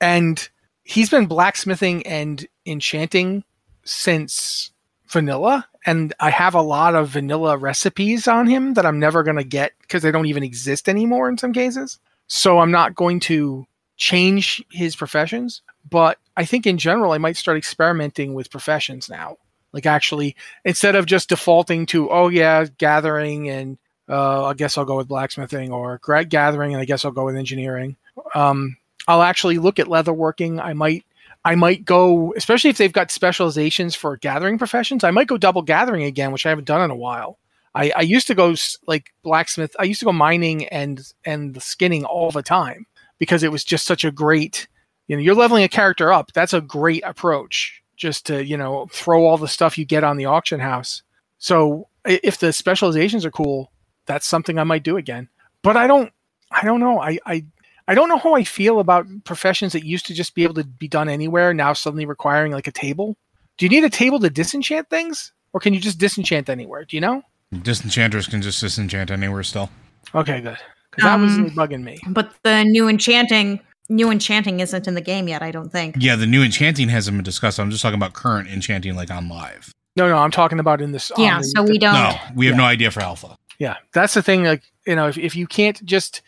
and 0.00 0.48
he's 0.84 1.10
been 1.10 1.26
blacksmithing 1.26 2.06
and 2.06 2.46
enchanting 2.66 3.44
since 3.84 4.70
vanilla, 5.06 5.66
and 5.86 6.12
I 6.20 6.30
have 6.30 6.54
a 6.54 6.62
lot 6.62 6.94
of 6.94 7.08
vanilla 7.08 7.56
recipes 7.56 8.28
on 8.28 8.46
him 8.46 8.74
that 8.74 8.86
I'm 8.86 8.98
never 8.98 9.22
gonna 9.22 9.44
get 9.44 9.72
because 9.80 10.02
they 10.02 10.12
don't 10.12 10.26
even 10.26 10.42
exist 10.42 10.88
anymore 10.88 11.28
in 11.28 11.38
some 11.38 11.52
cases. 11.52 11.98
So 12.26 12.58
I'm 12.58 12.70
not 12.70 12.94
going 12.94 13.20
to 13.20 13.66
change 13.96 14.62
his 14.70 14.94
professions, 14.94 15.62
but 15.88 16.18
I 16.36 16.44
think 16.44 16.66
in 16.66 16.78
general 16.78 17.12
I 17.12 17.18
might 17.18 17.36
start 17.36 17.56
experimenting 17.56 18.34
with 18.34 18.50
professions 18.50 19.08
now 19.08 19.38
like 19.72 19.86
actually 19.86 20.36
instead 20.64 20.94
of 20.94 21.06
just 21.06 21.28
defaulting 21.28 21.86
to 21.86 22.10
oh 22.10 22.28
yeah 22.28 22.64
gathering 22.78 23.48
and 23.48 23.78
uh, 24.08 24.46
i 24.46 24.54
guess 24.54 24.78
i'll 24.78 24.84
go 24.84 24.96
with 24.96 25.08
blacksmithing 25.08 25.72
or 25.72 26.00
gathering 26.28 26.72
and 26.72 26.80
i 26.80 26.84
guess 26.84 27.04
i'll 27.04 27.10
go 27.10 27.24
with 27.24 27.36
engineering 27.36 27.96
um, 28.34 28.76
i'll 29.08 29.22
actually 29.22 29.58
look 29.58 29.80
at 29.80 29.88
leatherworking. 29.88 30.62
I 30.62 30.74
might 30.74 31.04
i 31.44 31.56
might 31.56 31.84
go 31.84 32.32
especially 32.36 32.70
if 32.70 32.78
they've 32.78 32.92
got 32.92 33.10
specializations 33.10 33.94
for 33.94 34.16
gathering 34.16 34.58
professions 34.58 35.04
i 35.04 35.10
might 35.10 35.28
go 35.28 35.38
double 35.38 35.62
gathering 35.62 36.04
again 36.04 36.32
which 36.32 36.46
i 36.46 36.50
haven't 36.50 36.66
done 36.66 36.82
in 36.82 36.90
a 36.90 36.96
while. 36.96 37.38
I, 37.74 37.92
I 37.94 38.00
used 38.02 38.26
to 38.28 38.34
go 38.34 38.54
like 38.86 39.12
blacksmith 39.22 39.74
i 39.78 39.84
used 39.84 40.00
to 40.00 40.06
go 40.06 40.12
mining 40.12 40.66
and 40.68 41.00
and 41.24 41.54
the 41.54 41.60
skinning 41.60 42.04
all 42.04 42.30
the 42.30 42.42
time 42.42 42.86
because 43.18 43.42
it 43.42 43.52
was 43.52 43.64
just 43.64 43.86
such 43.86 44.04
a 44.04 44.10
great 44.12 44.68
you 45.08 45.16
know 45.16 45.22
you're 45.22 45.34
leveling 45.34 45.64
a 45.64 45.68
character 45.68 46.12
up. 46.12 46.32
That's 46.32 46.52
a 46.52 46.60
great 46.60 47.02
approach 47.04 47.82
just 47.96 48.26
to 48.26 48.44
you 48.44 48.56
know 48.56 48.86
throw 48.92 49.26
all 49.26 49.38
the 49.38 49.48
stuff 49.48 49.76
you 49.76 49.84
get 49.84 50.04
on 50.04 50.16
the 50.16 50.26
auction 50.26 50.60
house. 50.60 51.02
So 51.38 51.88
if 52.04 52.38
the 52.38 52.52
specializations 52.52 53.24
are 53.24 53.30
cool 53.30 53.72
that's 54.06 54.26
something 54.26 54.58
i 54.58 54.64
might 54.64 54.84
do 54.84 54.96
again. 54.96 55.28
But 55.62 55.76
i 55.76 55.86
don't 55.86 56.12
i 56.50 56.64
don't 56.64 56.80
know. 56.80 57.00
I 57.00 57.18
i 57.26 57.44
I 57.88 57.94
don't 57.94 58.08
know 58.08 58.18
how 58.18 58.34
I 58.34 58.44
feel 58.44 58.78
about 58.80 59.06
professions 59.24 59.72
that 59.72 59.84
used 59.84 60.06
to 60.06 60.14
just 60.14 60.34
be 60.34 60.44
able 60.44 60.54
to 60.54 60.64
be 60.64 60.86
done 60.88 61.08
anywhere 61.08 61.52
now 61.54 61.72
suddenly 61.72 62.04
requiring 62.06 62.52
like 62.52 62.66
a 62.66 62.72
table. 62.72 63.16
Do 63.56 63.64
you 63.66 63.70
need 63.70 63.82
a 63.82 63.90
table 63.90 64.20
to 64.20 64.30
disenchant 64.30 64.88
things? 64.90 65.32
Or 65.54 65.60
can 65.60 65.72
you 65.74 65.80
just 65.80 65.98
disenchant 65.98 66.50
anywhere? 66.50 66.84
Do 66.84 66.96
you 66.96 67.00
know? 67.00 67.22
Disenchanters 67.62 68.26
can 68.28 68.42
just 68.42 68.60
disenchant 68.60 69.10
anywhere 69.10 69.42
still. 69.42 69.70
Okay, 70.14 70.40
good. 70.42 70.58
Because 70.90 71.04
that 71.04 71.18
was 71.18 71.32
Um, 71.32 71.44
really 71.44 71.54
bugging 71.56 71.82
me. 71.82 71.98
But 72.08 72.34
the 72.42 72.64
new 72.64 72.88
enchanting, 72.88 73.60
new 73.88 74.10
enchanting 74.10 74.60
isn't 74.60 74.86
in 74.86 74.94
the 74.94 75.00
game 75.00 75.26
yet. 75.26 75.42
I 75.42 75.50
don't 75.50 75.70
think. 75.72 75.96
Yeah, 75.98 76.14
the 76.16 76.26
new 76.26 76.42
enchanting 76.42 76.90
hasn't 76.90 77.16
been 77.16 77.24
discussed. 77.24 77.58
I'm 77.58 77.70
just 77.70 77.82
talking 77.82 77.96
about 77.98 78.12
current 78.12 78.48
enchanting, 78.50 78.94
like 78.94 79.10
on 79.10 79.28
live. 79.30 79.72
No, 79.96 80.06
no, 80.08 80.18
I'm 80.18 80.30
talking 80.30 80.60
about 80.60 80.82
in 80.82 80.92
this. 80.92 81.10
on 81.12 81.24
Yeah, 81.24 81.38
the- 81.38 81.44
so 81.44 81.62
we 81.62 81.78
don't. 81.78 81.94
No, 81.94 82.14
we 82.36 82.44
have 82.46 82.52
Yeah. 82.54 82.58
no 82.58 82.64
idea 82.66 82.90
for 82.90 83.00
alpha. 83.00 83.36
Yeah, 83.58 83.76
that's 83.94 84.12
the 84.14 84.22
thing. 84.22 84.44
Like, 84.44 84.62
you 84.86 84.94
know, 84.94 85.08
if, 85.08 85.16
if 85.16 85.34
you 85.34 85.46
can't 85.46 85.82
just, 85.84 86.20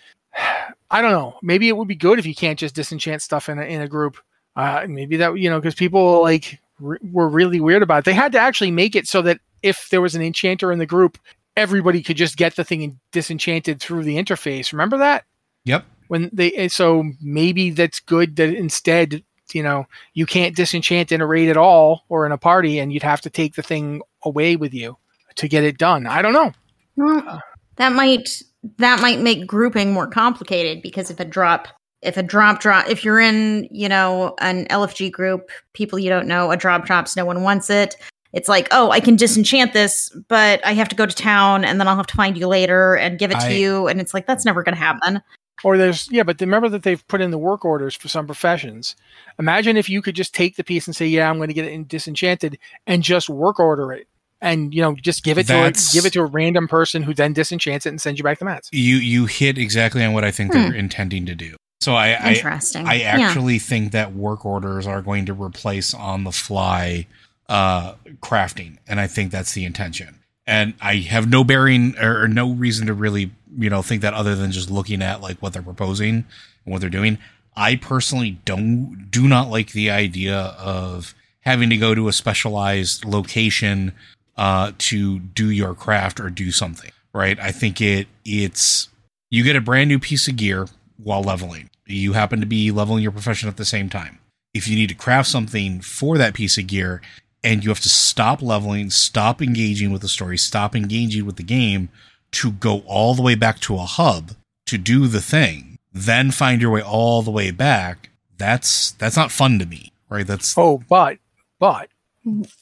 I 0.90 1.02
don't 1.02 1.12
know, 1.12 1.38
maybe 1.42 1.68
it 1.68 1.76
would 1.76 1.88
be 1.88 1.94
good 1.94 2.18
if 2.18 2.26
you 2.26 2.34
can't 2.34 2.58
just 2.58 2.74
disenchant 2.74 3.22
stuff 3.22 3.48
in 3.48 3.58
a, 3.58 3.62
in 3.62 3.80
a 3.80 3.88
group. 3.88 4.16
Uh, 4.56 4.86
maybe 4.88 5.16
that, 5.18 5.38
you 5.38 5.48
know, 5.48 5.60
because 5.60 5.74
people 5.74 6.20
like 6.22 6.58
re- 6.80 6.98
were 7.12 7.28
really 7.28 7.60
weird 7.60 7.82
about 7.82 8.00
it. 8.00 8.04
They 8.04 8.12
had 8.12 8.32
to 8.32 8.38
actually 8.38 8.72
make 8.72 8.96
it 8.96 9.06
so 9.06 9.22
that 9.22 9.40
if 9.62 9.88
there 9.90 10.00
was 10.00 10.14
an 10.14 10.22
enchanter 10.22 10.72
in 10.72 10.78
the 10.78 10.86
group, 10.86 11.18
everybody 11.56 12.02
could 12.02 12.16
just 12.16 12.36
get 12.36 12.56
the 12.56 12.64
thing 12.64 12.98
disenchanted 13.12 13.80
through 13.80 14.02
the 14.02 14.16
interface. 14.16 14.72
Remember 14.72 14.98
that? 14.98 15.24
Yep. 15.64 15.84
When 16.08 16.30
they, 16.32 16.66
so 16.68 17.04
maybe 17.22 17.70
that's 17.70 18.00
good 18.00 18.34
that 18.36 18.52
instead, 18.52 19.22
you 19.52 19.62
know, 19.62 19.86
you 20.14 20.26
can't 20.26 20.56
disenchant 20.56 21.12
in 21.12 21.20
a 21.20 21.26
raid 21.26 21.48
at 21.48 21.56
all 21.56 22.04
or 22.08 22.26
in 22.26 22.32
a 22.32 22.38
party 22.38 22.80
and 22.80 22.92
you'd 22.92 23.04
have 23.04 23.20
to 23.20 23.30
take 23.30 23.54
the 23.54 23.62
thing 23.62 24.02
away 24.24 24.56
with 24.56 24.74
you 24.74 24.96
to 25.36 25.48
get 25.48 25.62
it 25.62 25.78
done. 25.78 26.06
I 26.06 26.22
don't 26.22 26.32
know. 26.32 26.52
Well, 26.96 27.40
that 27.76 27.92
might 27.92 28.42
that 28.78 29.00
might 29.00 29.20
make 29.20 29.46
grouping 29.46 29.92
more 29.92 30.06
complicated 30.06 30.82
because 30.82 31.10
if 31.10 31.20
a 31.20 31.24
drop 31.24 31.68
if 32.02 32.16
a 32.16 32.22
drop 32.22 32.60
drop 32.60 32.88
if 32.88 33.04
you're 33.04 33.20
in 33.20 33.68
you 33.70 33.88
know 33.88 34.34
an 34.40 34.66
LFG 34.66 35.12
group, 35.12 35.50
people 35.72 35.98
you 35.98 36.10
don't 36.10 36.26
know, 36.26 36.50
a 36.50 36.56
drop 36.56 36.86
drops, 36.86 37.16
no 37.16 37.24
one 37.24 37.42
wants 37.42 37.70
it. 37.70 37.96
It's 38.32 38.48
like, 38.48 38.68
oh, 38.70 38.90
I 38.90 39.00
can 39.00 39.16
disenchant 39.16 39.72
this, 39.72 40.08
but 40.28 40.64
I 40.64 40.72
have 40.74 40.88
to 40.90 40.94
go 40.94 41.04
to 41.04 41.14
town, 41.14 41.64
and 41.64 41.80
then 41.80 41.88
I'll 41.88 41.96
have 41.96 42.06
to 42.06 42.16
find 42.16 42.38
you 42.38 42.46
later 42.46 42.94
and 42.96 43.18
give 43.18 43.32
it 43.32 43.38
I- 43.38 43.48
to 43.48 43.54
you, 43.54 43.88
and 43.88 44.00
it's 44.00 44.14
like 44.14 44.26
that's 44.26 44.44
never 44.44 44.62
going 44.62 44.74
to 44.74 44.80
happen. 44.80 45.20
Or 45.62 45.76
there's 45.76 46.08
yeah, 46.10 46.22
but 46.22 46.40
remember 46.40 46.70
that 46.70 46.84
they've 46.84 47.06
put 47.08 47.20
in 47.20 47.32
the 47.32 47.38
work 47.38 47.66
orders 47.66 47.94
for 47.94 48.08
some 48.08 48.24
professions. 48.24 48.96
Imagine 49.38 49.76
if 49.76 49.90
you 49.90 50.00
could 50.00 50.14
just 50.14 50.34
take 50.34 50.56
the 50.56 50.64
piece 50.64 50.86
and 50.86 50.96
say, 50.96 51.06
"Yeah, 51.06 51.28
I'm 51.28 51.36
going 51.36 51.48
to 51.48 51.54
get 51.54 51.66
it 51.66 51.88
disenchanted," 51.88 52.58
and 52.86 53.02
just 53.02 53.28
work 53.28 53.60
order 53.60 53.92
it, 53.92 54.08
and 54.40 54.74
you 54.74 54.82
know, 54.82 54.94
just 54.94 55.22
give 55.22 55.38
it 55.38 55.46
to 55.48 55.66
a, 55.66 55.72
give 55.92 56.06
it 56.06 56.12
to 56.14 56.20
a 56.20 56.24
random 56.26 56.68
person 56.68 57.02
who 57.02 57.14
then 57.14 57.32
disenchants 57.32 57.86
it 57.86 57.90
and 57.90 58.00
sends 58.00 58.18
you 58.18 58.24
back 58.24 58.38
the 58.38 58.44
mats. 58.44 58.68
You 58.72 58.96
you 58.96 59.26
hit 59.26 59.58
exactly 59.58 60.04
on 60.04 60.12
what 60.12 60.24
I 60.24 60.30
think 60.30 60.52
they're 60.52 60.74
intending 60.74 61.26
to 61.26 61.34
do. 61.34 61.56
So 61.80 61.94
I 61.94 62.10
I, 62.12 62.32
Interesting. 62.34 62.86
I 62.86 62.94
Yeah. 62.94 63.16
actually 63.20 63.58
think 63.58 63.92
that 63.92 64.14
work 64.14 64.44
orders 64.44 64.86
are 64.86 65.02
going 65.02 65.26
to 65.26 65.32
replace 65.34 65.94
on 65.94 66.24
the 66.24 66.32
fly 66.32 67.06
uh, 67.48 67.94
crafting, 68.22 68.78
and 68.86 69.00
I 69.00 69.06
think 69.06 69.32
that's 69.32 69.52
the 69.52 69.64
intention. 69.64 70.16
And 70.46 70.74
I 70.80 70.96
have 70.96 71.28
no 71.28 71.44
bearing 71.44 71.96
or, 71.98 72.22
or 72.22 72.28
no 72.28 72.52
reason 72.52 72.86
to 72.86 72.94
really 72.94 73.30
you 73.58 73.70
know 73.70 73.82
think 73.82 74.02
that 74.02 74.14
other 74.14 74.34
than 74.36 74.52
just 74.52 74.70
looking 74.70 75.02
at 75.02 75.20
like 75.20 75.38
what 75.38 75.52
they're 75.52 75.62
proposing 75.62 76.14
and 76.14 76.72
what 76.72 76.80
they're 76.80 76.90
doing. 76.90 77.18
I 77.56 77.76
personally 77.76 78.38
don't 78.44 79.08
do 79.10 79.26
not 79.26 79.50
like 79.50 79.72
the 79.72 79.90
idea 79.90 80.36
of 80.56 81.14
having 81.40 81.68
to 81.70 81.76
go 81.76 81.94
to 81.94 82.08
a 82.08 82.12
specialized 82.12 83.04
location 83.04 83.92
uh, 84.40 84.72
to 84.78 85.18
do 85.18 85.50
your 85.50 85.74
craft 85.74 86.18
or 86.18 86.30
do 86.30 86.50
something. 86.50 86.90
Right? 87.12 87.38
I 87.38 87.52
think 87.52 87.80
it 87.80 88.08
it's 88.24 88.88
you 89.30 89.44
get 89.44 89.54
a 89.54 89.60
brand 89.60 89.88
new 89.88 89.98
piece 89.98 90.26
of 90.26 90.36
gear 90.36 90.66
while 90.96 91.22
leveling. 91.22 91.70
You 91.86 92.14
happen 92.14 92.40
to 92.40 92.46
be 92.46 92.70
leveling 92.70 93.02
your 93.02 93.12
profession 93.12 93.48
at 93.48 93.56
the 93.56 93.64
same 93.64 93.88
time. 93.88 94.18
If 94.54 94.66
you 94.66 94.76
need 94.76 94.88
to 94.88 94.94
craft 94.94 95.28
something 95.28 95.80
for 95.80 96.18
that 96.18 96.34
piece 96.34 96.56
of 96.56 96.66
gear 96.66 97.02
and 97.44 97.62
you 97.62 97.70
have 97.70 97.80
to 97.80 97.88
stop 97.88 98.42
leveling, 98.42 98.90
stop 98.90 99.42
engaging 99.42 99.92
with 99.92 100.02
the 100.02 100.08
story, 100.08 100.38
stop 100.38 100.74
engaging 100.74 101.26
with 101.26 101.36
the 101.36 101.42
game 101.42 101.90
to 102.32 102.52
go 102.52 102.82
all 102.86 103.14
the 103.14 103.22
way 103.22 103.34
back 103.34 103.60
to 103.60 103.74
a 103.74 103.80
hub 103.80 104.32
to 104.66 104.78
do 104.78 105.06
the 105.06 105.20
thing, 105.20 105.78
then 105.92 106.30
find 106.30 106.62
your 106.62 106.70
way 106.70 106.82
all 106.82 107.22
the 107.22 107.30
way 107.30 107.50
back, 107.50 108.10
that's 108.38 108.92
that's 108.92 109.16
not 109.16 109.32
fun 109.32 109.58
to 109.58 109.66
me, 109.66 109.92
right? 110.08 110.26
That's 110.26 110.56
Oh, 110.56 110.82
but 110.88 111.18
but 111.58 111.88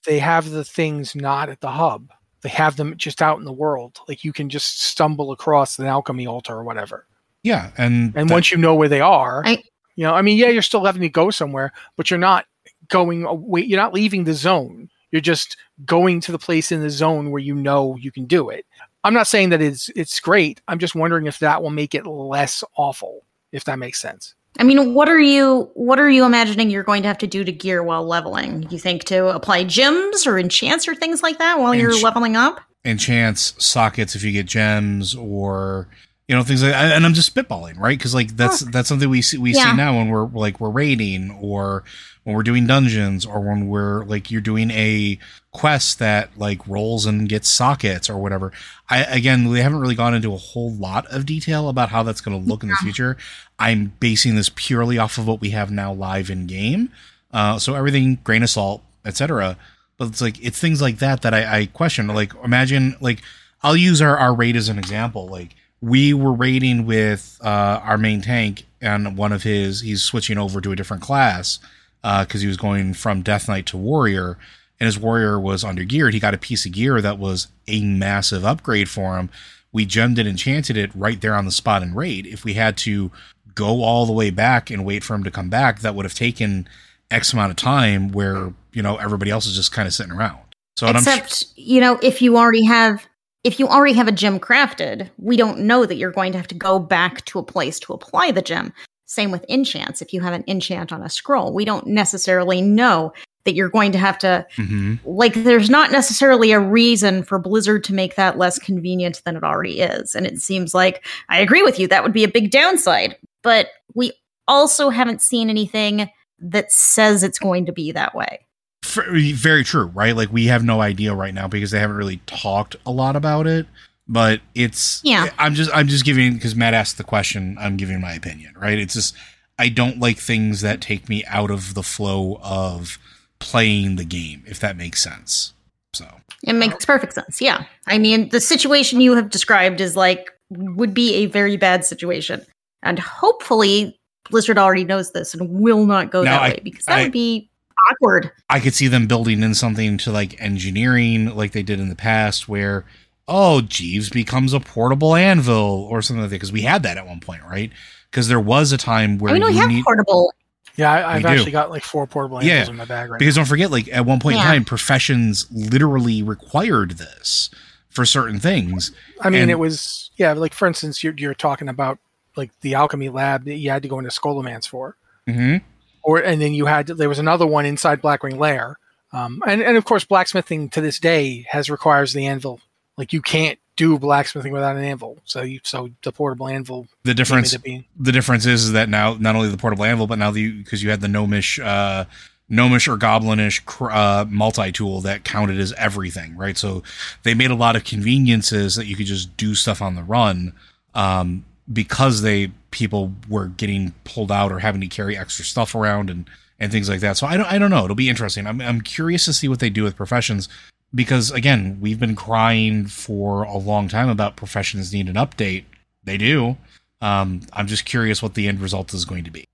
they 0.06 0.18
have 0.18 0.50
the 0.50 0.64
things 0.64 1.14
not 1.14 1.48
at 1.48 1.60
the 1.60 1.70
hub. 1.70 2.10
They 2.42 2.48
have 2.50 2.76
them 2.76 2.96
just 2.96 3.20
out 3.20 3.38
in 3.38 3.44
the 3.44 3.52
world. 3.52 3.98
Like 4.08 4.22
you 4.24 4.32
can 4.32 4.48
just 4.48 4.82
stumble 4.82 5.32
across 5.32 5.78
an 5.78 5.86
alchemy 5.86 6.26
altar 6.26 6.54
or 6.54 6.64
whatever. 6.64 7.06
yeah, 7.42 7.70
and 7.78 8.12
And 8.16 8.28
that- 8.28 8.34
once 8.34 8.50
you 8.50 8.58
know 8.58 8.74
where 8.74 8.88
they 8.88 9.00
are, 9.00 9.42
I- 9.46 9.62
you 9.96 10.04
know, 10.04 10.14
I 10.14 10.22
mean, 10.22 10.38
yeah, 10.38 10.48
you're 10.48 10.62
still 10.62 10.84
having 10.84 11.02
to 11.02 11.08
go 11.08 11.30
somewhere, 11.30 11.72
but 11.96 12.10
you're 12.10 12.18
not 12.18 12.46
going 12.88 13.24
away. 13.24 13.62
You're 13.62 13.80
not 13.80 13.94
leaving 13.94 14.24
the 14.24 14.34
zone. 14.34 14.88
You're 15.10 15.20
just 15.20 15.56
going 15.84 16.20
to 16.20 16.32
the 16.32 16.38
place 16.38 16.70
in 16.70 16.80
the 16.82 16.90
zone 16.90 17.30
where 17.30 17.40
you 17.42 17.54
know 17.54 17.96
you 17.96 18.12
can 18.12 18.26
do 18.26 18.50
it. 18.50 18.66
I'm 19.04 19.14
not 19.14 19.26
saying 19.26 19.48
that 19.50 19.62
it's 19.62 19.88
it's 19.96 20.20
great. 20.20 20.60
I'm 20.68 20.78
just 20.78 20.94
wondering 20.94 21.26
if 21.26 21.38
that 21.38 21.62
will 21.62 21.70
make 21.70 21.94
it 21.94 22.06
less 22.06 22.62
awful, 22.76 23.24
if 23.52 23.64
that 23.64 23.78
makes 23.78 24.00
sense. 24.00 24.34
I 24.58 24.64
mean, 24.64 24.94
what 24.94 25.08
are 25.08 25.20
you 25.20 25.70
what 25.74 26.00
are 26.00 26.10
you 26.10 26.24
imagining 26.24 26.70
you're 26.70 26.82
going 26.82 27.02
to 27.02 27.08
have 27.08 27.18
to 27.18 27.26
do 27.26 27.44
to 27.44 27.52
gear 27.52 27.82
while 27.82 28.04
leveling? 28.04 28.68
You 28.70 28.78
think 28.78 29.04
to 29.04 29.28
apply 29.28 29.64
gems 29.64 30.26
or 30.26 30.38
enchants 30.38 30.88
or 30.88 30.94
things 30.94 31.22
like 31.22 31.38
that 31.38 31.58
while 31.58 31.74
you're 31.74 31.98
leveling 32.00 32.36
up? 32.36 32.60
enchants 32.84 33.54
sockets 33.62 34.14
if 34.14 34.22
you 34.22 34.32
get 34.32 34.46
gems 34.46 35.14
or 35.14 35.88
you 36.28 36.36
know 36.36 36.42
things 36.42 36.62
like 36.62 36.74
and 36.74 37.06
i'm 37.06 37.14
just 37.14 37.34
spitballing 37.34 37.78
right? 37.78 37.98
Because 37.98 38.14
like 38.14 38.36
that's 38.36 38.60
that's 38.60 38.88
something 38.88 39.08
we 39.08 39.22
see 39.22 39.38
we 39.38 39.54
Yeah. 39.54 39.70
see 39.70 39.76
now 39.76 39.96
when 39.96 40.08
we're 40.08 40.26
like 40.26 40.60
we're 40.60 40.68
raiding 40.70 41.30
or 41.40 41.84
when 42.24 42.36
we're 42.36 42.42
doing 42.42 42.66
dungeons 42.66 43.24
or 43.24 43.40
when 43.40 43.68
we're 43.68 44.04
like 44.04 44.30
you're 44.30 44.42
doing 44.42 44.70
a 44.70 45.18
quest 45.52 45.98
that 46.00 46.28
like 46.36 46.60
rolls 46.68 47.06
and 47.06 47.28
gets 47.30 47.48
sockets 47.48 48.10
or 48.10 48.18
whatever. 48.18 48.52
I 48.90 49.04
again 49.04 49.48
we 49.48 49.60
haven't 49.60 49.80
really 49.80 49.94
gone 49.94 50.12
into 50.14 50.34
a 50.34 50.36
whole 50.36 50.70
lot 50.70 51.06
of 51.06 51.24
detail 51.24 51.70
about 51.70 51.88
how 51.88 52.02
that's 52.02 52.20
going 52.20 52.38
to 52.38 52.46
look 52.48 52.62
in 52.62 52.68
the 52.68 52.76
future. 52.76 53.16
I'm 53.58 53.94
basing 53.98 54.34
this 54.36 54.50
purely 54.54 54.98
off 54.98 55.16
of 55.16 55.26
what 55.26 55.40
we 55.40 55.50
have 55.50 55.70
now 55.70 55.92
live 55.94 56.28
in 56.28 56.46
game. 56.46 56.90
Uh 57.32 57.58
so 57.58 57.74
everything 57.74 58.18
grain 58.22 58.42
of 58.42 58.50
salt 58.50 58.82
etc 59.04 59.56
but 59.96 60.08
it's 60.08 60.20
like 60.20 60.44
it's 60.44 60.58
things 60.60 60.82
like 60.82 60.98
that 60.98 61.22
that 61.22 61.32
i, 61.32 61.60
I 61.60 61.66
question. 61.66 62.06
Like 62.08 62.32
imagine 62.44 62.96
like 63.00 63.22
I'll 63.62 63.76
use 63.76 64.02
our, 64.02 64.16
our 64.16 64.34
raid 64.34 64.54
as 64.56 64.68
an 64.68 64.78
example. 64.78 65.26
Like 65.26 65.56
we 65.80 66.12
were 66.12 66.32
raiding 66.32 66.86
with 66.86 67.38
uh, 67.42 67.80
our 67.82 67.98
main 67.98 68.20
tank 68.20 68.64
and 68.80 69.16
one 69.16 69.32
of 69.32 69.42
his 69.42 69.80
he's 69.80 70.02
switching 70.02 70.38
over 70.38 70.60
to 70.60 70.72
a 70.72 70.76
different 70.76 71.02
class 71.02 71.58
because 72.02 72.40
he 72.40 72.46
was 72.46 72.56
going 72.56 72.94
from 72.94 73.22
Death 73.22 73.48
Knight 73.48 73.66
to 73.66 73.76
Warrior, 73.76 74.38
and 74.80 74.86
his 74.86 74.98
Warrior 74.98 75.38
was 75.38 75.64
under 75.64 75.84
geared. 75.84 76.14
He 76.14 76.20
got 76.20 76.34
a 76.34 76.38
piece 76.38 76.64
of 76.64 76.72
gear 76.72 77.00
that 77.00 77.18
was 77.18 77.48
a 77.66 77.82
massive 77.82 78.44
upgrade 78.44 78.88
for 78.88 79.18
him. 79.18 79.30
We 79.72 79.84
gemmed 79.84 80.18
it, 80.18 80.26
enchanted 80.26 80.76
it 80.76 80.90
right 80.94 81.20
there 81.20 81.34
on 81.34 81.44
the 81.44 81.50
spot 81.50 81.82
in 81.82 81.94
raid. 81.94 82.26
If 82.26 82.44
we 82.44 82.54
had 82.54 82.76
to 82.78 83.10
go 83.54 83.82
all 83.82 84.06
the 84.06 84.12
way 84.12 84.30
back 84.30 84.70
and 84.70 84.84
wait 84.84 85.04
for 85.04 85.14
him 85.14 85.24
to 85.24 85.30
come 85.30 85.50
back, 85.50 85.80
that 85.80 85.94
would 85.94 86.04
have 86.04 86.14
taken 86.14 86.68
X 87.10 87.32
amount 87.32 87.50
of 87.50 87.56
time 87.56 88.08
where 88.08 88.52
you 88.72 88.82
know 88.82 88.96
everybody 88.96 89.30
else 89.30 89.46
is 89.46 89.56
just 89.56 89.72
kind 89.72 89.86
of 89.86 89.94
sitting 89.94 90.12
around. 90.12 90.38
So 90.76 90.86
Except, 90.86 91.46
you 91.56 91.80
know, 91.80 91.98
if 92.02 92.22
you 92.22 92.36
already 92.36 92.64
have 92.64 93.04
if 93.44 93.58
you 93.58 93.68
already 93.68 93.94
have 93.94 94.08
a 94.08 94.12
gem 94.12 94.40
crafted, 94.40 95.10
we 95.18 95.36
don't 95.36 95.60
know 95.60 95.86
that 95.86 95.96
you're 95.96 96.10
going 96.10 96.32
to 96.32 96.38
have 96.38 96.48
to 96.48 96.54
go 96.54 96.78
back 96.78 97.24
to 97.26 97.38
a 97.38 97.44
place 97.44 97.78
to 97.80 97.92
apply 97.92 98.30
the 98.32 98.42
gem. 98.42 98.72
Same 99.06 99.30
with 99.30 99.44
enchants. 99.48 100.02
If 100.02 100.12
you 100.12 100.20
have 100.20 100.34
an 100.34 100.44
enchant 100.46 100.92
on 100.92 101.02
a 101.02 101.08
scroll, 101.08 101.52
we 101.54 101.64
don't 101.64 101.86
necessarily 101.86 102.60
know 102.60 103.12
that 103.44 103.54
you're 103.54 103.70
going 103.70 103.92
to 103.92 103.98
have 103.98 104.18
to 104.18 104.46
Mhm. 104.56 104.98
like 105.06 105.32
there's 105.32 105.70
not 105.70 105.90
necessarily 105.90 106.52
a 106.52 106.60
reason 106.60 107.22
for 107.22 107.38
Blizzard 107.38 107.82
to 107.84 107.94
make 107.94 108.16
that 108.16 108.36
less 108.36 108.58
convenient 108.58 109.22
than 109.24 109.36
it 109.36 109.44
already 109.44 109.80
is. 109.80 110.14
And 110.14 110.26
it 110.26 110.38
seems 110.40 110.74
like 110.74 111.06
I 111.30 111.38
agree 111.40 111.62
with 111.62 111.78
you, 111.78 111.88
that 111.88 112.02
would 112.02 112.12
be 112.12 112.24
a 112.24 112.28
big 112.28 112.50
downside. 112.50 113.16
But 113.42 113.68
we 113.94 114.12
also 114.46 114.90
haven't 114.90 115.22
seen 115.22 115.48
anything 115.48 116.10
that 116.40 116.70
says 116.70 117.22
it's 117.22 117.38
going 117.38 117.64
to 117.66 117.72
be 117.72 117.92
that 117.92 118.14
way. 118.14 118.40
Very 118.84 119.64
true, 119.64 119.86
right? 119.86 120.16
Like 120.16 120.32
we 120.32 120.46
have 120.46 120.64
no 120.64 120.80
idea 120.80 121.14
right 121.14 121.34
now 121.34 121.46
because 121.48 121.70
they 121.70 121.78
haven't 121.80 121.96
really 121.96 122.20
talked 122.26 122.76
a 122.86 122.90
lot 122.90 123.16
about 123.16 123.46
it. 123.46 123.66
But 124.06 124.40
it's 124.54 125.00
Yeah. 125.04 125.30
I'm 125.38 125.54
just 125.54 125.70
I'm 125.74 125.88
just 125.88 126.04
giving 126.04 126.34
because 126.34 126.54
Matt 126.54 126.74
asked 126.74 126.96
the 126.96 127.04
question. 127.04 127.56
I'm 127.60 127.76
giving 127.76 128.00
my 128.00 128.12
opinion, 128.14 128.54
right? 128.56 128.78
It's 128.78 128.94
just 128.94 129.14
I 129.58 129.68
don't 129.68 129.98
like 129.98 130.18
things 130.18 130.60
that 130.62 130.80
take 130.80 131.08
me 131.08 131.24
out 131.26 131.50
of 131.50 131.74
the 131.74 131.82
flow 131.82 132.38
of 132.42 132.98
playing 133.40 133.96
the 133.96 134.04
game, 134.04 134.42
if 134.46 134.60
that 134.60 134.76
makes 134.76 135.02
sense. 135.02 135.52
So 135.92 136.06
It 136.44 136.54
makes 136.54 136.84
perfect 136.86 137.12
sense. 137.14 137.40
Yeah. 137.40 137.64
I 137.86 137.98
mean, 137.98 138.30
the 138.30 138.40
situation 138.40 139.00
you 139.00 139.14
have 139.16 139.28
described 139.30 139.80
is 139.80 139.96
like 139.96 140.30
would 140.50 140.94
be 140.94 141.14
a 141.16 141.26
very 141.26 141.56
bad 141.58 141.84
situation. 141.84 142.40
And 142.82 142.98
hopefully 142.98 143.98
Blizzard 144.30 144.56
already 144.58 144.84
knows 144.84 145.12
this 145.12 145.34
and 145.34 145.60
will 145.60 145.84
not 145.84 146.10
go 146.10 146.22
No, 146.22 146.30
that 146.30 146.42
I- 146.42 146.48
way 146.50 146.60
because 146.64 146.84
that 146.86 146.98
I- 146.98 147.02
would 147.02 147.12
be 147.12 147.50
awkward. 147.90 148.30
I 148.50 148.60
could 148.60 148.74
see 148.74 148.88
them 148.88 149.06
building 149.06 149.42
in 149.42 149.54
something 149.54 149.98
to 149.98 150.12
like 150.12 150.40
engineering, 150.40 151.34
like 151.36 151.52
they 151.52 151.62
did 151.62 151.80
in 151.80 151.88
the 151.88 151.96
past, 151.96 152.48
where 152.48 152.84
oh, 153.30 153.60
Jeeves 153.60 154.08
becomes 154.08 154.54
a 154.54 154.60
portable 154.60 155.14
anvil 155.14 155.86
or 155.90 156.00
something 156.00 156.22
like 156.22 156.30
that. 156.30 156.36
Because 156.36 156.52
we 156.52 156.62
had 156.62 156.82
that 156.84 156.96
at 156.96 157.06
one 157.06 157.20
point, 157.20 157.42
right? 157.42 157.70
Because 158.10 158.28
there 158.28 158.40
was 158.40 158.72
a 158.72 158.78
time 158.78 159.18
where 159.18 159.30
I 159.30 159.34
mean, 159.38 159.46
we 159.46 159.52
you 159.54 159.60
have 159.60 159.68
need 159.70 159.84
portable. 159.84 160.32
Yeah, 160.76 160.92
I, 160.92 161.10
I've 161.16 161.16
We 161.16 161.22
do. 161.22 161.28
actually 161.36 161.52
got 161.52 161.70
like 161.70 161.82
four 161.82 162.06
portable 162.06 162.42
Yeah, 162.42 162.66
in 162.68 162.76
my 162.76 162.84
bag 162.84 163.10
right 163.10 163.18
because 163.18 163.34
don't 163.34 163.44
forget, 163.46 163.70
like 163.70 163.88
at 163.88 164.06
one 164.06 164.20
point 164.20 164.36
Yeah. 164.36 164.42
in 164.42 164.46
time, 164.48 164.64
professions 164.64 165.46
literally 165.50 166.22
required 166.22 166.92
this 166.92 167.50
for 167.90 168.04
certain 168.06 168.38
things. 168.38 168.92
I 169.20 169.28
mean, 169.28 169.42
and- 169.42 169.50
it 169.50 169.58
was 169.58 170.10
yeah, 170.16 170.32
like 170.32 170.54
for 170.54 170.66
instance, 170.68 171.02
you're 171.04 171.14
you're 171.18 171.34
talking 171.34 171.68
about 171.68 171.98
like 172.36 172.52
the 172.60 172.74
alchemy 172.74 173.08
lab 173.08 173.44
that 173.44 173.56
you 173.56 173.70
had 173.70 173.82
to 173.82 173.88
go 173.88 173.98
into 173.98 174.10
Scholomance 174.10 174.66
for, 174.68 174.96
hmm 175.26 175.56
or 176.02 176.18
and 176.18 176.40
then 176.40 176.52
you 176.52 176.66
had 176.66 176.86
there 176.86 177.08
was 177.08 177.18
another 177.18 177.46
one 177.46 177.66
inside 177.66 178.02
Blackwing 178.02 178.38
Lair, 178.38 178.78
um, 179.12 179.42
and 179.46 179.62
and 179.62 179.76
of 179.76 179.84
course 179.84 180.04
blacksmithing 180.04 180.70
to 180.70 180.80
this 180.80 180.98
day 180.98 181.46
has 181.50 181.70
requires 181.70 182.12
the 182.12 182.26
anvil. 182.26 182.60
Like 182.96 183.12
you 183.12 183.22
can't 183.22 183.58
do 183.76 183.98
blacksmithing 183.98 184.52
without 184.52 184.76
an 184.76 184.84
anvil, 184.84 185.18
so 185.24 185.42
you 185.42 185.60
so 185.62 185.90
the 186.02 186.12
portable 186.12 186.48
anvil 186.48 186.88
The 187.04 187.14
difference, 187.14 187.56
the 187.96 188.12
difference 188.12 188.44
is, 188.44 188.64
is 188.64 188.72
that 188.72 188.88
now 188.88 189.14
not 189.14 189.36
only 189.36 189.48
the 189.48 189.56
portable 189.56 189.84
anvil, 189.84 190.06
but 190.06 190.18
now 190.18 190.30
the 190.30 190.50
because 190.52 190.82
you 190.82 190.90
had 190.90 191.00
the 191.00 191.08
gnomish, 191.08 191.60
uh, 191.60 192.04
gnomish 192.48 192.88
or 192.88 192.96
goblinish 192.96 193.62
uh, 193.80 194.24
multi 194.28 194.72
tool 194.72 195.00
that 195.02 195.24
counted 195.24 195.60
as 195.60 195.72
everything, 195.74 196.36
right? 196.36 196.56
So 196.56 196.82
they 197.22 197.34
made 197.34 197.50
a 197.50 197.54
lot 197.54 197.76
of 197.76 197.84
conveniences 197.84 198.74
that 198.76 198.86
you 198.86 198.96
could 198.96 199.06
just 199.06 199.36
do 199.36 199.54
stuff 199.54 199.80
on 199.80 199.94
the 199.94 200.02
run, 200.02 200.54
um, 200.94 201.44
because 201.72 202.22
they 202.22 202.50
people 202.70 203.12
were 203.28 203.46
getting 203.46 203.92
pulled 204.04 204.32
out 204.32 204.52
or 204.52 204.58
having 204.60 204.80
to 204.80 204.86
carry 204.86 205.16
extra 205.16 205.44
stuff 205.44 205.74
around 205.74 206.10
and 206.10 206.28
and 206.58 206.72
things 206.72 206.88
like 206.88 207.00
that. 207.00 207.16
So 207.16 207.26
I 207.26 207.36
don't 207.36 207.50
I 207.50 207.58
don't 207.58 207.70
know. 207.70 207.84
It'll 207.84 207.96
be 207.96 208.08
interesting. 208.08 208.46
I'm 208.46 208.60
I'm 208.60 208.80
curious 208.80 209.24
to 209.26 209.32
see 209.32 209.48
what 209.48 209.60
they 209.60 209.70
do 209.70 209.82
with 209.82 209.96
professions 209.96 210.48
because 210.94 211.30
again, 211.30 211.78
we've 211.80 212.00
been 212.00 212.16
crying 212.16 212.86
for 212.86 213.42
a 213.42 213.56
long 213.56 213.88
time 213.88 214.08
about 214.08 214.36
professions 214.36 214.92
need 214.92 215.08
an 215.08 215.16
update. 215.16 215.64
They 216.04 216.16
do. 216.16 216.56
Um, 217.00 217.42
I'm 217.52 217.66
just 217.66 217.84
curious 217.84 218.22
what 218.22 218.34
the 218.34 218.48
end 218.48 218.60
result 218.60 218.92
is 218.92 219.04
going 219.04 219.24
to 219.24 219.30
be. 219.30 219.44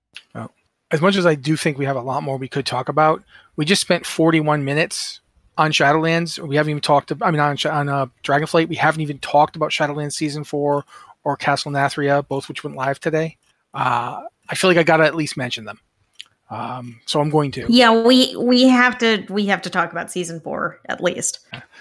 as 0.91 1.01
much 1.01 1.15
as 1.15 1.25
I 1.25 1.35
do 1.35 1.55
think 1.55 1.77
we 1.77 1.85
have 1.85 1.95
a 1.95 2.01
lot 2.01 2.23
more 2.23 2.37
we 2.37 2.47
could 2.47 2.65
talk 2.65 2.89
about, 2.89 3.23
we 3.55 3.65
just 3.65 3.81
spent 3.81 4.05
41 4.05 4.63
minutes 4.63 5.19
on 5.57 5.71
Shadowlands. 5.71 6.39
We 6.39 6.55
haven't 6.55 6.71
even 6.71 6.81
talked. 6.81 7.11
About, 7.11 7.27
I 7.27 7.31
mean, 7.31 7.39
on 7.39 7.57
on 7.65 7.89
uh, 7.89 8.05
Dragonflight, 8.23 8.67
we 8.67 8.75
haven't 8.75 9.01
even 9.01 9.19
talked 9.19 9.55
about 9.55 9.71
Shadowlands 9.71 10.13
season 10.13 10.43
four 10.43 10.85
or 11.25 11.35
Castle 11.35 11.71
Nathria, 11.71 12.25
both 12.25 12.47
which 12.47 12.63
went 12.63 12.77
live 12.77 12.99
today. 12.99 13.37
Uh, 13.73 14.21
I 14.47 14.55
feel 14.55 14.69
like 14.69 14.77
I 14.77 14.83
got 14.83 14.97
to 14.97 15.03
at 15.03 15.15
least 15.15 15.35
mention 15.35 15.65
them. 15.65 15.79
Um, 16.49 17.01
so 17.05 17.19
I'm 17.19 17.31
going 17.31 17.51
to. 17.51 17.65
Yeah, 17.67 18.03
we 18.03 18.35
we 18.35 18.63
have 18.63 18.97
to 18.99 19.25
we 19.29 19.47
have 19.47 19.63
to 19.63 19.69
talk 19.69 19.91
about 19.91 20.11
season 20.11 20.39
four 20.39 20.79
at 20.85 21.03
least. 21.03 21.39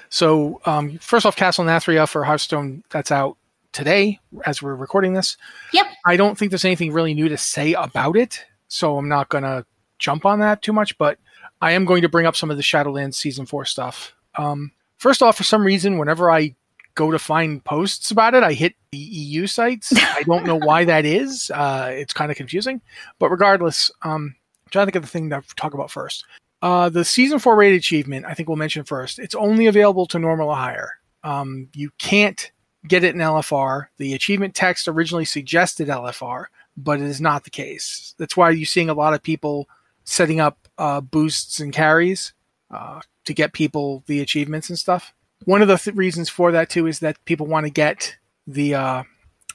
So 0.08 0.60
um, 0.64 0.98
first 0.98 1.26
off, 1.26 1.36
Castle 1.36 1.64
Nathria 1.64 2.08
for 2.08 2.24
Hearthstone 2.24 2.82
that's 2.90 3.12
out 3.12 3.36
today 3.72 4.18
as 4.46 4.62
we're 4.62 4.74
recording 4.74 5.12
this. 5.12 5.36
Yep. 5.72 5.86
I 6.06 6.16
don't 6.16 6.38
think 6.38 6.50
there's 6.50 6.64
anything 6.64 6.92
really 6.92 7.12
new 7.12 7.28
to 7.28 7.36
say 7.36 7.74
about 7.74 8.16
it, 8.16 8.42
so 8.68 8.96
I'm 8.96 9.08
not 9.08 9.28
gonna 9.28 9.66
jump 9.98 10.24
on 10.24 10.40
that 10.40 10.62
too 10.62 10.72
much. 10.72 10.96
But 10.96 11.18
I 11.60 11.72
am 11.72 11.84
going 11.84 12.00
to 12.02 12.08
bring 12.08 12.26
up 12.26 12.34
some 12.34 12.50
of 12.50 12.56
the 12.56 12.62
Shadowlands 12.62 13.14
season 13.14 13.44
four 13.44 13.66
stuff. 13.66 14.14
Um, 14.36 14.72
first 14.96 15.22
off, 15.22 15.36
for 15.36 15.44
some 15.44 15.62
reason, 15.62 15.98
whenever 15.98 16.30
I 16.30 16.56
go 16.94 17.10
to 17.10 17.18
find 17.18 17.64
posts 17.64 18.10
about 18.10 18.34
it, 18.34 18.42
I 18.42 18.52
hit 18.52 18.74
the 18.90 18.98
EU 18.98 19.46
sites. 19.46 19.92
I 19.96 20.22
don't 20.22 20.46
know 20.46 20.56
why 20.56 20.84
that 20.84 21.04
is. 21.04 21.50
Uh, 21.50 21.90
it's 21.92 22.12
kind 22.12 22.30
of 22.30 22.36
confusing, 22.36 22.80
but 23.18 23.30
regardless, 23.30 23.90
um, 24.02 24.34
I'm 24.66 24.70
trying 24.70 24.86
to 24.86 24.92
think 24.92 24.96
of 24.96 25.02
the 25.02 25.08
thing 25.08 25.30
to 25.30 25.42
talk 25.56 25.74
about 25.74 25.90
first. 25.90 26.24
Uh, 26.62 26.88
the 26.88 27.04
season 27.04 27.38
four 27.38 27.56
rated 27.56 27.78
achievement, 27.78 28.24
I 28.26 28.34
think 28.34 28.48
we'll 28.48 28.56
mention 28.56 28.84
first. 28.84 29.18
It's 29.18 29.34
only 29.34 29.66
available 29.66 30.06
to 30.06 30.18
normal 30.18 30.48
or 30.48 30.56
higher. 30.56 30.92
Um, 31.22 31.68
you 31.74 31.90
can't 31.98 32.50
get 32.88 33.04
it 33.04 33.14
in 33.14 33.20
LFR. 33.20 33.86
The 33.98 34.14
achievement 34.14 34.54
text 34.54 34.88
originally 34.88 35.24
suggested 35.24 35.88
LFR, 35.88 36.46
but 36.76 37.00
it 37.00 37.06
is 37.06 37.20
not 37.20 37.44
the 37.44 37.50
case. 37.50 38.14
That's 38.18 38.36
why 38.36 38.50
you're 38.50 38.66
seeing 38.66 38.90
a 38.90 38.94
lot 38.94 39.14
of 39.14 39.22
people 39.22 39.68
setting 40.04 40.40
up 40.40 40.58
uh, 40.78 41.00
boosts 41.00 41.60
and 41.60 41.72
carries 41.72 42.32
uh, 42.70 43.00
to 43.24 43.34
get 43.34 43.52
people 43.52 44.02
the 44.06 44.20
achievements 44.20 44.68
and 44.68 44.78
stuff. 44.78 45.14
One 45.44 45.62
of 45.62 45.68
the 45.68 45.76
th- 45.76 45.96
reasons 45.96 46.28
for 46.28 46.52
that 46.52 46.70
too 46.70 46.86
is 46.86 47.00
that 47.00 47.22
people 47.24 47.46
want 47.46 47.66
to 47.66 47.70
get 47.70 48.16
the 48.46 48.74
uh, 48.74 49.02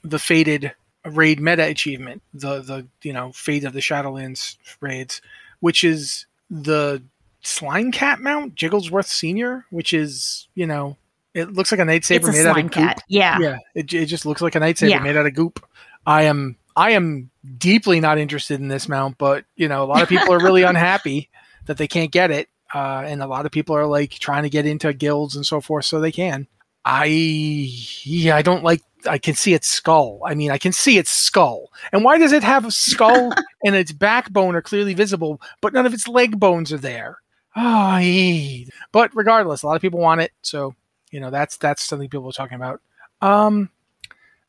the 0.03 0.19
fated 0.19 0.73
raid 1.05 1.39
meta 1.39 1.63
achievement, 1.63 2.21
the 2.33 2.61
the 2.61 2.87
you 3.03 3.13
know 3.13 3.31
fate 3.33 3.63
of 3.63 3.73
the 3.73 3.79
Shadowlands 3.79 4.57
raids, 4.81 5.21
which 5.59 5.83
is 5.83 6.25
the 6.49 7.01
slime 7.41 7.91
cat 7.91 8.19
mount 8.19 8.55
Jigglesworth 8.55 9.07
Senior, 9.07 9.65
which 9.69 9.93
is 9.93 10.47
you 10.55 10.65
know 10.67 10.97
it 11.33 11.53
looks 11.53 11.71
like 11.71 11.79
a 11.79 11.83
a 11.83 12.31
made 12.31 12.45
out 12.45 12.57
of 12.57 12.63
goop. 12.63 12.71
cat. 12.71 13.03
Yeah. 13.07 13.37
Yeah, 13.39 13.57
it, 13.75 13.93
it 13.93 14.05
just 14.07 14.25
looks 14.25 14.41
like 14.41 14.55
a 14.55 14.59
lightsaber 14.59 14.89
Yeah. 14.89 14.99
made 14.99 15.15
out 15.15 15.25
of 15.25 15.33
goop. 15.33 15.65
I 16.05 16.23
am 16.23 16.55
I 16.75 16.91
am 16.91 17.29
deeply 17.57 17.99
not 17.99 18.17
interested 18.17 18.59
in 18.59 18.67
this 18.67 18.89
mount, 18.89 19.17
but 19.17 19.45
you 19.55 19.67
know 19.67 19.83
a 19.83 19.85
lot 19.85 20.01
of 20.01 20.09
people 20.09 20.33
are 20.33 20.39
really 20.39 20.63
unhappy 20.73 21.29
that 21.65 21.77
they 21.77 21.87
can't 21.87 22.11
get 22.11 22.31
it, 22.31 22.49
uh, 22.73 23.03
and 23.05 23.21
a 23.21 23.27
lot 23.27 23.45
of 23.45 23.51
people 23.51 23.75
are 23.75 23.87
like 23.87 24.11
trying 24.11 24.43
to 24.43 24.49
get 24.49 24.65
into 24.65 24.93
guilds 24.93 25.35
and 25.35 25.45
so 25.45 25.61
forth 25.61 25.85
so 25.85 25.99
they 25.99 26.11
can. 26.11 26.47
I 26.85 27.05
yeah, 27.05 28.35
I 28.35 28.41
don't 28.41 28.63
like. 28.63 28.81
I 29.07 29.17
can 29.17 29.35
see 29.35 29.53
its 29.53 29.67
skull. 29.67 30.19
I 30.25 30.35
mean, 30.35 30.51
I 30.51 30.57
can 30.57 30.71
see 30.71 30.97
its 30.97 31.09
skull. 31.09 31.71
And 31.91 32.03
why 32.03 32.17
does 32.17 32.31
it 32.31 32.43
have 32.43 32.65
a 32.65 32.71
skull 32.71 33.31
and 33.65 33.75
its 33.75 33.91
backbone 33.91 34.55
are 34.55 34.61
clearly 34.61 34.93
visible, 34.93 35.41
but 35.61 35.73
none 35.73 35.85
of 35.85 35.93
its 35.93 36.07
leg 36.07 36.39
bones 36.39 36.73
are 36.73 36.77
there? 36.77 37.19
Oh, 37.55 37.97
ee. 37.97 38.67
but 38.91 39.11
regardless, 39.15 39.63
a 39.63 39.67
lot 39.67 39.75
of 39.75 39.81
people 39.81 39.99
want 39.99 40.21
it, 40.21 40.31
so 40.41 40.75
you 41.11 41.19
know 41.19 41.29
that's 41.29 41.57
that's 41.57 41.83
something 41.83 42.09
people 42.09 42.29
are 42.29 42.33
talking 42.33 42.55
about. 42.55 42.81
Um, 43.21 43.69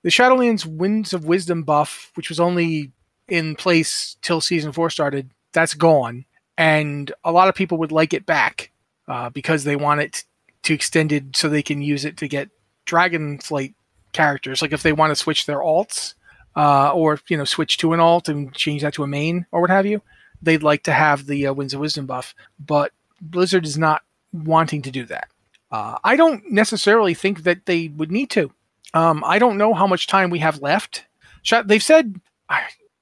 the 0.02 0.10
Shadowlands 0.10 0.66
Winds 0.66 1.12
of 1.12 1.24
Wisdom 1.24 1.62
buff, 1.62 2.12
which 2.14 2.28
was 2.28 2.40
only 2.40 2.92
in 3.28 3.54
place 3.54 4.16
till 4.22 4.40
season 4.40 4.72
four 4.72 4.90
started, 4.90 5.30
that's 5.52 5.74
gone, 5.74 6.24
and 6.60 7.10
a 7.24 7.32
lot 7.32 7.48
of 7.48 7.54
people 7.54 7.78
would 7.78 7.90
like 7.90 8.12
it 8.12 8.26
back 8.26 8.70
uh, 9.08 9.30
because 9.30 9.64
they 9.64 9.76
want 9.76 10.02
it 10.02 10.24
to 10.62 10.74
extend 10.74 11.10
it 11.10 11.34
so 11.34 11.48
they 11.48 11.62
can 11.62 11.80
use 11.80 12.04
it 12.04 12.18
to 12.18 12.28
get 12.28 12.50
Dragonflight 12.84 13.72
characters. 14.12 14.60
Like 14.60 14.72
if 14.72 14.82
they 14.82 14.92
want 14.92 15.10
to 15.10 15.16
switch 15.16 15.46
their 15.46 15.60
alts, 15.60 16.12
uh, 16.54 16.92
or 16.92 17.18
you 17.28 17.38
know 17.38 17.46
switch 17.46 17.78
to 17.78 17.94
an 17.94 18.00
alt 18.00 18.28
and 18.28 18.52
change 18.52 18.82
that 18.82 18.92
to 18.92 19.02
a 19.02 19.06
main 19.06 19.46
or 19.52 19.62
what 19.62 19.70
have 19.70 19.86
you, 19.86 20.02
they'd 20.42 20.62
like 20.62 20.82
to 20.82 20.92
have 20.92 21.26
the 21.26 21.46
uh, 21.46 21.54
Winds 21.54 21.72
of 21.72 21.80
Wisdom 21.80 22.04
buff. 22.04 22.34
But 22.58 22.92
Blizzard 23.22 23.64
is 23.64 23.78
not 23.78 24.02
wanting 24.30 24.82
to 24.82 24.90
do 24.90 25.06
that. 25.06 25.28
Uh, 25.70 25.96
I 26.04 26.14
don't 26.14 26.52
necessarily 26.52 27.14
think 27.14 27.44
that 27.44 27.64
they 27.64 27.88
would 27.88 28.12
need 28.12 28.28
to. 28.30 28.52
Um, 28.92 29.24
I 29.24 29.38
don't 29.38 29.56
know 29.56 29.72
how 29.72 29.86
much 29.86 30.08
time 30.08 30.28
we 30.28 30.40
have 30.40 30.60
left. 30.60 31.06
They've 31.64 31.82
said, 31.82 32.20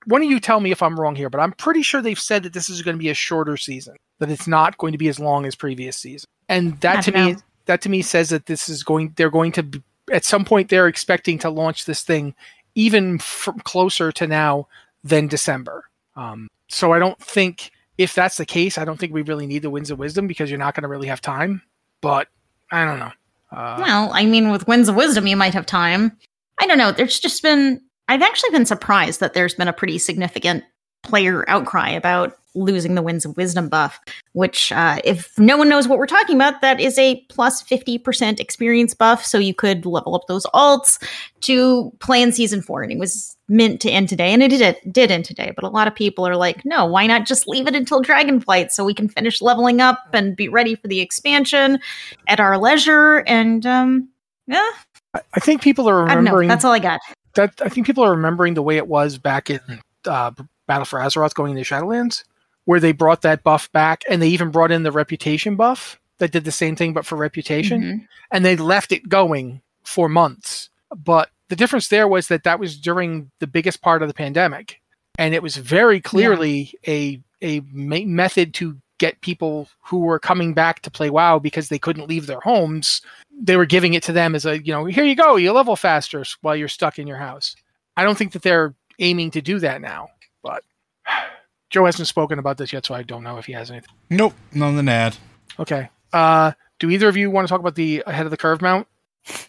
one 0.08 0.22
of 0.22 0.30
you 0.30 0.40
tell 0.40 0.60
me 0.60 0.70
if 0.70 0.82
I'm 0.82 0.98
wrong 0.98 1.14
here, 1.14 1.28
but 1.28 1.38
I'm 1.38 1.52
pretty 1.52 1.82
sure 1.82 2.00
they've 2.00 2.18
said 2.18 2.42
that 2.44 2.54
this 2.54 2.70
is 2.70 2.80
going 2.80 2.96
to 2.96 2.98
be 2.98 3.10
a 3.10 3.14
shorter 3.14 3.56
season, 3.58 3.96
that 4.18 4.30
it's 4.30 4.48
not 4.48 4.78
going 4.78 4.92
to 4.92 4.98
be 4.98 5.08
as 5.08 5.20
long 5.20 5.44
as 5.44 5.54
previous 5.54 5.98
season. 5.98 6.26
And 6.48 6.80
that 6.80 7.04
to 7.04 7.12
me, 7.12 7.36
that 7.66 7.82
to 7.82 7.90
me 7.90 8.00
says 8.00 8.30
that 8.30 8.46
this 8.46 8.70
is 8.70 8.82
going, 8.82 9.12
they're 9.16 9.30
going 9.30 9.52
to, 9.52 9.62
be, 9.62 9.82
at 10.10 10.24
some 10.24 10.46
point, 10.46 10.70
they're 10.70 10.88
expecting 10.88 11.38
to 11.40 11.50
launch 11.50 11.84
this 11.84 12.02
thing 12.02 12.34
even 12.74 13.18
from 13.18 13.60
closer 13.60 14.10
to 14.12 14.26
now 14.26 14.66
than 15.04 15.28
December. 15.28 15.84
Um, 16.16 16.48
so 16.68 16.92
I 16.92 16.98
don't 16.98 17.18
think 17.20 17.70
if 17.98 18.14
that's 18.14 18.38
the 18.38 18.46
case, 18.46 18.78
I 18.78 18.86
don't 18.86 18.98
think 18.98 19.12
we 19.12 19.22
really 19.22 19.46
need 19.46 19.62
the 19.62 19.70
Winds 19.70 19.90
of 19.90 19.98
Wisdom 19.98 20.26
because 20.26 20.50
you're 20.50 20.58
not 20.58 20.74
going 20.74 20.82
to 20.82 20.88
really 20.88 21.08
have 21.08 21.20
time. 21.20 21.60
But 22.00 22.28
I 22.72 22.84
don't 22.84 22.98
know. 22.98 23.12
Uh, 23.50 23.76
well, 23.78 24.10
I 24.12 24.24
mean, 24.24 24.50
with 24.50 24.66
Winds 24.66 24.88
of 24.88 24.94
Wisdom, 24.94 25.26
you 25.26 25.36
might 25.36 25.54
have 25.54 25.66
time. 25.66 26.16
I 26.60 26.66
don't 26.66 26.78
know. 26.78 26.92
There's 26.92 27.20
just 27.20 27.42
been, 27.42 27.82
I've 28.08 28.22
actually 28.22 28.50
been 28.50 28.66
surprised 28.66 29.20
that 29.20 29.34
there's 29.34 29.54
been 29.54 29.68
a 29.68 29.72
pretty 29.72 29.98
significant 29.98 30.64
player 31.02 31.48
outcry 31.48 31.90
about 31.90 32.34
losing 32.54 32.94
the 32.94 33.02
Winds 33.02 33.24
of 33.24 33.36
Wisdom 33.36 33.68
buff, 33.68 34.00
which, 34.32 34.72
uh, 34.72 35.00
if 35.04 35.38
no 35.38 35.56
one 35.56 35.68
knows 35.68 35.86
what 35.86 35.98
we're 35.98 36.06
talking 36.06 36.34
about, 36.34 36.60
that 36.60 36.80
is 36.80 36.98
a 36.98 37.20
plus 37.28 37.62
50% 37.62 38.40
experience 38.40 38.94
buff. 38.94 39.24
So 39.24 39.38
you 39.38 39.54
could 39.54 39.86
level 39.86 40.14
up 40.14 40.26
those 40.26 40.46
alts 40.46 41.02
to 41.42 41.92
play 42.00 42.20
in 42.20 42.32
season 42.32 42.62
four. 42.62 42.82
And 42.82 42.90
it 42.90 42.98
was 42.98 43.36
meant 43.48 43.80
to 43.82 43.90
end 43.90 44.08
today, 44.08 44.32
and 44.32 44.42
it 44.42 44.48
did, 44.48 44.76
did 44.90 45.10
end 45.10 45.24
today. 45.24 45.52
But 45.54 45.64
a 45.64 45.68
lot 45.68 45.86
of 45.86 45.94
people 45.94 46.26
are 46.26 46.36
like, 46.36 46.64
no, 46.64 46.86
why 46.86 47.06
not 47.06 47.26
just 47.26 47.46
leave 47.46 47.66
it 47.66 47.76
until 47.76 48.02
Dragonflight 48.02 48.72
so 48.72 48.84
we 48.84 48.94
can 48.94 49.08
finish 49.08 49.40
leveling 49.40 49.80
up 49.80 50.00
and 50.12 50.36
be 50.36 50.48
ready 50.48 50.74
for 50.74 50.88
the 50.88 51.00
expansion 51.00 51.78
at 52.26 52.40
our 52.40 52.58
leisure? 52.58 53.18
And, 53.26 53.64
um, 53.66 54.08
yeah. 54.46 54.70
I 55.14 55.40
think 55.40 55.62
people 55.62 55.88
are 55.88 56.04
remembering. 56.04 56.48
That's 56.48 56.64
all 56.64 56.72
I 56.72 56.78
got. 56.78 57.00
That 57.38 57.62
I 57.64 57.68
think 57.68 57.86
people 57.86 58.04
are 58.04 58.10
remembering 58.10 58.54
the 58.54 58.62
way 58.62 58.76
it 58.76 58.88
was 58.88 59.16
back 59.16 59.48
in 59.48 59.60
uh, 60.04 60.32
Battle 60.66 60.84
for 60.84 60.98
Azeroth 60.98 61.34
going 61.34 61.56
into 61.56 61.62
Shadowlands 61.62 62.24
where 62.68 62.80
they 62.80 62.92
brought 62.92 63.22
that 63.22 63.42
buff 63.42 63.72
back 63.72 64.04
and 64.10 64.20
they 64.20 64.28
even 64.28 64.50
brought 64.50 64.70
in 64.70 64.82
the 64.82 64.92
reputation 64.92 65.56
buff 65.56 65.98
that 66.18 66.32
did 66.32 66.44
the 66.44 66.52
same 66.52 66.76
thing 66.76 66.92
but 66.92 67.06
for 67.06 67.16
reputation 67.16 67.82
mm-hmm. 67.82 68.04
and 68.30 68.44
they 68.44 68.56
left 68.56 68.92
it 68.92 69.08
going 69.08 69.62
for 69.84 70.06
months 70.06 70.68
but 70.94 71.30
the 71.48 71.56
difference 71.56 71.88
there 71.88 72.06
was 72.06 72.28
that 72.28 72.44
that 72.44 72.60
was 72.60 72.76
during 72.78 73.30
the 73.38 73.46
biggest 73.46 73.80
part 73.80 74.02
of 74.02 74.08
the 74.08 74.12
pandemic 74.12 74.82
and 75.18 75.34
it 75.34 75.42
was 75.42 75.56
very 75.56 75.98
clearly 75.98 76.74
yeah. 76.84 76.92
a 76.92 77.22
a 77.40 77.60
method 77.72 78.52
to 78.52 78.76
get 78.98 79.20
people 79.20 79.68
who 79.80 80.00
were 80.00 80.18
coming 80.18 80.54
back 80.54 80.80
to 80.82 80.90
play 80.90 81.10
WoW 81.10 81.38
because 81.38 81.68
they 81.68 81.78
couldn't 81.78 82.08
leave 82.08 82.26
their 82.26 82.40
homes. 82.40 83.00
They 83.40 83.56
were 83.56 83.66
giving 83.66 83.94
it 83.94 84.02
to 84.04 84.12
them 84.12 84.34
as 84.34 84.44
a, 84.44 84.62
you 84.62 84.72
know, 84.72 84.84
here 84.84 85.04
you 85.04 85.14
go, 85.14 85.36
you 85.36 85.52
level 85.52 85.76
faster 85.76 86.24
while 86.42 86.56
you're 86.56 86.68
stuck 86.68 86.98
in 86.98 87.06
your 87.06 87.16
house. 87.16 87.56
I 87.96 88.04
don't 88.04 88.18
think 88.18 88.32
that 88.32 88.42
they're 88.42 88.74
aiming 88.98 89.30
to 89.32 89.40
do 89.40 89.58
that 89.60 89.80
now, 89.80 90.08
but 90.42 90.62
Joe 91.70 91.84
hasn't 91.84 92.08
spoken 92.08 92.38
about 92.38 92.58
this 92.58 92.72
yet, 92.72 92.86
so 92.86 92.94
I 92.94 93.02
don't 93.02 93.22
know 93.22 93.38
if 93.38 93.46
he 93.46 93.52
has 93.52 93.70
anything. 93.70 93.90
Nope, 94.10 94.34
nothing 94.52 94.86
to 94.86 94.92
add. 94.92 95.16
Okay. 95.58 95.88
Uh, 96.12 96.52
do 96.78 96.90
either 96.90 97.08
of 97.08 97.16
you 97.16 97.30
want 97.30 97.46
to 97.46 97.52
talk 97.52 97.60
about 97.60 97.74
the 97.74 98.02
ahead 98.06 98.26
of 98.26 98.30
the 98.30 98.36
curve 98.36 98.62
mount? 98.62 98.86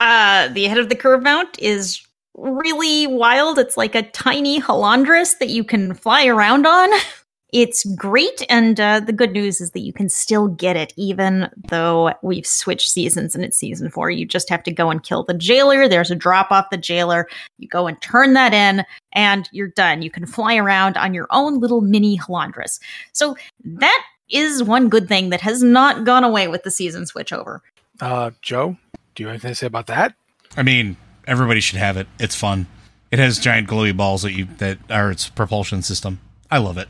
Uh, 0.00 0.48
the 0.48 0.64
ahead 0.64 0.78
of 0.78 0.88
the 0.88 0.96
curve 0.96 1.22
mount 1.22 1.58
is 1.58 2.00
really 2.34 3.06
wild. 3.06 3.58
It's 3.58 3.76
like 3.76 3.94
a 3.94 4.02
tiny 4.02 4.58
Halondrus 4.58 5.38
that 5.38 5.50
you 5.50 5.62
can 5.62 5.92
fly 5.92 6.24
around 6.26 6.66
on. 6.66 6.88
It's 7.52 7.84
great, 7.94 8.44
and 8.48 8.78
uh, 8.78 9.00
the 9.00 9.12
good 9.12 9.32
news 9.32 9.60
is 9.60 9.72
that 9.72 9.80
you 9.80 9.92
can 9.92 10.08
still 10.08 10.48
get 10.48 10.76
it, 10.76 10.92
even 10.96 11.50
though 11.68 12.12
we've 12.22 12.46
switched 12.46 12.90
seasons 12.90 13.34
and 13.34 13.44
it's 13.44 13.56
season 13.56 13.90
four. 13.90 14.10
You 14.10 14.24
just 14.24 14.48
have 14.48 14.62
to 14.64 14.72
go 14.72 14.90
and 14.90 15.02
kill 15.02 15.24
the 15.24 15.34
jailer. 15.34 15.88
There's 15.88 16.10
a 16.10 16.14
drop 16.14 16.50
off 16.50 16.70
the 16.70 16.76
jailer. 16.76 17.28
You 17.58 17.68
go 17.68 17.86
and 17.86 18.00
turn 18.00 18.34
that 18.34 18.54
in, 18.54 18.84
and 19.12 19.48
you're 19.52 19.68
done. 19.68 20.02
You 20.02 20.10
can 20.10 20.26
fly 20.26 20.56
around 20.56 20.96
on 20.96 21.14
your 21.14 21.26
own 21.30 21.58
little 21.58 21.80
mini 21.80 22.18
Halondrus. 22.18 22.80
So 23.12 23.36
that 23.64 24.04
is 24.30 24.62
one 24.62 24.88
good 24.88 25.08
thing 25.08 25.30
that 25.30 25.40
has 25.40 25.62
not 25.62 26.04
gone 26.04 26.24
away 26.24 26.48
with 26.48 26.62
the 26.62 26.70
season 26.70 27.04
switchover. 27.04 27.60
Uh, 28.00 28.30
Joe, 28.42 28.76
do 29.14 29.22
you 29.22 29.26
have 29.26 29.34
anything 29.34 29.50
to 29.50 29.54
say 29.54 29.66
about 29.66 29.88
that? 29.88 30.14
I 30.56 30.62
mean, 30.62 30.96
everybody 31.26 31.60
should 31.60 31.78
have 31.78 31.96
it. 31.96 32.06
It's 32.18 32.34
fun. 32.34 32.66
It 33.10 33.18
has 33.18 33.38
giant 33.38 33.68
glowy 33.68 33.96
balls 33.96 34.22
that 34.22 34.32
you 34.32 34.46
that 34.58 34.78
are 34.88 35.10
its 35.10 35.28
propulsion 35.28 35.82
system. 35.82 36.20
I 36.50 36.58
love 36.58 36.78
it. 36.78 36.88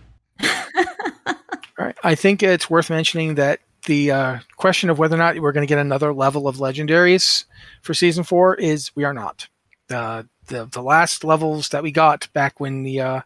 I 2.03 2.15
think 2.15 2.43
it's 2.43 2.71
worth 2.71 2.91
mentioning 2.91 3.35
that 3.37 3.61
the 3.87 4.11
uh, 4.11 4.39
question 4.57 4.91
of 4.91 4.99
whether 4.99 5.15
or 5.15 5.19
not 5.19 5.39
we're 5.39 5.53
going 5.53 5.67
to 5.67 5.71
get 5.71 5.79
another 5.79 6.13
level 6.13 6.47
of 6.47 6.57
legendaries 6.57 7.45
for 7.83 7.95
season 7.95 8.25
four 8.25 8.55
is 8.55 8.95
we 8.95 9.05
are 9.05 9.15
not. 9.15 9.49
The 9.89 10.29
the, 10.47 10.67
the 10.67 10.83
last 10.83 11.25
levels 11.25 11.69
that 11.69 11.83
we 11.83 11.93
got 11.93 12.29
back 12.33 12.59
when 12.59 12.83
the 12.83 13.01
uh, 13.01 13.21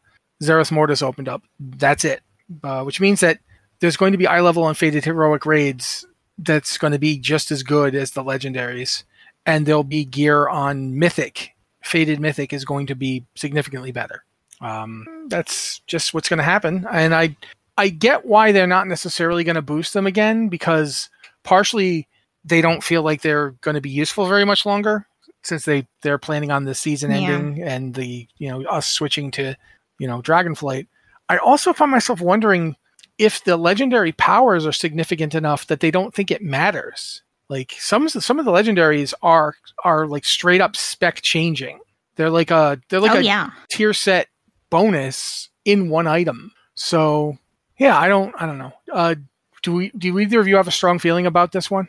Mortis 0.70 1.02
opened 1.02 1.28
up, 1.28 1.42
that's 1.58 2.04
it. 2.04 2.22
Uh, 2.62 2.82
which 2.82 3.00
means 3.00 3.20
that 3.20 3.38
there's 3.80 3.96
going 3.96 4.12
to 4.12 4.18
be 4.18 4.26
eye 4.26 4.40
level 4.40 4.68
and 4.68 4.76
Fated 4.76 5.04
Heroic 5.04 5.46
raids 5.46 6.04
that's 6.38 6.76
going 6.76 6.92
to 6.92 6.98
be 6.98 7.18
just 7.18 7.50
as 7.50 7.62
good 7.62 7.94
as 7.94 8.10
the 8.10 8.22
legendaries, 8.22 9.04
and 9.46 9.64
there'll 9.64 9.84
be 9.84 10.04
gear 10.04 10.48
on 10.48 10.98
Mythic. 10.98 11.50
Fated 11.82 12.20
Mythic 12.20 12.52
is 12.52 12.64
going 12.64 12.86
to 12.86 12.94
be 12.94 13.24
significantly 13.34 13.92
better. 13.92 14.24
Um, 14.60 15.06
that's 15.28 15.80
just 15.86 16.14
what's 16.14 16.28
going 16.28 16.38
to 16.38 16.44
happen. 16.44 16.86
And 16.90 17.14
I 17.14 17.36
I 17.76 17.88
get 17.88 18.24
why 18.24 18.52
they're 18.52 18.66
not 18.66 18.86
necessarily 18.86 19.44
going 19.44 19.56
to 19.56 19.62
boost 19.62 19.94
them 19.94 20.06
again 20.06 20.48
because 20.48 21.08
partially 21.42 22.08
they 22.44 22.60
don't 22.60 22.84
feel 22.84 23.02
like 23.02 23.22
they're 23.22 23.50
going 23.62 23.74
to 23.74 23.80
be 23.80 23.90
useful 23.90 24.26
very 24.26 24.44
much 24.44 24.64
longer 24.66 25.06
since 25.42 25.64
they 25.64 25.86
they're 26.02 26.18
planning 26.18 26.50
on 26.50 26.64
the 26.64 26.74
season 26.74 27.10
yeah. 27.10 27.16
ending 27.16 27.62
and 27.62 27.94
the 27.94 28.26
you 28.38 28.48
know 28.48 28.64
us 28.64 28.86
switching 28.86 29.30
to 29.32 29.56
you 29.98 30.06
know 30.06 30.22
Dragonflight. 30.22 30.86
I 31.28 31.38
also 31.38 31.72
find 31.72 31.90
myself 31.90 32.20
wondering 32.20 32.76
if 33.18 33.44
the 33.44 33.56
legendary 33.56 34.12
powers 34.12 34.66
are 34.66 34.72
significant 34.72 35.34
enough 35.34 35.66
that 35.68 35.80
they 35.80 35.90
don't 35.90 36.14
think 36.14 36.30
it 36.30 36.42
matters. 36.42 37.22
Like 37.48 37.74
some 37.78 38.08
some 38.08 38.38
of 38.38 38.44
the 38.44 38.52
legendaries 38.52 39.14
are 39.22 39.54
are 39.84 40.06
like 40.06 40.24
straight 40.24 40.60
up 40.60 40.76
spec 40.76 41.20
changing. 41.22 41.80
They're 42.16 42.30
like 42.30 42.50
a 42.50 42.80
they're 42.88 43.00
like 43.00 43.12
oh, 43.12 43.18
a 43.18 43.22
yeah. 43.22 43.50
tier 43.68 43.92
set 43.92 44.28
bonus 44.70 45.50
in 45.64 45.88
one 45.88 46.06
item. 46.06 46.52
So 46.74 47.38
yeah, 47.78 47.98
I 47.98 48.08
don't 48.08 48.34
I 48.40 48.46
don't 48.46 48.58
know. 48.58 48.72
Uh, 48.92 49.14
do 49.62 49.72
we 49.72 49.90
do 49.96 50.18
either 50.18 50.40
of 50.40 50.48
you 50.48 50.56
have 50.56 50.68
a 50.68 50.72
strong 50.72 50.98
feeling 50.98 51.26
about 51.26 51.52
this 51.52 51.70
one? 51.70 51.88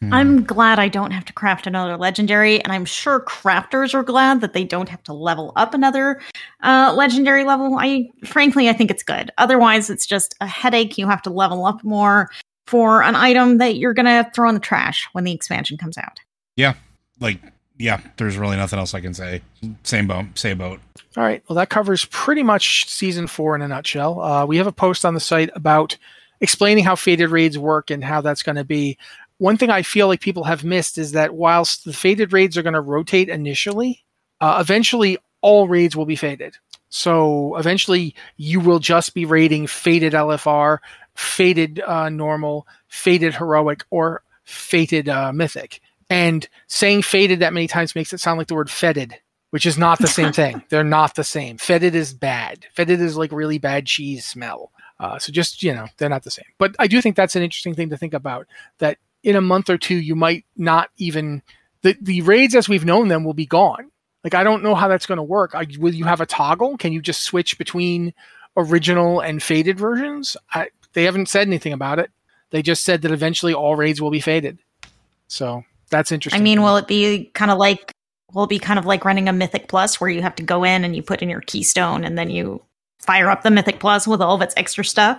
Hmm. 0.00 0.12
I'm 0.12 0.44
glad 0.44 0.78
I 0.78 0.88
don't 0.88 1.12
have 1.12 1.24
to 1.26 1.32
craft 1.32 1.66
another 1.66 1.96
legendary, 1.96 2.62
and 2.62 2.72
I'm 2.72 2.84
sure 2.84 3.20
crafters 3.20 3.94
are 3.94 4.02
glad 4.02 4.40
that 4.40 4.52
they 4.52 4.64
don't 4.64 4.88
have 4.88 5.02
to 5.04 5.12
level 5.12 5.52
up 5.56 5.74
another 5.74 6.20
uh, 6.62 6.92
legendary 6.96 7.44
level. 7.44 7.76
I 7.78 8.10
frankly 8.24 8.68
I 8.68 8.72
think 8.72 8.90
it's 8.90 9.02
good. 9.02 9.30
Otherwise, 9.38 9.90
it's 9.90 10.06
just 10.06 10.34
a 10.40 10.46
headache. 10.46 10.98
You 10.98 11.06
have 11.08 11.22
to 11.22 11.30
level 11.30 11.66
up 11.66 11.82
more 11.82 12.30
for 12.66 13.02
an 13.02 13.14
item 13.16 13.58
that 13.58 13.76
you're 13.76 13.94
gonna 13.94 14.30
throw 14.34 14.48
in 14.48 14.54
the 14.54 14.60
trash 14.60 15.08
when 15.12 15.24
the 15.24 15.32
expansion 15.32 15.76
comes 15.76 15.98
out. 15.98 16.20
Yeah, 16.56 16.74
like 17.20 17.40
yeah, 17.78 18.00
there's 18.16 18.36
really 18.36 18.56
nothing 18.56 18.78
else 18.78 18.94
I 18.94 19.00
can 19.00 19.14
say. 19.14 19.42
Same 19.82 20.06
boat, 20.06 20.26
same 20.34 20.58
boat. 20.58 20.80
All 21.16 21.24
right. 21.24 21.42
Well, 21.48 21.56
that 21.56 21.70
covers 21.70 22.04
pretty 22.06 22.42
much 22.42 22.88
season 22.88 23.26
four 23.26 23.54
in 23.54 23.62
a 23.62 23.68
nutshell. 23.68 24.20
Uh, 24.20 24.46
we 24.46 24.56
have 24.58 24.66
a 24.66 24.72
post 24.72 25.04
on 25.04 25.14
the 25.14 25.20
site 25.20 25.50
about 25.54 25.96
explaining 26.40 26.84
how 26.84 26.96
fated 26.96 27.30
raids 27.30 27.58
work 27.58 27.90
and 27.90 28.04
how 28.04 28.20
that's 28.20 28.42
going 28.42 28.56
to 28.56 28.64
be. 28.64 28.96
One 29.38 29.56
thing 29.56 29.70
I 29.70 29.82
feel 29.82 30.06
like 30.06 30.20
people 30.20 30.44
have 30.44 30.62
missed 30.62 30.98
is 30.98 31.12
that 31.12 31.34
whilst 31.34 31.84
the 31.84 31.92
fated 31.92 32.32
raids 32.32 32.56
are 32.56 32.62
going 32.62 32.74
to 32.74 32.80
rotate 32.80 33.28
initially, 33.28 34.04
uh, 34.40 34.58
eventually 34.60 35.18
all 35.40 35.66
raids 35.66 35.96
will 35.96 36.06
be 36.06 36.16
fated. 36.16 36.56
So 36.90 37.56
eventually 37.56 38.14
you 38.36 38.60
will 38.60 38.78
just 38.78 39.14
be 39.14 39.24
raiding 39.24 39.66
fated 39.66 40.12
LFR, 40.12 40.78
fated 41.16 41.80
uh, 41.80 42.08
normal, 42.08 42.68
fated 42.86 43.34
heroic, 43.34 43.82
or 43.90 44.22
fated 44.44 45.08
uh, 45.08 45.32
mythic 45.32 45.80
and 46.10 46.48
saying 46.66 47.02
fated 47.02 47.40
that 47.40 47.52
many 47.52 47.66
times 47.66 47.94
makes 47.94 48.12
it 48.12 48.20
sound 48.20 48.38
like 48.38 48.48
the 48.48 48.54
word 48.54 48.70
fetid, 48.70 49.18
which 49.50 49.66
is 49.66 49.78
not 49.78 49.98
the 49.98 50.06
same 50.06 50.32
thing. 50.34 50.62
They're 50.68 50.84
not 50.84 51.14
the 51.14 51.24
same. 51.24 51.58
Fetid 51.58 51.94
is 51.94 52.12
bad. 52.12 52.66
Fetid 52.74 53.00
is 53.00 53.16
like 53.16 53.32
really 53.32 53.58
bad 53.58 53.86
cheese 53.86 54.24
smell. 54.24 54.70
Uh, 55.00 55.18
so 55.18 55.32
just, 55.32 55.62
you 55.62 55.74
know, 55.74 55.86
they're 55.96 56.08
not 56.08 56.22
the 56.22 56.30
same. 56.30 56.44
But 56.58 56.76
I 56.78 56.86
do 56.86 57.00
think 57.00 57.16
that's 57.16 57.36
an 57.36 57.42
interesting 57.42 57.74
thing 57.74 57.90
to 57.90 57.96
think 57.96 58.14
about 58.14 58.46
that 58.78 58.98
in 59.22 59.36
a 59.36 59.40
month 59.40 59.70
or 59.70 59.78
two, 59.78 59.96
you 59.96 60.14
might 60.14 60.44
not 60.56 60.90
even 60.98 61.42
the 61.82 61.96
the 62.00 62.22
raids 62.22 62.54
as 62.54 62.68
we've 62.68 62.84
known 62.84 63.08
them 63.08 63.24
will 63.24 63.34
be 63.34 63.46
gone. 63.46 63.90
Like 64.22 64.34
I 64.34 64.44
don't 64.44 64.62
know 64.62 64.74
how 64.74 64.88
that's 64.88 65.06
going 65.06 65.16
to 65.16 65.22
work. 65.22 65.54
I, 65.54 65.66
will 65.78 65.94
you 65.94 66.04
have 66.04 66.20
a 66.20 66.26
toggle? 66.26 66.76
Can 66.78 66.92
you 66.92 67.02
just 67.02 67.22
switch 67.22 67.58
between 67.58 68.14
original 68.56 69.20
and 69.20 69.42
fated 69.42 69.78
versions? 69.78 70.36
I, 70.52 70.68
they 70.92 71.04
haven't 71.04 71.28
said 71.28 71.46
anything 71.46 71.72
about 71.72 71.98
it. 71.98 72.10
They 72.50 72.62
just 72.62 72.84
said 72.84 73.02
that 73.02 73.10
eventually 73.10 73.52
all 73.52 73.76
raids 73.76 74.00
will 74.00 74.10
be 74.10 74.20
fated. 74.20 74.58
So 75.26 75.64
that's 75.96 76.12
interesting. 76.12 76.40
I 76.40 76.42
mean, 76.44 76.62
will 76.62 76.76
it 76.76 76.86
be 76.88 77.30
kind 77.34 77.50
of 77.50 77.58
like 77.58 77.92
will 78.32 78.44
it 78.44 78.50
be 78.50 78.58
kind 78.58 78.78
of 78.78 78.84
like 78.86 79.04
running 79.04 79.28
a 79.28 79.32
Mythic 79.32 79.68
Plus 79.68 80.00
where 80.00 80.10
you 80.10 80.20
have 80.22 80.34
to 80.36 80.42
go 80.42 80.64
in 80.64 80.84
and 80.84 80.96
you 80.96 81.02
put 81.02 81.22
in 81.22 81.28
your 81.28 81.40
keystone 81.42 82.04
and 82.04 82.18
then 82.18 82.30
you 82.30 82.60
fire 83.00 83.30
up 83.30 83.42
the 83.42 83.50
Mythic 83.50 83.78
Plus 83.78 84.06
with 84.08 84.20
all 84.20 84.34
of 84.34 84.42
its 84.42 84.54
extra 84.56 84.84
stuff? 84.84 85.18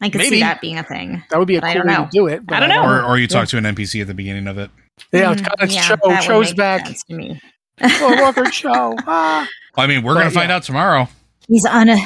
I 0.00 0.08
could 0.08 0.18
Maybe. 0.18 0.36
see 0.36 0.40
that 0.40 0.60
being 0.60 0.78
a 0.78 0.82
thing. 0.82 1.22
that 1.30 1.38
would 1.38 1.46
be 1.46 1.56
a 1.56 1.60
but 1.60 1.68
I 1.68 1.72
cool 1.74 1.82
don't 1.82 1.88
way 1.88 1.94
know. 1.98 2.04
to 2.06 2.10
do 2.12 2.26
it. 2.26 2.46
but 2.46 2.56
I 2.56 2.60
don't 2.60 2.68
know. 2.70 2.82
Or, 2.84 3.02
or 3.04 3.18
you 3.18 3.26
talk 3.28 3.48
to 3.48 3.58
an 3.58 3.64
NPC 3.64 4.00
at 4.00 4.06
the 4.08 4.14
beginning 4.14 4.46
of 4.48 4.58
it. 4.58 4.70
Yeah, 5.12 5.32
it's, 5.32 5.42
Mm, 5.42 5.48
it's 5.60 5.74
yeah, 5.74 5.82
Cho. 5.88 5.96
that 5.96 6.02
would 6.06 6.20
Cho's 6.22 6.48
make 6.48 6.56
back. 6.56 6.86
sense 6.86 7.04
to 7.04 7.14
me. 7.14 7.40
oh, 7.82 8.16
Walker 8.22 8.44
Cho. 8.50 8.94
Ah. 9.06 9.46
Well, 9.76 9.84
I 9.84 9.86
mean, 9.86 10.02
we're 10.02 10.14
gonna 10.14 10.30
find 10.30 10.48
yeah. 10.48 10.56
out 10.56 10.62
tomorrow. 10.64 11.08
He's 11.48 11.64
un 11.64 11.96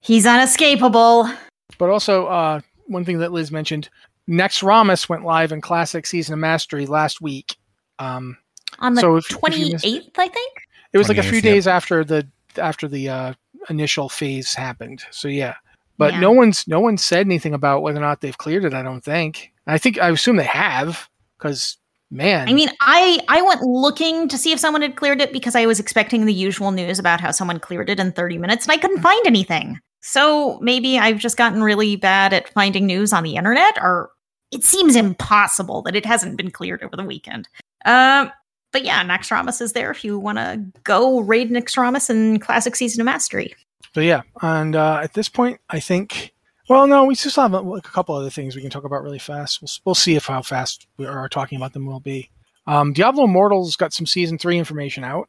he's 0.00 0.24
unescapable. 0.26 1.30
But 1.78 1.88
also, 1.90 2.26
uh, 2.26 2.60
one 2.86 3.04
thing 3.04 3.18
that 3.18 3.32
Liz 3.32 3.50
mentioned, 3.52 3.88
Naxxramas 4.28 5.08
went 5.08 5.24
live 5.24 5.52
in 5.52 5.60
Classic 5.60 6.06
Season 6.06 6.32
of 6.34 6.38
Mastery 6.38 6.86
last 6.86 7.20
week. 7.20 7.56
Um, 7.98 8.38
On 8.78 8.94
the 8.94 9.00
So 9.00 9.16
if- 9.16 9.30
if 9.30 9.42
missed- 9.82 9.84
I 10.16 10.28
think. 10.28 10.58
it 10.92 10.98
was 10.98 11.08
like 11.08 11.18
a 11.18 11.22
few 11.22 11.34
yep. 11.34 11.42
days 11.42 11.66
after 11.66 12.04
the 12.04 12.26
after 12.56 12.86
the 12.88 13.08
uh, 13.08 13.34
initial 13.68 14.08
phase 14.08 14.54
happened. 14.54 15.02
So 15.10 15.28
yeah, 15.28 15.54
but 15.98 16.14
Yeah. 16.14 16.20
no 16.20 16.30
one's 16.32 16.66
no 16.66 16.80
one 16.80 16.96
said 16.98 17.26
anything 17.26 17.54
about 17.54 17.82
whether 17.82 17.98
or 17.98 18.02
not 18.02 18.20
they've 18.20 18.36
cleared 18.36 18.64
it. 18.64 18.74
I 18.74 18.82
don't 18.82 19.02
think. 19.04 19.52
I 19.66 19.78
think 19.78 19.98
I 20.00 20.08
assume 20.10 20.36
they 20.36 20.44
have 20.44 21.08
because 21.38 21.76
man, 22.10 22.48
I 22.48 22.52
mean, 22.54 22.70
I 22.80 23.20
I 23.28 23.42
went 23.42 23.62
looking 23.62 24.28
to 24.28 24.38
see 24.38 24.52
if 24.52 24.58
someone 24.60 24.82
had 24.82 24.96
cleared 24.96 25.20
it 25.20 25.32
because 25.32 25.54
I 25.54 25.66
was 25.66 25.78
expecting 25.80 26.24
the 26.26 26.34
usual 26.34 26.70
news 26.70 26.98
about 26.98 27.20
how 27.20 27.30
someone 27.30 27.58
cleared 27.60 27.90
it 27.90 28.00
in 28.00 28.12
30 28.12 28.38
minutes 28.38 28.64
and 28.66 28.72
I 28.72 28.76
couldn't 28.78 29.02
find 29.02 29.26
anything. 29.26 29.78
So 30.02 30.58
maybe 30.60 30.98
I've 30.98 31.18
just 31.18 31.36
gotten 31.36 31.62
really 31.62 31.96
bad 31.96 32.32
at 32.32 32.48
finding 32.48 32.86
news 32.86 33.12
on 33.12 33.24
the 33.24 33.36
internet 33.36 33.78
or 33.80 34.10
it 34.50 34.64
seems 34.64 34.96
impossible 34.96 35.82
that 35.82 35.96
it 35.96 36.04
hasn't 36.04 36.36
been 36.36 36.50
cleared 36.50 36.82
over 36.82 36.96
the 36.96 37.04
weekend. 37.04 37.48
Um 37.84 38.30
but 38.72 38.84
yeah, 38.84 39.04
Naxxramas 39.04 39.60
is 39.60 39.74
there 39.74 39.90
if 39.90 40.02
you 40.02 40.18
want 40.18 40.38
to 40.38 40.64
go 40.82 41.20
raid 41.20 41.50
Naxxramas 41.50 42.08
in 42.08 42.40
Classic 42.40 42.74
Season 42.74 43.00
of 43.02 43.04
Mastery. 43.04 43.54
So 43.94 44.00
yeah, 44.00 44.22
and 44.40 44.74
uh, 44.74 45.00
at 45.02 45.14
this 45.14 45.28
point, 45.28 45.60
I 45.68 45.78
think. 45.78 46.32
Well, 46.68 46.86
no, 46.86 47.04
we 47.04 47.14
still 47.14 47.42
have 47.42 47.54
uh, 47.54 47.62
a 47.74 47.82
couple 47.82 48.14
other 48.14 48.30
things 48.30 48.56
we 48.56 48.62
can 48.62 48.70
talk 48.70 48.84
about 48.84 49.02
really 49.02 49.18
fast. 49.18 49.60
We'll, 49.60 49.68
we'll 49.84 49.94
see 49.94 50.14
if 50.14 50.26
how 50.26 50.40
fast 50.40 50.86
we 50.96 51.06
are 51.06 51.28
talking 51.28 51.56
about 51.56 51.74
them 51.74 51.86
will 51.86 52.00
be. 52.00 52.30
Um, 52.66 52.92
Diablo 52.92 53.24
Immortal's 53.24 53.76
got 53.76 53.92
some 53.92 54.06
season 54.06 54.38
three 54.38 54.58
information 54.58 55.04
out. 55.04 55.28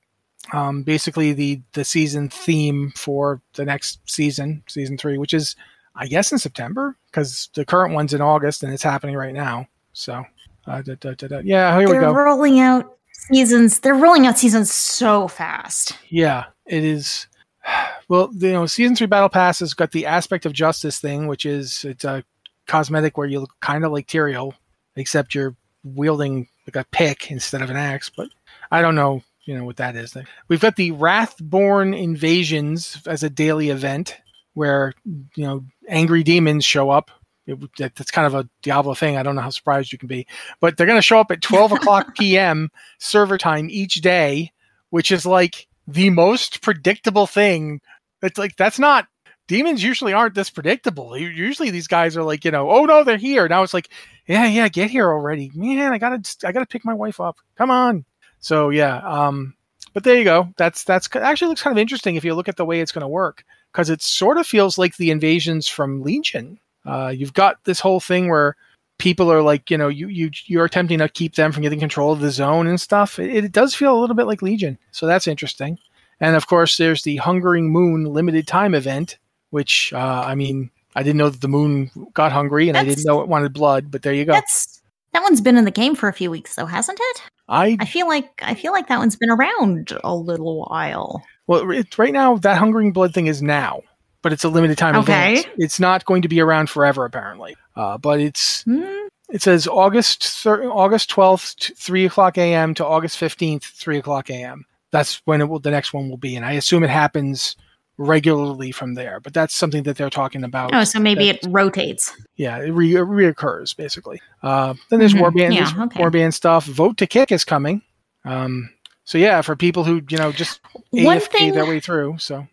Um, 0.52 0.84
basically, 0.84 1.32
the 1.34 1.62
the 1.72 1.86
season 1.86 2.30
theme 2.30 2.92
for 2.96 3.42
the 3.54 3.66
next 3.66 4.00
season, 4.06 4.64
season 4.68 4.98
three, 4.98 5.18
which 5.18 5.34
is 5.34 5.56
I 5.96 6.08
guess 6.08 6.32
in 6.32 6.40
September 6.40 6.98
because 7.06 7.50
the 7.54 7.66
current 7.66 7.94
one's 7.94 8.14
in 8.14 8.22
August 8.22 8.64
and 8.64 8.74
it's 8.74 8.84
happening 8.84 9.16
right 9.16 9.34
now. 9.34 9.68
So, 9.94 10.24
uh, 10.66 10.82
da, 10.82 10.96
da, 10.96 11.14
da, 11.14 11.42
yeah, 11.44 11.78
here 11.78 11.88
we 11.88 11.94
They're 11.94 12.02
go. 12.02 12.14
rolling 12.14 12.60
out 12.60 12.98
seasons. 13.14 13.80
They're 13.80 13.94
rolling 13.94 14.26
out 14.26 14.38
seasons 14.38 14.72
so 14.72 15.28
fast. 15.28 15.98
Yeah, 16.10 16.46
it 16.66 16.84
is. 16.84 17.28
Well, 18.10 18.30
you 18.34 18.52
know, 18.52 18.66
season 18.66 18.98
three 18.98 19.08
battle 19.08 19.30
pass 19.30 19.60
has 19.60 19.74
got 19.74 19.92
the 19.92 20.06
aspect 20.06 20.46
of 20.46 20.52
justice 20.52 21.00
thing, 21.00 21.28
which 21.28 21.46
is 21.46 21.86
it's 21.86 22.04
a 22.04 22.24
cosmetic 22.68 23.18
where 23.18 23.26
you 23.26 23.40
look 23.40 23.54
kind 23.62 23.86
of 23.86 23.94
like 23.94 24.08
Tyrael, 24.08 24.54
except 24.98 25.34
you're 25.34 25.56
wielding 25.86 26.50
like 26.68 26.76
a 26.76 26.86
pick 26.92 27.32
instead 27.32 27.62
of 27.62 27.70
an 27.70 27.78
axe. 27.78 28.12
But 28.16 28.28
I 28.72 28.82
don't 28.82 28.94
know, 28.96 29.24
you 29.46 29.58
know, 29.58 29.66
what 29.66 29.78
that 29.78 29.96
is. 29.96 30.16
We've 30.48 30.62
got 30.62 30.76
the 30.76 30.92
Wrathborn 30.92 31.98
invasions 31.98 33.02
as 33.06 33.24
a 33.24 33.30
daily 33.30 33.70
event, 33.70 34.18
where 34.54 34.94
you 35.06 35.46
know 35.46 35.66
angry 35.88 36.24
demons 36.24 36.66
show 36.66 36.90
up. 36.90 37.12
It, 37.46 37.60
that, 37.78 37.96
that's 37.96 38.12
kind 38.12 38.26
of 38.26 38.36
a 38.36 38.50
Diablo 38.62 38.94
thing. 38.94 39.18
I 39.18 39.24
don't 39.24 39.36
know 39.36 39.42
how 39.42 39.50
surprised 39.50 39.92
you 39.92 39.98
can 39.98 40.08
be, 40.08 40.28
but 40.62 40.78
they're 40.78 40.88
going 40.88 40.98
to 40.98 41.02
show 41.02 41.20
up 41.20 41.32
at 41.32 41.42
12 41.42 41.72
o'clock 41.74 42.16
p.m. 42.16 42.70
server 43.00 43.38
time 43.38 43.68
each 43.70 43.96
day, 43.96 44.52
which 44.92 45.12
is 45.12 45.26
like 45.26 45.68
the 45.88 46.10
most 46.10 46.62
predictable 46.62 47.28
thing. 47.28 47.82
It's 48.22 48.38
like 48.38 48.56
that's 48.56 48.80
not 48.80 49.08
demons 49.48 49.84
usually 49.84 50.14
aren't 50.14 50.36
this 50.36 50.50
predictable. 50.50 51.18
Usually 51.18 51.70
these 51.70 51.88
guys 51.88 52.16
are 52.16 52.24
like, 52.24 52.46
you 52.46 52.52
know, 52.52 52.70
oh 52.70 52.86
no, 52.86 53.04
they're 53.04 53.18
here. 53.18 53.48
Now 53.48 53.64
it's 53.64 53.74
like, 53.74 53.90
yeah, 54.26 54.48
yeah, 54.48 54.70
get 54.70 54.90
here 54.90 55.10
already. 55.10 55.52
Man, 55.54 55.92
I 55.92 55.98
gotta 55.98 56.22
I 56.46 56.52
gotta 56.52 56.66
pick 56.66 56.86
my 56.86 56.94
wife 56.94 57.20
up. 57.20 57.38
Come 57.58 57.72
on. 57.72 58.06
So 58.44 58.72
yeah, 58.72 58.98
um, 58.98 59.56
but 59.94 60.04
there 60.04 60.18
you 60.18 60.26
go. 60.26 60.50
That's 60.58 60.84
that's 60.84 61.08
actually 61.16 61.48
looks 61.48 61.62
kind 61.62 61.76
of 61.76 61.82
interesting 61.82 62.18
if 62.18 62.26
you 62.26 62.36
look 62.36 62.50
at 62.50 62.58
the 62.58 62.66
way 62.66 62.82
it's 62.82 62.92
going 62.92 63.04
to 63.04 63.08
work 63.08 63.46
because 63.72 63.90
it 63.90 64.02
sort 64.02 64.38
of 64.38 64.46
feels 64.46 64.78
like 64.78 64.98
the 64.98 65.12
invasions 65.12 65.70
from 65.70 66.04
Legion. 66.04 66.60
Uh, 66.86 67.14
you've 67.16 67.34
got 67.34 67.64
this 67.64 67.80
whole 67.80 68.02
thing 68.02 68.28
where 68.28 68.58
people 68.98 69.32
are 69.32 69.42
like, 69.42 69.72
you 69.72 69.78
know, 69.78 69.88
you 69.88 70.10
you 70.10 70.30
you're 70.46 70.66
attempting 70.66 71.00
to 71.00 71.08
keep 71.08 71.36
them 71.36 71.54
from 71.54 71.64
getting 71.64 71.80
control 71.80 72.12
of 72.12 72.20
the 72.20 72.32
zone 72.32 72.68
and 72.68 72.82
stuff. 72.82 73.18
It, 73.18 73.46
it 73.46 73.52
does 73.54 73.74
feel 73.74 73.98
a 73.98 74.00
little 74.00 74.16
bit 74.16 74.28
like 74.28 74.42
Legion, 74.42 74.78
so 74.92 75.08
that's 75.08 75.26
interesting. 75.26 75.80
And 76.20 76.36
of 76.36 76.48
course, 76.48 76.76
there's 76.76 77.04
the 77.04 77.16
Hungering 77.16 77.72
Moon 77.72 78.04
limited 78.04 78.46
time 78.46 78.76
event, 78.76 79.20
which 79.52 79.94
uh, 79.94 80.24
I 80.28 80.36
mean, 80.36 80.70
I 80.98 81.04
didn't 81.04 81.18
know 81.18 81.30
that 81.30 81.40
the 81.40 81.48
moon 81.48 81.92
got 82.14 82.34
hungry, 82.34 82.68
and 82.68 82.78
I 82.78 82.84
didn't 82.84 83.06
know 83.06 83.22
it 83.22 83.30
wanted 83.30 83.54
blood. 83.54 83.90
But 83.90 84.02
there 84.02 84.14
you 84.14 84.26
go. 84.26 84.34
That's 84.34 84.82
that 85.14 85.24
one's 85.24 85.42
been 85.42 85.58
in 85.58 85.66
the 85.66 85.72
game 85.72 85.96
for 85.96 86.10
a 86.10 86.14
few 86.14 86.30
weeks 86.32 86.56
though, 86.56 86.66
hasn't 86.66 87.00
it? 87.02 87.22
I 87.48 87.78
I 87.80 87.86
feel 87.86 88.08
like 88.08 88.42
I 88.44 88.54
feel 88.56 88.72
like 88.72 88.88
that 88.88 89.00
one's 89.00 89.16
been 89.16 89.30
around 89.30 89.94
a 90.04 90.16
little 90.16 90.66
while. 90.70 91.24
well, 91.48 91.70
it's 91.72 91.98
right 92.00 92.14
now 92.14 92.38
that 92.38 92.58
Hungering 92.58 92.92
Blood 92.94 93.14
thing 93.14 93.28
is 93.28 93.42
now, 93.42 93.82
but 94.22 94.32
it's 94.34 94.44
a 94.44 94.50
limited 94.50 94.78
time 94.78 94.96
Okay. 94.98 95.34
event. 95.40 95.48
It's 95.58 95.80
not 95.80 96.06
going 96.06 96.22
to 96.24 96.28
be 96.30 96.40
around 96.42 96.70
forever, 96.70 97.06
apparently. 97.06 97.56
Uh, 97.76 97.98
but 97.98 98.20
it's 98.20 98.64
Hmm. 98.64 98.84
it 99.30 99.42
says 99.42 99.68
August 99.68 100.24
thir- 100.26 100.72
August 100.72 101.10
twelfth, 101.10 101.72
three 101.78 102.06
o'clock 102.06 102.38
a.m. 102.38 102.74
to 102.76 102.86
August 102.86 103.18
fifteenth, 103.18 103.64
three 103.66 103.98
o'clock 103.98 104.30
a.m. 104.30 104.66
That's 104.92 105.22
when 105.26 105.42
it 105.42 105.50
will. 105.50 105.60
The 105.60 105.72
next 105.72 105.92
one 105.94 106.10
will 106.10 106.18
be, 106.18 106.36
and 106.36 106.46
I 106.46 106.52
assume 106.54 106.84
it 106.84 106.90
happens 106.92 107.56
regularly 107.98 108.72
from 108.72 108.94
there. 108.96 109.20
But 109.20 109.34
that's 109.34 109.54
something 109.56 109.84
that 109.84 109.98
they're 109.98 110.10
talking 110.10 110.44
about. 110.44 110.74
Oh, 110.74 110.84
so 110.84 111.00
maybe 111.00 111.28
that- 111.28 111.44
it 111.44 111.48
rotates. 111.50 112.12
yeah, 112.36 112.58
it, 112.58 112.72
re- 112.72 112.96
it 112.96 113.00
reoccurs 113.00 113.76
basically. 113.76 114.20
Uh, 114.42 114.74
then 114.90 115.00
there's 115.00 115.14
Mhm. 115.14 115.22
warband, 115.22 115.54
Yeah, 115.54 115.66
there's 115.72 115.78
okay. 115.88 116.00
warband 116.02 116.34
stuff. 116.34 116.66
Vote 116.66 116.98
to 116.98 117.08
kick 117.08 117.32
is 117.32 117.44
coming. 117.44 117.82
Um, 118.26 118.70
so 119.04 119.18
yeah, 119.18 119.42
for 119.42 119.56
people 119.56 119.84
who 119.84 120.02
you 120.10 120.18
know 120.18 120.32
just 120.32 120.60
One 120.92 121.18
AFK 121.18 121.32
thing- 121.38 121.54
their 121.54 121.66
way 121.66 121.80
through. 121.80 122.18
So 122.20 122.48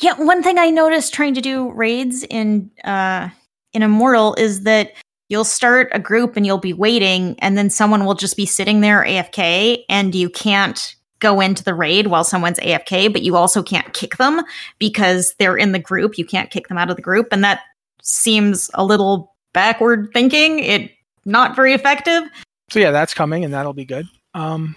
Yeah, 0.00 0.14
one 0.14 0.42
thing 0.42 0.58
I 0.58 0.70
noticed 0.70 1.12
trying 1.12 1.34
to 1.34 1.40
do 1.40 1.70
raids 1.72 2.24
in 2.24 2.70
uh 2.84 3.28
in 3.72 3.82
Immortal 3.82 4.34
is 4.36 4.62
that 4.62 4.92
you'll 5.28 5.44
start 5.44 5.90
a 5.92 5.98
group 5.98 6.36
and 6.36 6.46
you'll 6.46 6.56
be 6.58 6.72
waiting 6.72 7.36
and 7.40 7.58
then 7.58 7.68
someone 7.68 8.06
will 8.06 8.14
just 8.14 8.34
be 8.36 8.46
sitting 8.46 8.80
there 8.80 9.04
AFK 9.04 9.84
and 9.90 10.14
you 10.14 10.30
can't 10.30 10.94
go 11.20 11.40
into 11.40 11.64
the 11.64 11.74
raid 11.74 12.06
while 12.06 12.24
someone's 12.24 12.60
AFK, 12.60 13.12
but 13.12 13.22
you 13.22 13.36
also 13.36 13.62
can't 13.62 13.92
kick 13.92 14.16
them 14.16 14.42
because 14.78 15.34
they're 15.38 15.56
in 15.56 15.72
the 15.72 15.78
group. 15.78 16.18
You 16.18 16.24
can't 16.24 16.50
kick 16.50 16.68
them 16.68 16.78
out 16.78 16.90
of 16.90 16.96
the 16.96 17.02
group 17.02 17.28
and 17.32 17.44
that 17.44 17.60
seems 18.02 18.70
a 18.74 18.84
little 18.84 19.34
backward 19.52 20.10
thinking. 20.12 20.58
It 20.60 20.92
not 21.24 21.54
very 21.54 21.74
effective. 21.74 22.24
so 22.70 22.78
yeah, 22.78 22.90
that's 22.90 23.14
coming 23.14 23.44
and 23.44 23.52
that'll 23.52 23.72
be 23.74 23.84
good. 23.84 24.06
Um, 24.34 24.76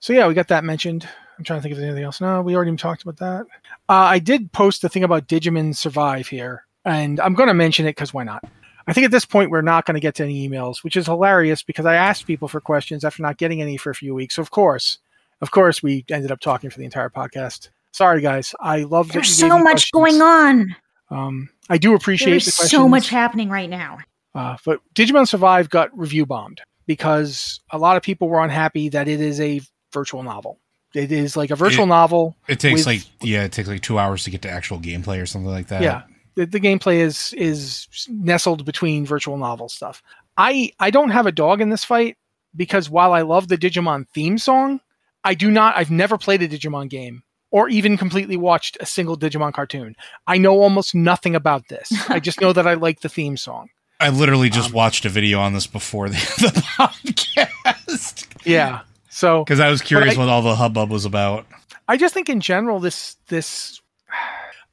so 0.00 0.12
yeah, 0.12 0.26
we 0.26 0.34
got 0.34 0.48
that 0.48 0.64
mentioned. 0.64 1.08
I'm 1.38 1.44
trying 1.44 1.58
to 1.58 1.62
think 1.62 1.74
of 1.74 1.82
anything 1.82 2.04
else. 2.04 2.20
No, 2.20 2.42
we 2.42 2.54
already 2.54 2.74
talked 2.76 3.02
about 3.02 3.16
that. 3.18 3.46
Uh, 3.88 3.94
I 3.94 4.18
did 4.18 4.52
post 4.52 4.82
the 4.82 4.88
thing 4.88 5.04
about 5.04 5.28
Digimon 5.28 5.74
Survive 5.74 6.28
here, 6.28 6.66
and 6.84 7.18
I'm 7.20 7.34
going 7.34 7.48
to 7.48 7.54
mention 7.54 7.86
it 7.86 7.90
because 7.90 8.12
why 8.12 8.24
not? 8.24 8.44
I 8.86 8.92
think 8.92 9.04
at 9.04 9.10
this 9.10 9.24
point 9.24 9.50
we're 9.50 9.62
not 9.62 9.86
going 9.86 9.94
to 9.94 10.00
get 10.00 10.16
to 10.16 10.24
any 10.24 10.48
emails, 10.48 10.82
which 10.82 10.96
is 10.96 11.06
hilarious 11.06 11.62
because 11.62 11.86
I 11.86 11.94
asked 11.94 12.26
people 12.26 12.48
for 12.48 12.60
questions 12.60 13.04
after 13.04 13.22
not 13.22 13.38
getting 13.38 13.62
any 13.62 13.76
for 13.76 13.90
a 13.90 13.94
few 13.94 14.14
weeks. 14.14 14.38
Of 14.38 14.50
course, 14.50 14.98
of 15.42 15.50
course, 15.50 15.82
we 15.82 16.04
ended 16.08 16.30
up 16.32 16.40
talking 16.40 16.70
for 16.70 16.78
the 16.78 16.84
entire 16.86 17.10
podcast. 17.10 17.68
Sorry, 17.92 18.22
guys. 18.22 18.54
I 18.60 18.84
love 18.84 19.08
that 19.08 19.14
There's 19.14 19.38
you 19.38 19.44
gave 19.44 19.52
so 19.52 19.58
me 19.58 19.64
much 19.64 19.90
questions. 19.92 20.18
going 20.18 20.22
on. 20.22 20.76
Um, 21.10 21.48
I 21.68 21.76
do 21.76 21.94
appreciate 21.94 22.30
There's 22.30 22.46
the 22.46 22.52
questions. 22.52 22.70
so 22.70 22.88
much 22.88 23.10
happening 23.10 23.50
right 23.50 23.68
now. 23.68 23.98
Uh, 24.34 24.56
but 24.64 24.80
Digimon 24.94 25.28
Survive 25.28 25.68
got 25.68 25.96
review 25.98 26.24
bombed 26.24 26.62
because 26.86 27.60
a 27.70 27.76
lot 27.76 27.98
of 27.98 28.02
people 28.02 28.28
were 28.28 28.42
unhappy 28.42 28.88
that 28.88 29.08
it 29.08 29.20
is 29.20 29.38
a 29.40 29.60
virtual 29.92 30.22
novel. 30.22 30.58
It 30.94 31.12
is 31.12 31.36
like 31.36 31.50
a 31.50 31.56
virtual 31.56 31.84
It- 31.84 31.88
novel. 31.88 32.36
It 32.48 32.60
takes 32.60 32.80
with- 32.80 32.86
like 32.86 33.02
yeah, 33.20 33.44
it 33.44 33.52
takes 33.52 33.68
like 33.68 33.82
two 33.82 33.98
hours 33.98 34.24
to 34.24 34.30
get 34.30 34.42
to 34.42 34.50
actual 34.50 34.78
gameplay 34.78 35.20
or 35.20 35.26
something 35.26 35.50
like 35.50 35.68
that. 35.68 35.82
Yeah, 35.82 36.02
the, 36.34 36.46
the 36.46 36.60
gameplay 36.60 36.96
is 36.96 37.34
is 37.34 37.88
nestled 38.08 38.64
between 38.64 39.04
virtual 39.04 39.36
novel 39.36 39.68
stuff. 39.68 40.02
I 40.38 40.72
I 40.80 40.90
don't 40.90 41.10
have 41.10 41.26
a 41.26 41.32
dog 41.32 41.60
in 41.60 41.68
this 41.68 41.84
fight 41.84 42.16
because 42.56 42.88
while 42.88 43.12
I 43.12 43.20
love 43.22 43.48
the 43.48 43.58
Digimon 43.58 44.06
theme 44.14 44.38
song, 44.38 44.80
I 45.24 45.34
do 45.34 45.50
not. 45.50 45.76
I've 45.76 45.90
never 45.90 46.18
played 46.18 46.42
a 46.42 46.48
Digimon 46.48 46.88
game 46.88 47.22
or 47.50 47.68
even 47.68 47.96
completely 47.96 48.36
watched 48.36 48.76
a 48.80 48.86
single 48.86 49.16
Digimon 49.16 49.52
cartoon. 49.52 49.94
I 50.26 50.38
know 50.38 50.60
almost 50.60 50.94
nothing 50.94 51.34
about 51.36 51.68
this. 51.68 51.92
I 52.08 52.18
just 52.20 52.40
know 52.40 52.52
that 52.52 52.66
I 52.66 52.74
like 52.74 53.00
the 53.00 53.08
theme 53.08 53.36
song. 53.36 53.68
I 54.00 54.08
literally 54.08 54.50
just 54.50 54.68
Um, 54.70 54.74
watched 54.74 55.04
a 55.04 55.08
video 55.08 55.38
on 55.38 55.52
this 55.52 55.66
before 55.66 56.08
the, 56.08 56.14
the 56.38 56.62
podcast. 56.76 58.26
yeah. 58.44 58.80
So 59.10 59.44
Because 59.44 59.60
I 59.60 59.68
was 59.68 59.80
curious 59.82 60.16
I- 60.16 60.18
what 60.18 60.28
all 60.28 60.42
the 60.42 60.56
hubbub 60.56 60.90
was 60.90 61.04
about. 61.04 61.46
I 61.88 61.96
just 61.96 62.14
think 62.14 62.28
in 62.28 62.40
general 62.40 62.80
this 62.80 63.16
this 63.28 63.80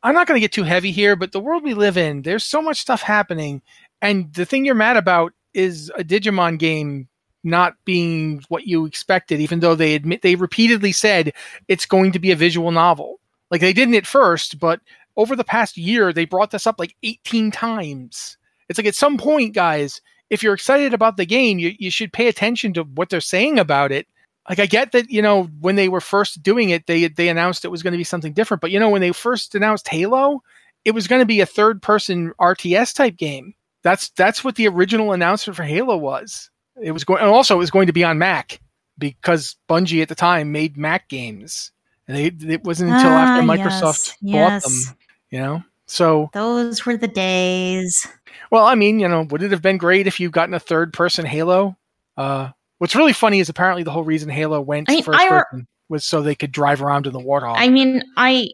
I'm 0.04 0.14
not 0.14 0.28
going 0.28 0.38
to 0.38 0.41
get 0.41 0.54
too 0.54 0.64
heavy 0.64 0.91
here, 0.91 1.16
but 1.18 1.34
the 1.34 1.39
world 1.41 1.64
we 1.64 1.74
live 1.74 1.97
in, 1.97 2.22
there's 2.22 2.45
so 2.45 2.62
much 2.62 2.80
stuff 2.80 3.02
happening, 3.02 3.62
and 4.02 4.34
the 4.34 4.45
thing 4.45 4.64
you're 4.64 4.74
mad 4.76 4.95
about 4.95 5.34
is 5.54 5.91
a 5.97 6.06
Digimon 6.06 6.58
game 6.58 7.09
not 7.44 7.76
being 7.86 8.44
what 8.50 8.68
you 8.68 8.86
expected, 8.86 9.40
even 9.40 9.60
though 9.60 9.76
they 9.76 9.96
admit 9.96 10.22
they 10.22 10.36
repeatedly 10.36 10.92
said 10.92 11.34
it's 11.68 11.86
going 11.86 12.12
to 12.12 12.20
be 12.20 12.32
a 12.32 12.36
visual 12.36 12.72
novel. 12.72 13.20
Like 13.52 13.62
they 13.62 13.74
didn't 13.74 13.96
at 13.96 14.06
first, 14.08 14.60
but 14.60 14.82
over 15.18 15.36
the 15.36 15.44
past 15.44 15.78
year 15.78 16.14
they 16.14 16.26
brought 16.26 16.52
this 16.52 16.68
up 16.68 16.80
like 16.80 16.96
18 17.04 17.52
times. 17.52 18.38
It's 18.68 18.78
like 18.78 18.88
at 18.88 18.96
some 18.96 19.18
point, 19.18 19.56
guys, 19.56 20.02
if 20.30 20.44
you're 20.44 20.54
excited 20.54 20.94
about 20.94 21.18
the 21.18 21.26
game, 21.26 21.58
you, 21.58 21.74
you 21.80 21.90
should 21.90 22.14
pay 22.14 22.28
attention 22.28 22.74
to 22.74 22.84
what 22.84 23.10
they're 23.10 23.22
saying 23.22 23.58
about 23.58 23.92
it 23.92 24.08
like 24.50 24.60
I 24.60 24.66
get 24.66 24.92
that 24.94 25.10
you 25.12 25.22
know 25.22 25.44
when 25.60 25.76
they 25.76 25.88
were 25.88 26.02
first 26.02 26.42
doing 26.42 26.72
it, 26.72 26.88
they 26.88 27.08
they 27.08 27.30
announced 27.30 27.64
it 27.64 27.70
was 27.70 27.84
going 27.84 27.94
to 27.94 27.98
be 27.98 28.04
something 28.04 28.34
different. 28.34 28.62
But 28.62 28.72
you 28.72 28.80
know 28.80 28.90
when 28.90 29.02
they 29.02 29.12
first 29.12 29.54
announced 29.54 29.88
Halo, 29.88 30.42
it 30.84 30.92
was 30.92 31.08
going 31.08 31.22
to 31.22 31.26
be 31.26 31.40
a 31.40 31.46
third 31.46 31.82
person 31.82 32.34
RTS 32.40 32.96
type 32.96 33.16
game. 33.16 33.54
That's 33.84 34.10
that's 34.10 34.44
what 34.44 34.56
the 34.56 34.68
original 34.68 35.14
announcement 35.14 35.56
for 35.56 35.64
Halo 35.64 35.96
was. 35.96 36.50
It 36.82 36.92
was 36.92 37.04
going, 37.04 37.22
and 37.22 37.30
also 37.30 37.56
it 37.56 37.60
was 37.60 37.72
going 37.72 37.88
to 37.88 37.94
be 37.94 38.04
on 38.04 38.18
Mac 38.18 38.60
because 38.98 39.56
Bungie 39.70 40.02
at 40.02 40.10
the 40.10 40.16
time 40.16 40.52
made 40.52 40.78
Mac 40.78 41.08
games, 41.10 41.72
and 42.08 42.18
they, 42.18 42.54
it 42.54 42.64
wasn't 42.64 42.92
until 42.92 43.12
Ah, 43.12 43.38
after 43.38 43.46
Microsoft 43.48 44.16
yes, 44.22 44.22
bought 44.22 44.30
yes. 44.32 44.64
them. 44.64 44.98
You 45.32 45.40
know, 45.40 45.64
so 45.86 46.30
Those 46.34 46.86
were 46.86 46.98
the 46.98 47.08
days. 47.08 48.06
well, 48.52 48.66
I 48.66 48.76
mean, 48.76 49.00
you 49.00 49.08
know, 49.08 49.24
would 49.30 49.44
it 49.44 49.52
have 49.52 49.62
been 49.62 49.78
great 49.78 50.08
if 50.08 50.20
you'd 50.20 50.32
gotten 50.32 50.54
a 50.54 50.60
third 50.60 50.92
person 50.94 51.26
Halo? 51.26 51.76
Uh, 52.18 52.50
what's 52.80 52.96
really 52.96 53.14
funny 53.14 53.40
is 53.40 53.48
apparently 53.50 53.84
the 53.84 53.92
whole 53.92 54.04
reason 54.04 54.30
Halo 54.30 54.60
went 54.60 54.90
I 54.90 54.94
mean, 54.96 55.04
first 55.04 55.20
I 55.20 55.28
person 55.30 55.68
was 55.88 56.04
so 56.04 56.22
they 56.22 56.36
could 56.36 56.52
drive 56.52 56.82
around 56.82 57.08
in 57.08 57.14
the 57.14 57.20
Warthog. 57.20 57.56
I 57.58 57.70
mean, 57.70 58.04
I 58.18 58.50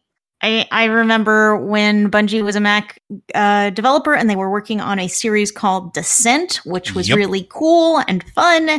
I 0.46 0.68
I 0.72 0.86
remember 0.86 1.58
when 1.58 2.12
Bungie 2.12 2.44
was 2.44 2.56
a 2.56 2.60
Mac 2.60 3.00
uh, 3.34 3.72
developer 3.72 4.14
and 4.14 4.30
they 4.30 4.36
were 4.36 4.50
working 4.50 4.80
on 4.80 5.00
a 5.00 5.08
series 5.08 5.52
called 5.52 5.94
Descent, 5.94 6.58
which 6.66 6.94
was 6.94 7.10
Yep. 7.10 7.18
really 7.18 7.48
cool 7.50 8.02
and 8.08 8.24
fun. 8.32 8.70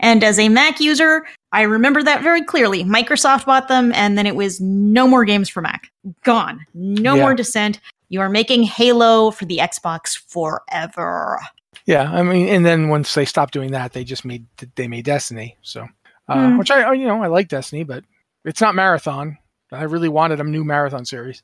And 0.00 0.22
as 0.22 0.38
a 0.38 0.48
Mac 0.48 0.78
user, 0.80 1.26
I 1.52 1.62
remember 1.62 2.02
that 2.02 2.22
very 2.22 2.42
clearly. 2.42 2.84
Microsoft 2.84 3.46
bought 3.46 3.66
them, 3.68 3.92
and 3.94 4.16
then 4.16 4.26
it 4.26 4.36
was 4.36 4.60
no 4.60 5.08
more 5.08 5.24
games 5.24 5.48
for 5.48 5.60
Mac. 5.60 5.88
Gone. 6.22 6.64
No 6.74 7.14
Yeah. 7.14 7.22
more 7.22 7.34
Descent. 7.34 7.80
You 8.08 8.20
are 8.20 8.28
making 8.28 8.62
Halo 8.62 9.32
for 9.32 9.46
the 9.46 9.58
Xbox 9.58 10.16
forever. 10.28 11.40
yeah, 11.86 12.10
I 12.12 12.22
mean, 12.22 12.48
and 12.48 12.64
then 12.64 12.88
once 12.88 13.14
they 13.14 13.24
stopped 13.24 13.52
doing 13.52 13.72
that, 13.72 13.92
they 13.92 14.04
just 14.04 14.24
made 14.24 14.44
they 14.76 14.86
made 14.88 15.04
Destiny. 15.04 15.56
So, 15.62 15.86
uh, 16.28 16.50
Hmm. 16.50 16.58
which 16.58 16.70
I- 16.70 16.92
you 16.92 17.06
know 17.06 17.22
I 17.22 17.26
like 17.28 17.48
Destiny, 17.48 17.82
but 17.84 18.04
it's 18.44 18.60
not 18.60 18.74
Marathon. 18.76 19.38
I 19.72 19.84
really 19.84 20.08
wanted 20.08 20.40
a 20.40 20.44
new 20.44 20.64
Marathon 20.64 21.04
series, 21.04 21.42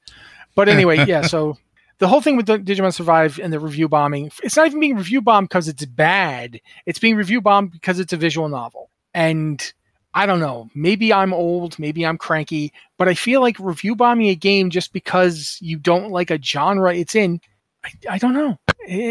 but 0.55 0.69
anyway, 0.69 1.05
yeah. 1.09 1.23
So 1.23 1.57
the 1.99 2.09
whole 2.09 2.21
thing 2.21 2.37
with 2.37 2.47
the 2.47 2.59
Digimon 2.59 2.93
Survive 2.93 3.39
and 3.39 3.53
the 3.53 3.61
review 3.61 3.89
bombing, 3.89 4.31
it's 4.43 4.57
not 4.57 4.67
even 4.67 4.81
being 4.81 4.97
review 4.97 5.23
bombed 5.23 5.49
because 5.49 5.69
it's 5.69 5.85
bad. 5.85 6.61
It's 6.87 6.99
being 6.99 7.17
review 7.17 7.41
bombed 7.41 7.73
because 7.73 8.01
it's 8.01 8.13
a 8.13 8.17
visual 8.17 8.49
novel. 8.49 8.91
And 9.15 9.73
I 10.15 10.27
don't 10.27 10.41
know, 10.41 10.69
maybe 10.75 11.13
I'm 11.13 11.33
old, 11.33 11.79
maybe 11.79 12.05
I'm 12.05 12.19
cranky, 12.19 12.73
but 12.99 13.09
I 13.09 13.15
feel 13.15 13.41
like 13.41 13.57
review 13.59 13.97
bombing 13.97 14.29
a 14.29 14.35
game 14.35 14.69
just 14.69 14.93
because 14.93 15.59
you 15.61 15.79
don't 15.79 16.11
like 16.11 16.31
a 16.31 16.43
genre 16.43 16.95
it's 16.95 17.15
in, 17.15 17.41
I, 17.85 17.91
I 18.11 18.19
don't 18.19 18.35
know. 18.35 18.59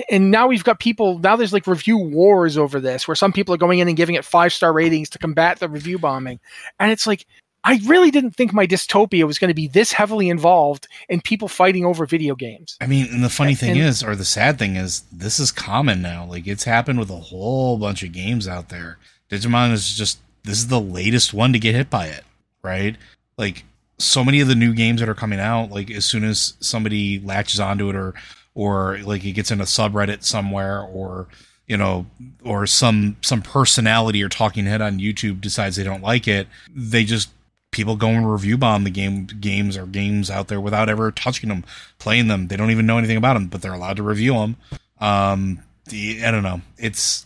And 0.10 0.30
now 0.30 0.48
we've 0.48 0.64
got 0.64 0.80
people, 0.80 1.18
now 1.20 1.38
there's 1.38 1.54
like 1.54 1.66
review 1.66 1.98
wars 1.98 2.58
over 2.58 2.80
this, 2.80 3.08
where 3.08 3.16
some 3.16 3.32
people 3.32 3.54
are 3.54 3.58
going 3.58 3.80
in 3.80 3.88
and 3.88 3.98
giving 3.98 4.16
it 4.16 4.26
five 4.26 4.54
star 4.54 4.74
ratings 4.74 5.10
to 5.12 5.18
combat 5.18 5.60
the 5.60 5.70
review 5.70 5.98
bombing. 5.98 6.40
And 6.80 6.92
it's 6.92 7.08
like, 7.08 7.26
I 7.64 7.80
really 7.86 8.10
didn't 8.12 8.32
think 8.32 8.54
my 8.54 8.66
dystopia 8.66 9.26
was 9.28 9.38
going 9.38 9.50
to 9.50 9.54
be 9.54 9.68
this 9.68 9.92
heavily 9.92 10.30
involved 10.30 10.88
in 11.10 11.22
people 11.22 11.48
fighting 11.48 11.86
over 11.86 12.06
video 12.06 12.34
games. 12.36 12.76
I 12.82 12.88
mean, 12.88 13.08
and 13.12 13.24
the 13.24 13.30
funny 13.30 13.54
thing 13.56 13.72
And- 13.72 13.82
is, 13.82 14.04
or 14.04 14.16
the 14.16 14.26
sad 14.26 14.58
thing 14.58 14.76
is, 14.78 15.02
this 15.12 15.40
is 15.40 15.52
common 15.52 16.02
now. 16.02 16.26
Like 16.26 16.48
it's 16.48 16.64
happened 16.64 16.98
with 17.00 17.10
a 17.12 17.18
whole 17.18 17.78
bunch 17.78 18.02
of 18.04 18.12
games 18.12 18.48
out 18.48 18.70
there. 18.70 18.98
Digimon 19.30 19.72
is 19.72 19.94
just 19.96 20.20
this 20.44 20.58
is 20.58 20.68
the 20.68 20.82
latest 20.82 21.34
one 21.34 21.54
to 21.54 21.60
get 21.60 21.76
hit 21.76 21.90
by 21.90 22.08
it, 22.08 22.24
right? 22.64 22.96
Like 23.38 23.64
so 24.00 24.24
many 24.24 24.42
of 24.42 24.48
the 24.48 24.56
new 24.56 24.74
games 24.74 25.00
that 25.00 25.10
are 25.10 25.14
coming 25.16 25.40
out, 25.40 25.70
like 25.70 25.92
as 25.92 26.06
soon 26.06 26.24
as 26.24 26.56
somebody 26.60 27.20
latches 27.20 27.60
onto 27.60 27.90
it 27.90 27.96
or 27.96 28.16
or 28.56 28.98
like 29.04 29.24
it 29.24 29.34
gets 29.34 29.52
in 29.52 29.62
a 29.62 29.66
subreddit 29.66 30.24
somewhere 30.24 30.82
or 30.82 31.28
you 31.68 31.78
know 31.78 32.08
or 32.44 32.66
some 32.66 33.16
some 33.22 33.42
personality 33.44 34.24
or 34.24 34.30
talking 34.30 34.66
head 34.66 34.82
on 34.82 34.98
YouTube 35.00 35.40
decides 35.42 35.76
they 35.76 35.84
don't 35.84 36.02
like 36.04 36.28
it, 36.28 36.48
they 36.76 37.04
just 37.04 37.30
people 37.72 37.96
go 37.96 38.10
and 38.10 38.32
review 38.32 38.58
bomb 38.58 38.84
the 38.84 38.90
game 38.90 39.26
games 39.26 39.78
or 39.78 39.86
games 39.86 40.30
out 40.30 40.48
there 40.50 40.62
without 40.62 40.90
ever 40.90 41.12
touching 41.12 41.50
them, 41.50 41.64
playing 42.00 42.28
them. 42.28 42.48
They 42.48 42.58
don't 42.58 42.72
even 42.72 42.86
know 42.86 42.98
anything 42.98 43.18
about 43.18 43.34
them, 43.34 43.48
but 43.48 43.62
they're 43.62 43.74
allowed 43.74 43.98
to 43.98 44.04
review 44.04 44.34
them. 44.34 44.58
Um, 45.00 45.60
I 45.90 46.30
don't 46.32 46.44
know. 46.44 46.62
It's 46.78 47.26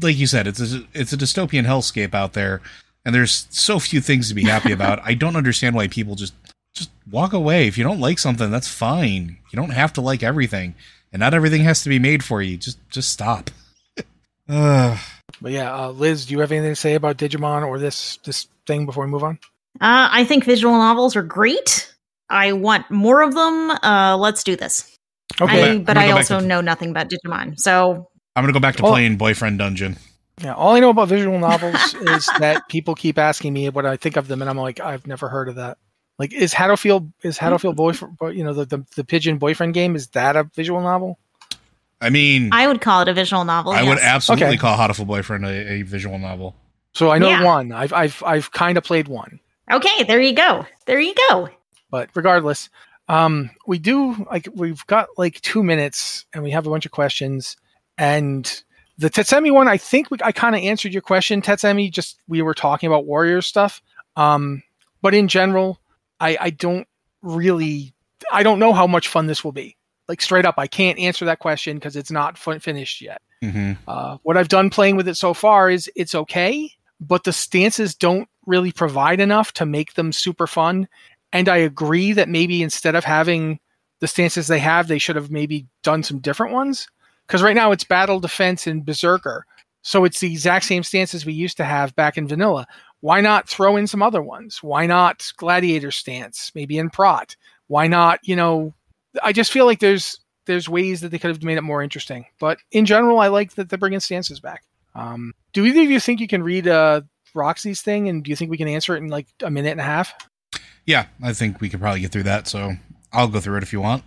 like 0.00 0.16
you 0.16 0.26
said, 0.26 0.46
it's 0.46 0.60
a, 0.60 0.84
it's 0.94 1.12
a 1.12 1.16
dystopian 1.16 1.66
hellscape 1.66 2.14
out 2.14 2.34
there, 2.34 2.60
and 3.04 3.14
there's 3.14 3.46
so 3.50 3.78
few 3.78 4.00
things 4.00 4.28
to 4.28 4.34
be 4.34 4.44
happy 4.44 4.72
about. 4.78 5.00
I 5.04 5.14
don't 5.14 5.36
understand 5.36 5.74
why 5.74 5.88
people 5.88 6.14
just 6.14 6.34
just 6.74 6.90
walk 7.10 7.32
away. 7.32 7.66
If 7.66 7.78
you 7.78 7.84
don't 7.84 8.00
like 8.00 8.18
something, 8.18 8.50
that's 8.50 8.68
fine. 8.68 9.38
You 9.50 9.56
don't 9.56 9.70
have 9.70 9.92
to 9.94 10.00
like 10.00 10.22
everything, 10.22 10.74
and 11.12 11.20
not 11.20 11.34
everything 11.34 11.64
has 11.64 11.82
to 11.82 11.88
be 11.88 11.98
made 11.98 12.22
for 12.22 12.42
you. 12.42 12.56
Just 12.56 12.78
just 12.90 13.10
stop. 13.10 13.50
Ugh. 14.48 14.98
But 15.40 15.52
yeah, 15.52 15.72
uh, 15.72 15.90
Liz, 15.90 16.26
do 16.26 16.34
you 16.34 16.40
have 16.40 16.50
anything 16.50 16.72
to 16.72 16.74
say 16.74 16.94
about 16.94 17.18
Digimon 17.18 17.64
or 17.64 17.78
this 17.78 18.16
this 18.24 18.48
thing 18.66 18.86
before 18.86 19.04
we 19.04 19.10
move 19.10 19.22
on? 19.22 19.38
Uh, 19.80 20.08
I 20.10 20.24
think 20.24 20.44
visual 20.44 20.74
novels 20.74 21.14
are 21.16 21.22
great. 21.22 21.92
I 22.28 22.52
want 22.52 22.90
more 22.90 23.22
of 23.22 23.34
them. 23.34 23.70
Uh, 23.82 24.16
let's 24.18 24.42
do 24.44 24.56
this. 24.56 24.94
Okay. 25.40 25.72
I, 25.72 25.78
but 25.78 25.96
I 25.96 26.10
also 26.10 26.40
to- 26.40 26.46
know 26.46 26.60
nothing 26.60 26.90
about 26.90 27.08
Digimon. 27.10 27.58
So 27.58 28.08
I'm 28.34 28.42
gonna 28.42 28.52
go 28.52 28.60
back 28.60 28.76
to 28.76 28.82
Oh. 28.84 28.90
playing 28.90 29.16
Boyfriend 29.16 29.58
Dungeon. 29.58 29.96
Yeah, 30.42 30.54
all 30.54 30.74
I 30.76 30.80
know 30.80 30.90
about 30.90 31.08
visual 31.08 31.38
novels 31.38 31.94
is 32.00 32.26
that 32.38 32.68
people 32.68 32.94
keep 32.94 33.18
asking 33.18 33.52
me 33.52 33.68
what 33.70 33.84
I 33.86 33.96
think 33.96 34.16
of 34.16 34.28
them, 34.28 34.40
and 34.40 34.48
I'm 34.50 34.56
like, 34.58 34.78
I've 34.80 35.06
never 35.06 35.28
heard 35.28 35.48
of 35.48 35.56
that. 35.56 35.78
Like, 36.18 36.32
is 36.32 36.52
Hatoful 36.54 37.12
is 37.22 37.38
Hatoful 37.38 37.74
boyfriend? 37.76 38.16
You 38.36 38.44
know, 38.44 38.52
the, 38.52 38.64
the 38.64 38.84
the 38.96 39.04
pigeon 39.04 39.38
boyfriend 39.38 39.74
game 39.74 39.94
is 39.96 40.08
that 40.08 40.36
a 40.36 40.44
visual 40.54 40.80
novel? 40.80 41.18
I 42.00 42.10
mean, 42.10 42.50
I 42.52 42.66
would 42.68 42.80
call 42.80 43.02
it 43.02 43.08
a 43.08 43.14
visual 43.14 43.44
novel. 43.44 43.72
I 43.72 43.82
would 43.82 43.98
absolutely 43.98 44.46
Okay. 44.48 44.56
call 44.58 44.76
Hatoful 44.76 45.06
Boyfriend 45.06 45.44
a, 45.44 45.72
a 45.72 45.82
visual 45.82 46.18
novel. 46.18 46.54
So 46.94 47.10
I 47.10 47.18
know 47.18 47.28
Yeah. 47.30 47.44
one. 47.44 47.72
I've 47.72 47.92
I've 47.92 48.22
I've 48.24 48.50
kind 48.52 48.78
of 48.78 48.84
played 48.84 49.08
one, 49.08 49.40
Okay, 49.70 50.04
there 50.04 50.20
you 50.20 50.32
go. 50.34 50.66
There 50.86 51.00
you 51.00 51.14
go. 51.28 51.48
but 51.90 52.10
regardless, 52.14 52.68
um, 53.08 53.50
we 53.66 53.78
do 53.78 54.26
like 54.30 54.48
we've 54.54 54.86
got 54.86 55.08
like 55.16 55.40
two 55.40 55.62
minutes, 55.62 56.26
and 56.32 56.42
we 56.42 56.50
have 56.50 56.66
a 56.66 56.70
bunch 56.70 56.86
of 56.86 56.92
questions, 56.92 57.56
and 57.96 58.62
the 58.98 59.08
Tetsemi 59.10 59.52
one, 59.52 59.68
I 59.68 59.76
think 59.76 60.10
we, 60.10 60.18
I 60.22 60.32
kind 60.32 60.54
of 60.56 60.62
answered 60.62 60.92
your 60.92 61.02
question, 61.02 61.40
Tetsemi. 61.42 61.90
Just 61.92 62.18
we 62.28 62.42
were 62.42 62.54
talking 62.54 62.86
about 62.86 63.06
warrior 63.06 63.42
stuff, 63.42 63.80
um, 64.16 64.62
but 65.02 65.14
in 65.14 65.28
general, 65.28 65.80
I 66.20 66.36
I 66.40 66.50
don't 66.50 66.86
really 67.22 67.94
I 68.32 68.42
don't 68.42 68.58
know 68.58 68.72
how 68.72 68.86
much 68.86 69.08
fun 69.08 69.26
this 69.26 69.42
will 69.44 69.52
be. 69.52 69.76
Like 70.08 70.22
straight 70.22 70.46
up, 70.46 70.54
I 70.58 70.66
can't 70.66 70.98
answer 70.98 71.24
that 71.26 71.38
question 71.38 71.76
because 71.76 71.94
it's 71.96 72.10
not 72.10 72.38
fin- 72.38 72.60
finished 72.60 73.00
yet. 73.02 73.20
hmm 73.42 73.72
Uh, 73.86 74.16
what 74.22 74.36
I've 74.38 74.48
done 74.48 74.70
playing 74.70 74.96
with 74.96 75.06
it 75.08 75.16
so 75.16 75.34
far 75.34 75.70
is 75.70 75.90
it's 75.96 76.14
okay, 76.14 76.70
but 77.00 77.24
the 77.24 77.32
stances 77.32 77.94
don't 77.94 78.28
really 78.48 78.72
provide 78.72 79.20
enough 79.20 79.52
to 79.52 79.66
make 79.66 79.94
them 79.94 80.10
super 80.12 80.46
fun. 80.46 80.88
And 81.32 81.48
I 81.48 81.58
agree 81.58 82.12
that 82.14 82.28
maybe 82.28 82.62
instead 82.62 82.94
of 82.94 83.04
having 83.04 83.60
the 84.00 84.08
stances 84.08 84.46
they 84.46 84.58
have, 84.58 84.88
they 84.88 84.98
should 84.98 85.16
have 85.16 85.30
maybe 85.30 85.66
done 85.82 86.02
some 86.02 86.18
different 86.18 86.52
ones. 86.52 86.88
Because 87.26 87.42
right 87.42 87.56
now 87.56 87.72
it's 87.72 87.84
battle, 87.84 88.20
defense, 88.20 88.66
and 88.66 88.84
berserker. 88.84 89.44
So 89.82 90.04
it's 90.04 90.20
the 90.20 90.30
exact 90.30 90.64
same 90.64 90.82
stances 90.82 91.26
we 91.26 91.34
used 91.34 91.58
to 91.58 91.64
have 91.64 91.94
back 91.94 92.16
in 92.16 92.26
vanilla. 92.26 92.66
Why 93.00 93.20
not 93.20 93.48
throw 93.48 93.76
in 93.76 93.86
some 93.86 94.02
other 94.02 94.22
ones? 94.22 94.62
Why 94.62 94.86
not 94.86 95.30
gladiator 95.36 95.90
stance, 95.90 96.50
maybe 96.54 96.78
in 96.78 96.90
prot? 96.90 97.36
Why 97.68 97.86
not, 97.86 98.20
you 98.22 98.34
know, 98.34 98.74
I 99.22 99.32
just 99.32 99.52
feel 99.52 99.66
like 99.66 99.78
there's 99.80 100.18
there's 100.46 100.68
ways 100.68 101.02
that 101.02 101.10
they 101.10 101.18
could 101.18 101.28
have 101.28 101.42
made 101.42 101.58
it 101.58 101.62
more 101.62 101.82
interesting. 101.82 102.24
But 102.40 102.58
in 102.72 102.86
general, 102.86 103.20
I 103.20 103.28
like 103.28 103.54
that 103.54 103.68
they're 103.68 103.78
bringing 103.78 104.00
stances 104.00 104.40
back. 104.40 104.64
Um, 104.94 105.34
do 105.52 105.64
either 105.64 105.82
of 105.82 105.90
you 105.90 106.00
think 106.00 106.20
you 106.20 106.26
can 106.26 106.42
read 106.42 106.66
uh, 106.66 107.02
Roxy's 107.34 107.80
thing, 107.82 108.08
and 108.08 108.22
do 108.24 108.30
you 108.30 108.36
think 108.36 108.50
we 108.50 108.56
can 108.58 108.68
answer 108.68 108.94
it 108.94 109.02
in 109.02 109.08
like 109.08 109.26
a 109.42 109.50
minute 109.50 109.72
and 109.72 109.80
a 109.80 109.84
half? 109.84 110.12
Yeah, 110.86 111.06
I 111.22 111.32
think 111.32 111.60
we 111.60 111.68
could 111.68 111.80
probably 111.80 112.00
get 112.00 112.12
through 112.12 112.22
that. 112.24 112.48
So 112.48 112.72
I'll 113.12 113.28
go 113.28 113.40
through 113.40 113.56
it 113.58 113.62
if 113.62 113.72
you 113.72 113.80
want. 113.80 114.04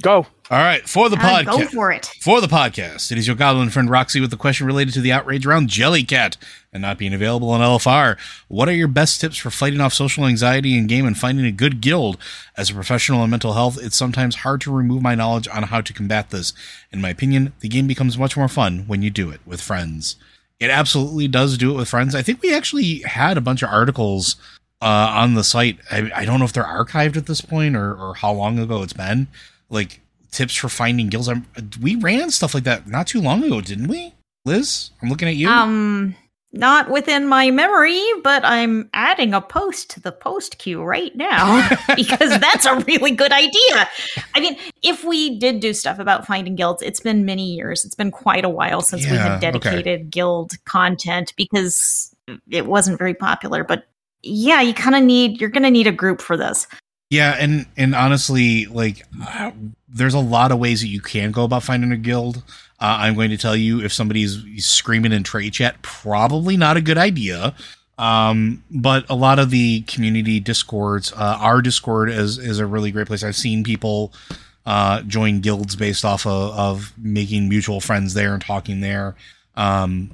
Go. 0.00 0.26
All 0.50 0.58
right, 0.58 0.86
for 0.88 1.08
the 1.08 1.16
Uh, 1.16 1.42
go 1.42 1.58
podcast. 1.58 1.70
for 1.72 1.92
it. 1.92 2.10
For 2.20 2.40
the 2.40 2.46
podcast, 2.46 3.12
it 3.12 3.18
is 3.18 3.26
your 3.26 3.36
goblin 3.36 3.70
friend 3.70 3.88
Roxy 3.90 4.20
with 4.20 4.30
the 4.30 4.36
question 4.36 4.66
related 4.66 4.94
to 4.94 5.00
the 5.00 5.12
outrage 5.12 5.46
around 5.46 5.68
Jellycat 5.68 6.36
and 6.72 6.80
not 6.82 6.96
being 6.98 7.12
available 7.14 7.50
on 7.50 7.60
LFR. 7.60 8.16
What 8.48 8.68
are 8.68 8.72
your 8.74 8.88
best 8.88 9.20
tips 9.20 9.36
for 9.36 9.50
fighting 9.50 9.80
off 9.80 9.92
social 9.92 10.26
anxiety 10.26 10.76
in 10.76 10.86
game 10.86 11.06
and 11.06 11.16
finding 11.16 11.44
a 11.44 11.52
good 11.52 11.80
guild? 11.80 12.16
As 12.56 12.70
a 12.70 12.74
professional 12.74 13.22
in 13.24 13.30
mental 13.30 13.52
health, 13.52 13.78
it's 13.80 13.96
sometimes 13.96 14.36
hard 14.36 14.60
to 14.62 14.72
remove 14.74 15.02
my 15.02 15.14
knowledge 15.14 15.48
on 15.48 15.64
how 15.64 15.80
to 15.82 15.92
combat 15.92 16.30
this. 16.30 16.52
In 16.90 17.00
my 17.00 17.10
opinion, 17.10 17.52
the 17.60 17.68
game 17.68 17.86
becomes 17.86 18.18
much 18.18 18.36
more 18.36 18.48
fun 18.48 18.84
when 18.86 19.02
you 19.02 19.10
do 19.10 19.30
it 19.30 19.40
with 19.46 19.60
friends. 19.60 20.16
It 20.60 20.70
absolutely 20.70 21.28
does 21.28 21.58
do 21.58 21.72
it 21.72 21.76
with 21.76 21.88
friends. 21.88 22.14
I 22.14 22.22
think 22.22 22.42
we 22.42 22.54
actually 22.54 23.00
had 23.00 23.36
a 23.36 23.42
bunch 23.42 23.62
of 23.62 23.70
articles 23.70 24.36
uh, 24.80 25.12
on 25.14 25.34
the 25.34 25.44
site. 25.44 25.78
I, 25.90 26.10
I 26.14 26.24
don't 26.24 26.38
know 26.38 26.44
if 26.44 26.52
they're 26.52 26.64
archived 26.64 27.16
at 27.16 27.26
this 27.26 27.40
point 27.40 27.76
or, 27.76 27.94
or 27.94 28.14
how 28.14 28.32
long 28.32 28.58
ago 28.58 28.82
it's 28.82 28.92
been. 28.92 29.28
Like 29.70 30.00
tips 30.30 30.54
for 30.54 30.68
finding 30.68 31.08
guilds. 31.08 31.28
I'm, 31.28 31.46
we 31.80 31.96
ran 31.96 32.30
stuff 32.30 32.54
like 32.54 32.64
that 32.64 32.86
not 32.86 33.06
too 33.06 33.20
long 33.20 33.42
ago, 33.42 33.60
didn't 33.60 33.88
we? 33.88 34.12
Liz, 34.44 34.90
I'm 35.00 35.08
looking 35.08 35.28
at 35.28 35.36
you. 35.36 35.48
Um, 35.48 36.14
not 36.54 36.88
within 36.88 37.26
my 37.26 37.50
memory, 37.50 38.00
but 38.22 38.44
I'm 38.44 38.88
adding 38.94 39.34
a 39.34 39.40
post 39.40 39.90
to 39.90 40.00
the 40.00 40.12
post 40.12 40.58
queue 40.58 40.82
right 40.82 41.14
now 41.16 41.68
because 41.96 42.38
that's 42.38 42.64
a 42.64 42.76
really 42.86 43.10
good 43.10 43.32
idea. 43.32 43.88
I 44.34 44.40
mean, 44.40 44.56
if 44.82 45.04
we 45.04 45.38
did 45.38 45.60
do 45.60 45.74
stuff 45.74 45.98
about 45.98 46.26
finding 46.26 46.54
guilds, 46.54 46.80
it's 46.82 47.00
been 47.00 47.24
many 47.24 47.52
years. 47.52 47.84
It's 47.84 47.96
been 47.96 48.10
quite 48.10 48.44
a 48.44 48.48
while 48.48 48.80
since 48.80 49.04
we 49.04 49.12
Yeah, 49.12 49.32
had 49.32 49.40
dedicated 49.40 50.10
guild 50.10 50.52
content 50.64 51.34
because 51.36 52.14
it 52.48 52.66
wasn't 52.66 52.98
very 52.98 53.14
popular. 53.14 53.64
But 53.64 53.86
yeah, 54.22 54.60
you 54.60 54.74
kind 54.74 54.94
of 54.94 55.02
need, 55.02 55.40
you're 55.40 55.50
going 55.50 55.64
to 55.64 55.70
need 55.70 55.86
a 55.86 55.92
group 55.92 56.22
for 56.22 56.36
this. 56.36 56.66
Yeah, 57.10 57.36
and 57.38 57.66
and 57.76 57.94
honestly, 57.94 58.66
like, 58.66 59.06
uh, 59.24 59.52
there's 59.88 60.14
a 60.14 60.20
lot 60.20 60.50
of 60.50 60.58
ways 60.58 60.80
that 60.80 60.88
you 60.88 61.00
can 61.00 61.30
go 61.30 61.44
about 61.44 61.62
finding 61.62 61.92
a 61.92 61.96
guild. 61.96 62.42
Uh, 62.80 62.98
I'm 63.00 63.14
going 63.14 63.30
to 63.30 63.36
tell 63.36 63.56
you, 63.56 63.80
if 63.80 63.92
somebody's 63.92 64.64
screaming 64.64 65.12
in 65.12 65.22
trade 65.22 65.52
chat, 65.52 65.80
probably 65.82 66.56
not 66.56 66.76
a 66.76 66.80
good 66.80 66.98
idea. 66.98 67.54
Um, 67.96 68.64
but 68.70 69.08
a 69.08 69.14
lot 69.14 69.38
of 69.38 69.50
the 69.50 69.82
community 69.82 70.40
discords, 70.40 71.12
uh, 71.12 71.38
our 71.40 71.62
Discord 71.62 72.10
is 72.10 72.38
is 72.38 72.58
a 72.58 72.66
really 72.66 72.90
great 72.90 73.06
place. 73.06 73.22
I've 73.22 73.36
seen 73.36 73.62
people 73.62 74.12
uh, 74.66 75.02
join 75.02 75.40
guilds 75.40 75.76
based 75.76 76.04
off 76.04 76.26
of, 76.26 76.58
of 76.58 76.92
making 76.98 77.48
mutual 77.48 77.80
friends 77.80 78.14
there 78.14 78.32
and 78.32 78.42
talking 78.42 78.80
there. 78.80 79.14
Um, 79.56 80.10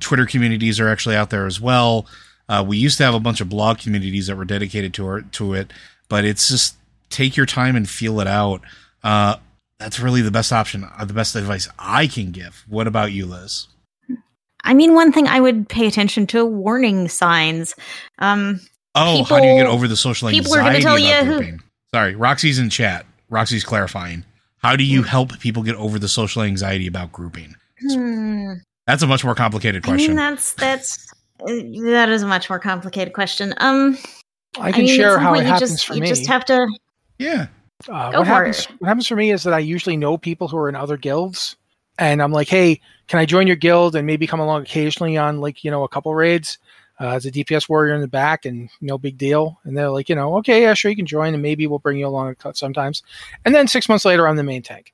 Twitter 0.00 0.24
communities 0.24 0.80
are 0.80 0.88
actually 0.88 1.16
out 1.16 1.30
there 1.30 1.46
as 1.46 1.60
well. 1.60 2.06
Uh, 2.48 2.64
we 2.66 2.78
used 2.78 2.96
to 2.98 3.04
have 3.04 3.14
a 3.14 3.20
bunch 3.20 3.42
of 3.42 3.50
blog 3.50 3.78
communities 3.78 4.28
that 4.28 4.36
were 4.36 4.46
dedicated 4.46 4.94
to 4.94 5.06
our, 5.06 5.20
to 5.20 5.52
it, 5.52 5.70
but 6.08 6.24
it's 6.24 6.48
just 6.48 6.76
take 7.10 7.36
your 7.36 7.44
time 7.44 7.76
and 7.76 7.88
feel 7.88 8.20
it 8.20 8.26
out. 8.26 8.62
Uh, 9.04 9.36
that's 9.78 10.00
really 10.00 10.22
the 10.22 10.30
best 10.30 10.52
option, 10.52 10.84
uh, 10.98 11.04
the 11.04 11.14
best 11.14 11.34
advice 11.36 11.68
I 11.78 12.06
can 12.06 12.30
give. 12.32 12.64
What 12.68 12.86
about 12.86 13.12
you, 13.12 13.26
Liz? 13.26 13.68
I 14.64 14.74
mean, 14.74 14.94
one 14.94 15.12
thing 15.12 15.28
I 15.28 15.40
would 15.40 15.68
pay 15.68 15.86
attention 15.86 16.26
to 16.28 16.44
warning 16.44 17.08
signs. 17.08 17.74
Um, 18.18 18.60
Oh, 18.94 19.22
how 19.22 19.38
do 19.38 19.46
you 19.46 19.54
get 19.56 19.66
over 19.66 19.86
the 19.86 19.96
social 19.96 20.28
anxiety 20.28 20.42
people 20.44 20.58
are 20.58 20.62
gonna 20.64 20.80
tell 20.80 20.96
about 20.96 21.08
you 21.08 21.24
who- 21.24 21.36
grouping? 21.38 21.60
Sorry, 21.94 22.14
Roxy's 22.16 22.58
in 22.58 22.68
chat. 22.70 23.06
Roxy's 23.30 23.62
clarifying. 23.64 24.24
How 24.58 24.74
do 24.74 24.82
you 24.82 25.04
help 25.04 25.38
people 25.38 25.62
get 25.62 25.76
over 25.76 25.98
the 26.00 26.08
social 26.08 26.42
anxiety 26.42 26.86
about 26.88 27.12
grouping? 27.12 27.54
hmm. 27.80 28.54
That's 28.88 29.02
a 29.02 29.06
much 29.06 29.22
more 29.22 29.34
complicated 29.36 29.84
I 29.86 29.90
mean, 29.90 29.96
question. 29.96 30.16
that's 30.16 30.52
that's 30.54 31.12
uh, 31.42 31.46
that 31.92 32.08
is 32.08 32.22
a 32.22 32.26
much 32.26 32.50
more 32.50 32.58
complicated 32.58 33.12
question. 33.14 33.54
Um, 33.58 33.96
I 34.58 34.72
can 34.72 34.86
mean, 34.86 34.96
share 34.96 35.18
how 35.18 35.34
it 35.34 35.40
you 35.40 35.44
happens 35.44 35.70
just, 35.72 35.86
for 35.86 35.94
you 35.94 36.00
me. 36.00 36.08
just 36.08 36.26
have 36.26 36.44
to. 36.46 36.66
yeah. 37.18 37.46
Uh, 37.86 38.12
what 38.12 38.26
happens? 38.26 38.60
it. 38.60 38.70
What 38.78 38.88
happens 38.88 39.06
for 39.06 39.16
me 39.16 39.30
is 39.30 39.44
that 39.44 39.54
I 39.54 39.60
usually 39.60 39.96
know 39.96 40.18
people 40.18 40.48
who 40.48 40.56
are 40.56 40.68
in 40.68 40.74
other 40.74 40.96
guilds, 40.96 41.56
and 41.98 42.20
I'm 42.20 42.32
like, 42.32 42.48
"Hey, 42.48 42.80
can 43.06 43.20
I 43.20 43.24
join 43.24 43.46
your 43.46 43.56
guild 43.56 43.94
and 43.94 44.06
maybe 44.06 44.26
come 44.26 44.40
along 44.40 44.62
occasionally 44.62 45.16
on 45.16 45.40
like 45.40 45.62
you 45.62 45.70
know 45.70 45.84
a 45.84 45.88
couple 45.88 46.12
raids 46.14 46.58
uh, 47.00 47.10
as 47.10 47.24
a 47.24 47.30
DPS 47.30 47.68
warrior 47.68 47.94
in 47.94 48.00
the 48.00 48.08
back 48.08 48.44
and 48.44 48.68
no 48.80 48.98
big 48.98 49.16
deal." 49.16 49.60
And 49.64 49.76
they're 49.76 49.90
like, 49.90 50.08
"You 50.08 50.16
know, 50.16 50.36
okay, 50.38 50.62
yeah, 50.62 50.74
sure, 50.74 50.90
you 50.90 50.96
can 50.96 51.06
join, 51.06 51.34
and 51.34 51.42
maybe 51.42 51.66
we'll 51.66 51.78
bring 51.78 51.98
you 51.98 52.06
along 52.08 52.34
sometimes." 52.54 53.02
And 53.44 53.54
then 53.54 53.68
six 53.68 53.88
months 53.88 54.04
later, 54.04 54.26
I'm 54.26 54.36
the 54.36 54.42
main 54.42 54.62
tank. 54.62 54.92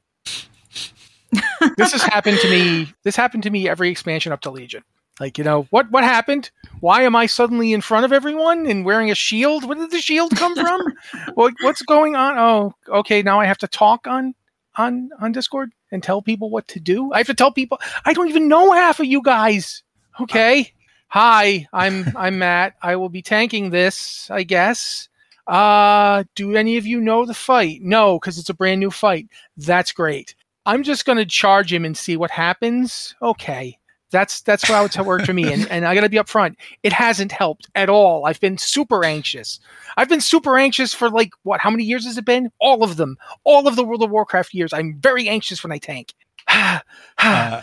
this 1.76 1.92
has 1.92 2.02
happened 2.02 2.38
to 2.40 2.50
me. 2.50 2.92
This 3.02 3.16
happened 3.16 3.44
to 3.44 3.50
me 3.50 3.68
every 3.68 3.88
expansion 3.90 4.30
up 4.30 4.42
to 4.42 4.50
Legion. 4.50 4.84
Like, 5.20 5.38
you 5.38 5.44
know, 5.44 5.66
what 5.70 5.90
what 5.90 6.02
happened? 6.02 6.50
Why 6.80 7.02
am 7.02 7.14
I 7.14 7.26
suddenly 7.26 7.72
in 7.72 7.80
front 7.80 8.04
of 8.04 8.12
everyone 8.12 8.66
and 8.66 8.84
wearing 8.84 9.10
a 9.10 9.14
shield? 9.14 9.64
Where 9.64 9.76
did 9.76 9.92
the 9.92 10.00
shield 10.00 10.32
come 10.36 10.54
from? 10.56 10.92
what, 11.34 11.54
what's 11.60 11.82
going 11.82 12.16
on? 12.16 12.36
Oh, 12.38 12.74
okay. 12.88 13.22
Now 13.22 13.40
I 13.40 13.46
have 13.46 13.58
to 13.58 13.68
talk 13.68 14.06
on 14.06 14.34
on 14.76 15.10
on 15.20 15.32
Discord 15.32 15.70
and 15.92 16.02
tell 16.02 16.20
people 16.20 16.50
what 16.50 16.66
to 16.68 16.80
do. 16.80 17.12
I 17.12 17.18
have 17.18 17.28
to 17.28 17.34
tell 17.34 17.52
people. 17.52 17.78
I 18.04 18.12
don't 18.12 18.28
even 18.28 18.48
know 18.48 18.72
half 18.72 18.98
of 18.98 19.06
you 19.06 19.22
guys. 19.22 19.84
Okay. 20.20 20.72
Hi, 21.08 21.68
I'm 21.72 22.06
I'm 22.16 22.38
Matt. 22.38 22.74
I 22.82 22.96
will 22.96 23.08
be 23.08 23.22
tanking 23.22 23.70
this, 23.70 24.28
I 24.30 24.42
guess. 24.42 25.08
Uh, 25.46 26.24
do 26.34 26.56
any 26.56 26.76
of 26.76 26.86
you 26.86 27.00
know 27.00 27.24
the 27.24 27.34
fight? 27.34 27.82
No, 27.82 28.18
because 28.18 28.38
it's 28.38 28.48
a 28.48 28.54
brand 28.54 28.80
new 28.80 28.90
fight. 28.90 29.28
That's 29.56 29.92
great. 29.92 30.34
I'm 30.66 30.82
just 30.82 31.04
gonna 31.04 31.24
charge 31.24 31.72
him 31.72 31.84
and 31.84 31.96
see 31.96 32.16
what 32.16 32.32
happens. 32.32 33.14
Okay. 33.22 33.78
That's 34.14 34.42
that's 34.42 34.62
how 34.62 34.84
it's 34.84 34.96
worked 34.96 35.26
for 35.26 35.32
me. 35.32 35.52
And, 35.52 35.66
and 35.70 35.84
I 35.84 35.94
gotta 35.94 36.08
be 36.08 36.18
upfront. 36.18 36.54
It 36.84 36.92
hasn't 36.92 37.32
helped 37.32 37.68
at 37.74 37.88
all. 37.88 38.26
I've 38.26 38.40
been 38.40 38.56
super 38.56 39.04
anxious. 39.04 39.58
I've 39.96 40.08
been 40.08 40.20
super 40.20 40.56
anxious 40.56 40.94
for 40.94 41.10
like 41.10 41.32
what? 41.42 41.60
How 41.60 41.70
many 41.70 41.82
years 41.82 42.06
has 42.06 42.16
it 42.16 42.24
been? 42.24 42.50
All 42.60 42.84
of 42.84 42.96
them. 42.96 43.16
All 43.42 43.66
of 43.66 43.74
the 43.74 43.84
World 43.84 44.04
of 44.04 44.10
Warcraft 44.10 44.54
years. 44.54 44.72
I'm 44.72 44.98
very 45.00 45.28
anxious 45.28 45.64
when 45.64 45.72
I 45.72 45.78
tank. 45.78 46.14
Uh, 47.18 47.62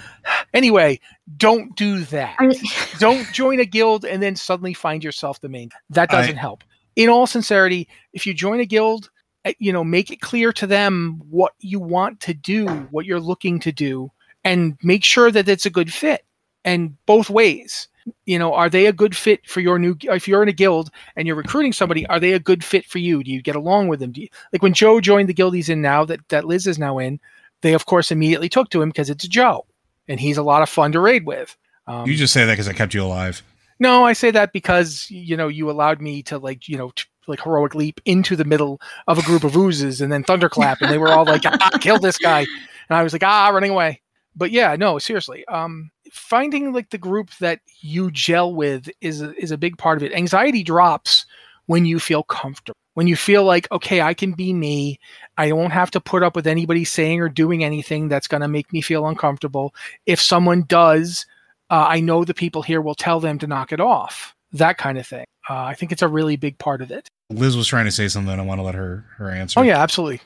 anyway, 0.54 0.99
don't 1.38 1.76
do 1.76 1.99
that. 2.06 2.36
I 2.39 2.47
mean, 2.47 2.60
don't 2.99 3.32
join 3.32 3.60
a 3.60 3.66
guild 3.66 4.06
and 4.06 4.24
then 4.24 4.36
suddenly 4.36 4.74
find 4.74 5.04
yourself 5.04 5.41
the 5.41 5.49
main. 5.49 5.70
That 5.89 6.10
doesn't 6.10 6.38
help. 6.38 6.64
In 6.95 7.10
all 7.10 7.28
sincerity, 7.28 7.88
if 8.14 8.26
you 8.26 8.34
join 8.34 8.60
a 8.60 8.66
guild, 8.66 9.10
eh, 9.45 9.54
you 9.60 9.72
know, 9.72 9.84
make 9.84 10.10
it 10.10 10.22
clear 10.22 10.52
to 10.54 10.68
them 10.68 11.22
what 11.30 11.54
you 11.60 11.80
want 11.80 12.22
to 12.22 12.34
do, 12.34 12.66
what 12.91 13.06
you're 13.06 13.20
looking 13.20 13.60
to 13.60 13.72
do, 13.72 14.10
and 14.43 14.78
make 14.82 15.04
sure 15.04 15.32
that 15.32 15.47
it's 15.47 15.66
a 15.66 15.70
good 15.70 15.91
fit. 15.91 16.26
And 16.64 16.95
both 17.05 17.30
ways, 17.30 17.88
you 18.26 18.38
know, 18.39 18.53
are 18.53 18.70
they 18.70 18.86
a 18.86 18.93
good 18.93 19.16
fit 19.16 19.47
for 19.47 19.59
your 19.59 19.80
new? 19.80 19.95
If 20.03 20.28
you're 20.28 20.43
in 20.43 20.49
a 20.49 20.53
guild 20.53 20.91
and 21.16 21.28
you're 21.28 21.36
recruiting 21.36 21.74
somebody, 21.74 22.05
are 22.07 22.20
they 22.20 22.34
a 22.34 22.39
good 22.39 22.64
fit 22.64 22.86
for 22.86 22.99
you? 22.99 23.24
Do 23.24 23.32
you 23.32 23.41
get 23.41 23.55
along 23.55 23.88
with 23.88 23.99
them? 23.99 24.12
Do 24.12 24.22
you, 24.22 24.28
like 24.53 24.62
when 24.62 24.74
Joe 24.74 25.01
joined 25.01 25.30
the 25.30 25.34
guild 25.34 25.55
he's 25.55 25.70
in 25.70 25.82
now, 25.82 26.05
that 26.05 26.28
that 26.30 26.45
Liz 26.45 26.68
is 26.68 26.80
now 26.80 26.97
in, 26.99 27.20
they 27.62 27.74
of 27.74 27.86
course 27.86 28.12
immediately 28.12 28.49
took 28.49 28.70
to 28.70 28.82
him 28.82 28.89
because 28.89 29.09
it's 29.09 29.28
Joe, 29.28 29.66
and 30.07 30.20
he's 30.20 30.38
a 30.38 30.43
lot 30.43 30.62
of 30.62 30.70
fun 30.70 30.91
to 30.91 30.99
raid 30.99 31.26
with. 31.26 31.55
Um, 31.88 32.07
you 32.07 32.16
just 32.16 32.34
say 32.34 32.45
that 32.45 32.53
because 32.53 32.68
I 32.68 32.74
kept 32.74 32.93
you 32.93 33.03
alive. 33.03 33.41
no, 33.80 34.05
I 34.05 34.14
say 34.14 34.32
that 34.32 34.53
because 34.53 35.07
you 35.09 35.36
know 35.38 35.47
you 35.47 35.70
allowed 35.70 36.01
me 36.01 36.24
to 36.24 36.38
like 36.38 36.68
you 36.68 36.78
know 36.78 36.91
like 37.28 37.41
heroic 37.41 37.76
leap 37.76 38.01
into 38.05 38.36
the 38.36 38.45
middle 38.45 38.82
of 39.07 39.18
a 39.18 39.24
group 39.24 39.43
of 39.43 39.55
oozes 39.55 40.01
and 40.01 40.12
then 40.12 40.24
thunderclap, 40.24 40.82
and 40.82 40.91
they 40.91 40.97
were 40.97 41.12
all 41.12 41.26
like, 41.26 41.43
ah, 41.45 41.70
"Kill 41.80 41.99
this 41.99 42.18
guy," 42.18 42.39
and 42.39 42.97
I 42.97 43.03
was 43.03 43.14
like, 43.14 43.24
"Ah, 43.24 43.49
running 43.49 43.72
away." 43.72 44.01
But 44.36 44.51
yeah, 44.51 44.76
no, 44.76 44.97
seriously, 44.97 45.45
um, 45.47 45.91
finding 46.12 46.74
like 46.74 46.89
the 46.89 46.97
group 46.97 47.32
that 47.39 47.62
you 47.80 48.12
gel 48.12 48.53
with 48.53 48.89
is 48.99 49.22
a, 49.22 49.34
is 49.41 49.51
a 49.51 49.57
big 49.57 49.78
part 49.78 49.97
of 49.97 50.03
it. 50.03 50.14
Anxiety 50.14 50.62
drops 50.62 51.26
when 51.68 51.86
you 51.86 51.99
feel 51.99 52.22
comfortable, 52.24 52.78
when 52.95 53.07
you 53.07 53.16
feel 53.16 53.45
like, 53.45 53.72
okay, 53.72 54.01
I 54.01 54.14
can 54.14 54.34
be 54.34 54.53
me. 54.53 54.99
I 55.38 55.53
won't 55.53 55.72
have 55.72 55.89
to 55.91 56.01
put 56.01 56.22
up 56.22 56.36
with 56.36 56.47
anybody 56.47 56.84
saying 56.84 57.22
or 57.22 57.30
doing 57.30 57.64
anything 57.64 58.09
that's 58.09 58.28
going 58.28 58.41
to 58.41 58.49
make 58.49 58.74
me 58.74 58.82
feel 58.82 59.07
uncomfortable. 59.07 59.74
If 60.05 60.22
someone 60.22 60.64
does, 60.64 61.26
uh, 61.70 61.86
I 61.88 62.01
know 62.01 62.26
the 62.26 62.34
people 62.34 62.62
here 62.62 62.82
will 62.82 62.95
tell 62.95 63.22
them 63.22 63.39
to 63.39 63.47
knock 63.47 63.72
it 63.72 63.80
off. 63.80 64.36
That 64.51 64.78
kind 64.78 64.97
of 64.97 65.07
thing. 65.07 65.24
Uh, 65.49 65.64
I 65.64 65.76
think 65.76 65.93
it's 65.93 66.01
a 66.01 66.09
really 66.09 66.36
big 66.36 66.57
part 66.57 66.82
of 66.82 66.91
it. 66.91 67.07
Liz 67.30 67.55
was 67.55 67.68
trying 67.68 67.86
to 67.86 67.91
say 67.91 68.09
something. 68.09 68.38
I 68.38 68.43
want 68.43 68.59
to 68.59 68.64
let 68.64 68.76
her 68.76 69.05
her 69.16 69.32
answer. 69.32 69.62
Oh 69.62 69.64
yeah, 69.64 69.82
absolutely. 69.82 70.20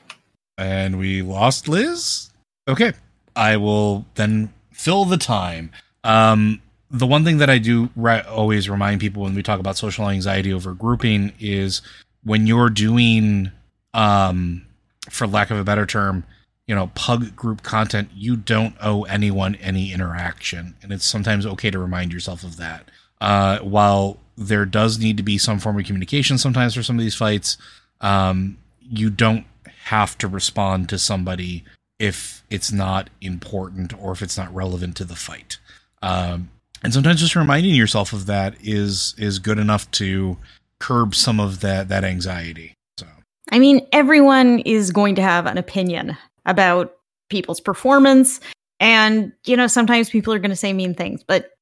and 0.58 0.98
we 0.98 1.22
lost 1.22 1.68
Liz. 1.68 2.30
Okay, 2.66 2.92
I 3.36 3.56
will 3.56 4.04
then 4.16 4.52
fill 4.76 5.06
the 5.06 5.16
time. 5.16 5.72
Um, 6.04 6.60
the 6.90 7.06
one 7.06 7.24
thing 7.24 7.38
that 7.38 7.50
I 7.50 7.58
do 7.58 7.88
always 8.28 8.68
remind 8.68 9.00
people 9.00 9.22
when 9.22 9.34
we 9.34 9.42
talk 9.42 9.58
about 9.58 9.76
social 9.76 10.08
anxiety 10.08 10.52
over 10.52 10.74
grouping 10.74 11.32
is 11.40 11.82
when 12.22 12.46
you're 12.46 12.70
doing, 12.70 13.50
um, 13.94 14.66
for 15.10 15.26
lack 15.26 15.50
of 15.50 15.58
a 15.58 15.64
better 15.64 15.86
term, 15.86 16.24
you 16.66 16.74
know, 16.74 16.88
pug 16.94 17.34
group 17.34 17.62
content, 17.62 18.10
you 18.14 18.36
don't 18.36 18.74
owe 18.80 19.04
anyone 19.04 19.54
any 19.56 19.92
interaction, 19.92 20.74
and 20.82 20.92
it's 20.92 21.04
sometimes 21.04 21.46
okay 21.46 21.70
to 21.70 21.78
remind 21.78 22.12
yourself 22.12 22.44
of 22.44 22.56
that. 22.58 22.88
Uh, 23.20 23.58
while 23.60 24.18
there 24.36 24.66
does 24.66 24.98
need 24.98 25.16
to 25.16 25.22
be 25.22 25.38
some 25.38 25.58
form 25.58 25.78
of 25.78 25.86
communication 25.86 26.36
sometimes 26.36 26.74
for 26.74 26.82
some 26.82 26.96
of 26.96 27.02
these 27.02 27.14
fights, 27.14 27.56
um, 28.02 28.58
you 28.80 29.08
don't 29.08 29.46
have 29.84 30.18
to 30.18 30.28
respond 30.28 30.88
to 30.88 30.98
somebody 30.98 31.64
if 31.98 32.42
it's 32.50 32.70
not 32.70 33.10
important 33.20 33.92
or 33.98 34.12
if 34.12 34.22
it's 34.22 34.36
not 34.36 34.54
relevant 34.54 34.96
to 34.96 35.04
the 35.04 35.16
fight. 35.16 35.58
Um, 36.02 36.50
and 36.82 36.92
sometimes 36.92 37.20
just 37.20 37.36
reminding 37.36 37.74
yourself 37.74 38.12
of 38.12 38.26
that 38.26 38.54
is 38.62 39.14
is 39.18 39.38
good 39.38 39.58
enough 39.58 39.90
to 39.92 40.36
curb 40.78 41.14
some 41.14 41.40
of 41.40 41.60
that 41.60 41.88
that 41.88 42.04
anxiety. 42.04 42.74
So 42.98 43.06
I 43.50 43.58
mean, 43.58 43.86
everyone 43.92 44.60
is 44.60 44.90
going 44.90 45.14
to 45.16 45.22
have 45.22 45.46
an 45.46 45.58
opinion 45.58 46.16
about 46.44 46.94
people's 47.28 47.60
performance, 47.60 48.40
and 48.78 49.32
you 49.46 49.56
know, 49.56 49.66
sometimes 49.66 50.10
people 50.10 50.32
are 50.34 50.38
going 50.38 50.50
to 50.50 50.56
say 50.56 50.72
mean 50.72 50.94
things, 50.94 51.24
but 51.24 51.52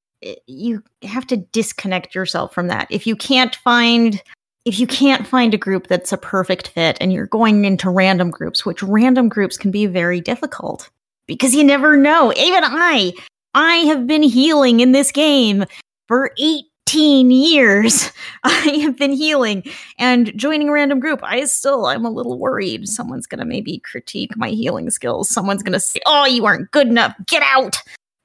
you 0.47 0.82
have 1.03 1.26
to 1.28 1.37
disconnect 1.37 2.14
yourself 2.14 2.53
from 2.55 2.68
that. 2.68 2.87
If 2.91 3.07
you 3.07 3.14
can't 3.14 3.55
find 3.57 4.22
if 4.65 4.79
you 4.79 4.87
can't 4.87 5.27
find 5.27 5.53
a 5.53 5.59
group 5.59 5.89
that's 5.89 6.12
a 6.12 6.17
perfect 6.17 6.69
fit 6.69 6.97
and 7.01 7.12
you're 7.12 7.27
going 7.27 7.65
into 7.65 7.91
random 7.91 8.31
groups, 8.31 8.65
which 8.65 8.83
random 8.83 9.29
groups 9.29 9.57
can 9.57 9.71
be 9.71 9.87
very 9.87 10.21
difficult 10.21 10.91
because 11.27 11.55
you 11.55 11.62
never 11.62 11.97
know. 11.97 12.33
Even 12.35 12.65
I, 12.65 13.12
I 13.55 13.77
have 13.77 14.07
been 14.07 14.23
healing 14.23 14.81
in 14.81 14.93
this 14.93 15.12
game 15.12 15.65
for 16.09 16.33
18 16.39 17.31
years. 17.31 18.11
I 18.45 18.79
have 18.83 18.97
been 18.97 19.12
healing 19.12 19.65
and 19.99 20.37
joining 20.37 20.71
a 20.71 20.73
random 20.73 20.99
group. 20.99 21.21
I 21.23 21.45
still, 21.45 21.87
I'm 21.87 22.07
a 22.07 22.11
little 22.11 22.39
worried. 22.39 22.89
Someone's 22.89 23.27
going 23.27 23.41
to 23.41 23.45
maybe 23.45 23.81
critique 23.81 24.35
my 24.37 24.49
healing 24.49 24.89
skills. 24.91 25.29
Someone's 25.29 25.62
going 25.62 25.75
to 25.75 25.81
say, 25.81 26.01
oh, 26.07 26.25
you 26.25 26.47
aren't 26.47 26.71
good 26.71 26.89
enough. 26.89 27.15
Get 27.27 27.43
out. 27.43 27.77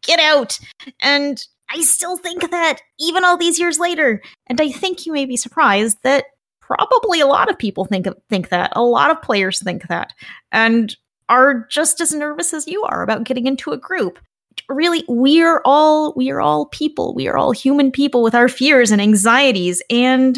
Get 0.04 0.22
out. 0.22 0.58
And 1.02 1.46
I 1.72 1.82
still 1.82 2.18
think 2.18 2.50
that 2.52 2.80
even 3.00 3.24
all 3.24 3.38
these 3.38 3.60
years 3.60 3.80
later. 3.80 4.22
And 4.48 4.60
I 4.60 4.72
think 4.72 5.06
you 5.06 5.14
may 5.14 5.26
be 5.26 5.38
surprised 5.38 5.98
that 6.04 6.26
probably 6.62 7.20
a 7.20 7.28
lot 7.28 7.50
of 7.50 7.58
people 7.58 7.86
think 7.86 8.08
think 8.30 8.50
that. 8.50 8.72
A 8.76 8.84
lot 8.84 9.12
of 9.12 9.22
players 9.22 9.62
think 9.62 9.88
that. 9.88 10.14
And 10.52 10.96
are 11.30 11.68
just 11.70 12.02
as 12.02 12.14
nervous 12.14 12.54
as 12.54 12.68
you 12.68 12.84
are 12.84 13.04
about 13.04 13.24
getting 13.24 13.48
into 13.48 13.72
a 13.72 13.78
group 13.78 14.20
really 14.68 15.04
we 15.08 15.42
are 15.42 15.62
all 15.64 16.14
we 16.16 16.30
are 16.30 16.42
all 16.42 16.66
people 16.68 17.14
we 17.14 17.28
are 17.28 17.38
all 17.38 17.52
human 17.52 17.92
people 17.92 18.22
with 18.22 18.36
our 18.36 18.50
fears 18.50 18.92
and 18.92 19.02
anxieties 19.02 19.82
and 19.90 20.38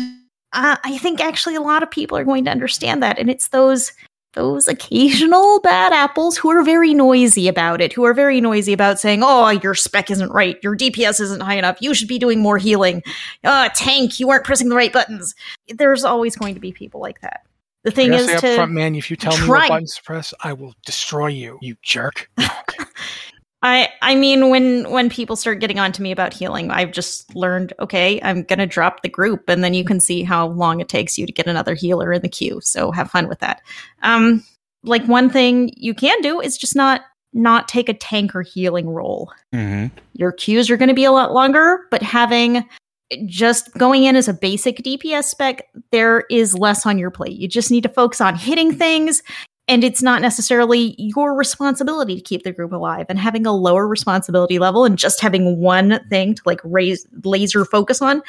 uh, 0.54 0.78
i 0.84 0.98
think 1.00 1.20
actually 1.20 1.56
a 1.56 1.62
lot 1.62 1.82
of 1.82 1.90
people 1.90 2.18
are 2.18 2.24
going 2.24 2.46
to 2.46 2.52
understand 2.52 3.02
that 3.02 3.18
and 3.18 3.30
it's 3.30 3.50
those 3.50 3.92
those 4.34 4.68
occasional 4.68 5.60
bad 5.64 5.94
apples 5.94 6.38
who 6.38 6.50
are 6.50 6.64
very 6.64 6.94
noisy 6.94 7.48
about 7.48 7.82
it 7.82 7.94
who 7.94 8.04
are 8.04 8.14
very 8.14 8.40
noisy 8.42 8.74
about 8.74 9.00
saying 9.00 9.22
oh 9.24 9.50
your 9.50 9.76
spec 9.76 10.10
isn't 10.10 10.32
right 10.32 10.58
your 10.64 10.76
dps 10.76 11.20
isn't 11.20 11.42
high 11.42 11.56
enough 11.56 11.78
you 11.82 11.94
should 11.94 12.08
be 12.08 12.20
doing 12.20 12.40
more 12.40 12.58
healing 12.58 13.04
uh 13.44 13.70
tank 13.76 14.20
you 14.20 14.28
weren't 14.28 14.46
pressing 14.46 14.70
the 14.70 14.76
right 14.76 14.94
buttons 14.94 15.36
there's 15.70 16.04
always 16.04 16.36
going 16.36 16.54
to 16.54 16.62
be 16.62 16.72
people 16.72 17.02
like 17.02 17.22
that 17.22 17.46
the 17.84 17.92
thing 17.92 18.14
is 18.14 18.30
up 18.30 18.42
to 18.42 18.56
front, 18.56 18.74
man. 18.74 18.94
If 18.94 19.10
you 19.10 19.18
tell 19.18 19.32
try- 19.32 19.46
me 19.46 19.50
what 19.50 19.70
buttons 19.70 19.96
to 19.96 20.04
press, 20.04 20.34
I 20.42 20.54
will 20.54 20.76
destroy 20.86 21.28
you. 21.28 21.58
You 21.62 21.76
jerk. 21.82 22.30
I 23.64 23.89
I 24.01 24.16
mean 24.16 24.49
when 24.49 24.89
when 24.89 25.09
people 25.09 25.36
start 25.36 25.59
getting 25.59 25.80
on 25.80 25.91
to 25.93 26.01
me 26.01 26.12
about 26.12 26.34
healing, 26.34 26.72
I've 26.72 26.91
just 26.91 27.36
learned, 27.36 27.74
okay, 27.80 28.20
I'm 28.24 28.43
gonna 28.43 28.66
drop 28.66 29.01
the 29.01 29.09
group 29.09 29.47
and 29.47 29.64
then 29.64 29.74
you 29.74 29.84
can 29.84 29.99
see 29.99 30.24
how 30.24 30.47
long 30.47 30.80
it 30.80 30.89
takes 30.89 31.18
you 31.18 31.26
to 31.26 31.34
get 31.34 31.47
another 31.47 31.76
healer 31.76 32.12
in 32.12 32.22
the 32.22 32.30
queue. 32.30 32.59
So 32.64 32.91
have 32.91 33.12
fun 33.12 33.28
with 33.28 33.39
that. 33.39 33.62
Um 34.01 34.43
like 34.84 35.05
one 35.05 35.30
thing 35.30 35.72
you 35.78 35.93
can 35.93 36.20
do 36.22 36.41
is 36.41 36.57
just 36.57 36.76
not 36.76 37.01
not 37.34 37.68
take 37.68 37.88
a 37.88 37.93
tank 37.93 38.36
or 38.36 38.41
healing 38.41 38.89
role. 38.89 39.32
Mm-hmm. 39.53 39.95
Your 40.14 40.32
queues 40.32 40.70
are 40.70 40.78
going 40.78 40.89
to 40.89 40.95
be 40.95 41.05
a 41.05 41.12
lot 41.12 41.34
longer, 41.34 41.88
but 41.89 42.01
having 42.01 42.68
just 43.26 43.74
going 43.78 44.03
in 44.03 44.16
as 44.16 44.28
a 44.28 44.34
basic 44.34 44.78
DPS 44.78 45.26
spec, 45.26 45.68
there 45.91 46.22
is 46.30 46.57
less 46.57 46.86
on 46.86 46.97
your 46.97 47.12
plate. 47.12 47.38
You 47.38 47.47
just 47.47 47.72
need 47.72 47.84
to 47.84 47.89
focus 47.89 48.22
on 48.22 48.36
hitting 48.36 48.74
things, 48.74 49.22
and 49.72 49.86
it's 49.86 50.01
not 50.03 50.22
necessarily 50.22 50.95
your 50.97 51.34
responsibility 51.34 52.15
to 52.17 52.22
keep 52.22 52.43
the 52.43 52.51
group 52.51 52.74
alive. 52.74 53.05
And 53.07 53.17
having 53.17 53.45
a 53.45 53.53
lower 53.53 53.88
responsibility 53.88 54.59
level 54.59 54.84
and 54.84 54.97
just 54.97 55.22
having 55.22 55.61
one 55.61 56.01
thing 56.09 56.36
to 56.36 56.41
like 56.45 56.59
raise 56.65 57.07
laser 57.24 57.63
focus 57.63 58.01
on, 58.01 58.22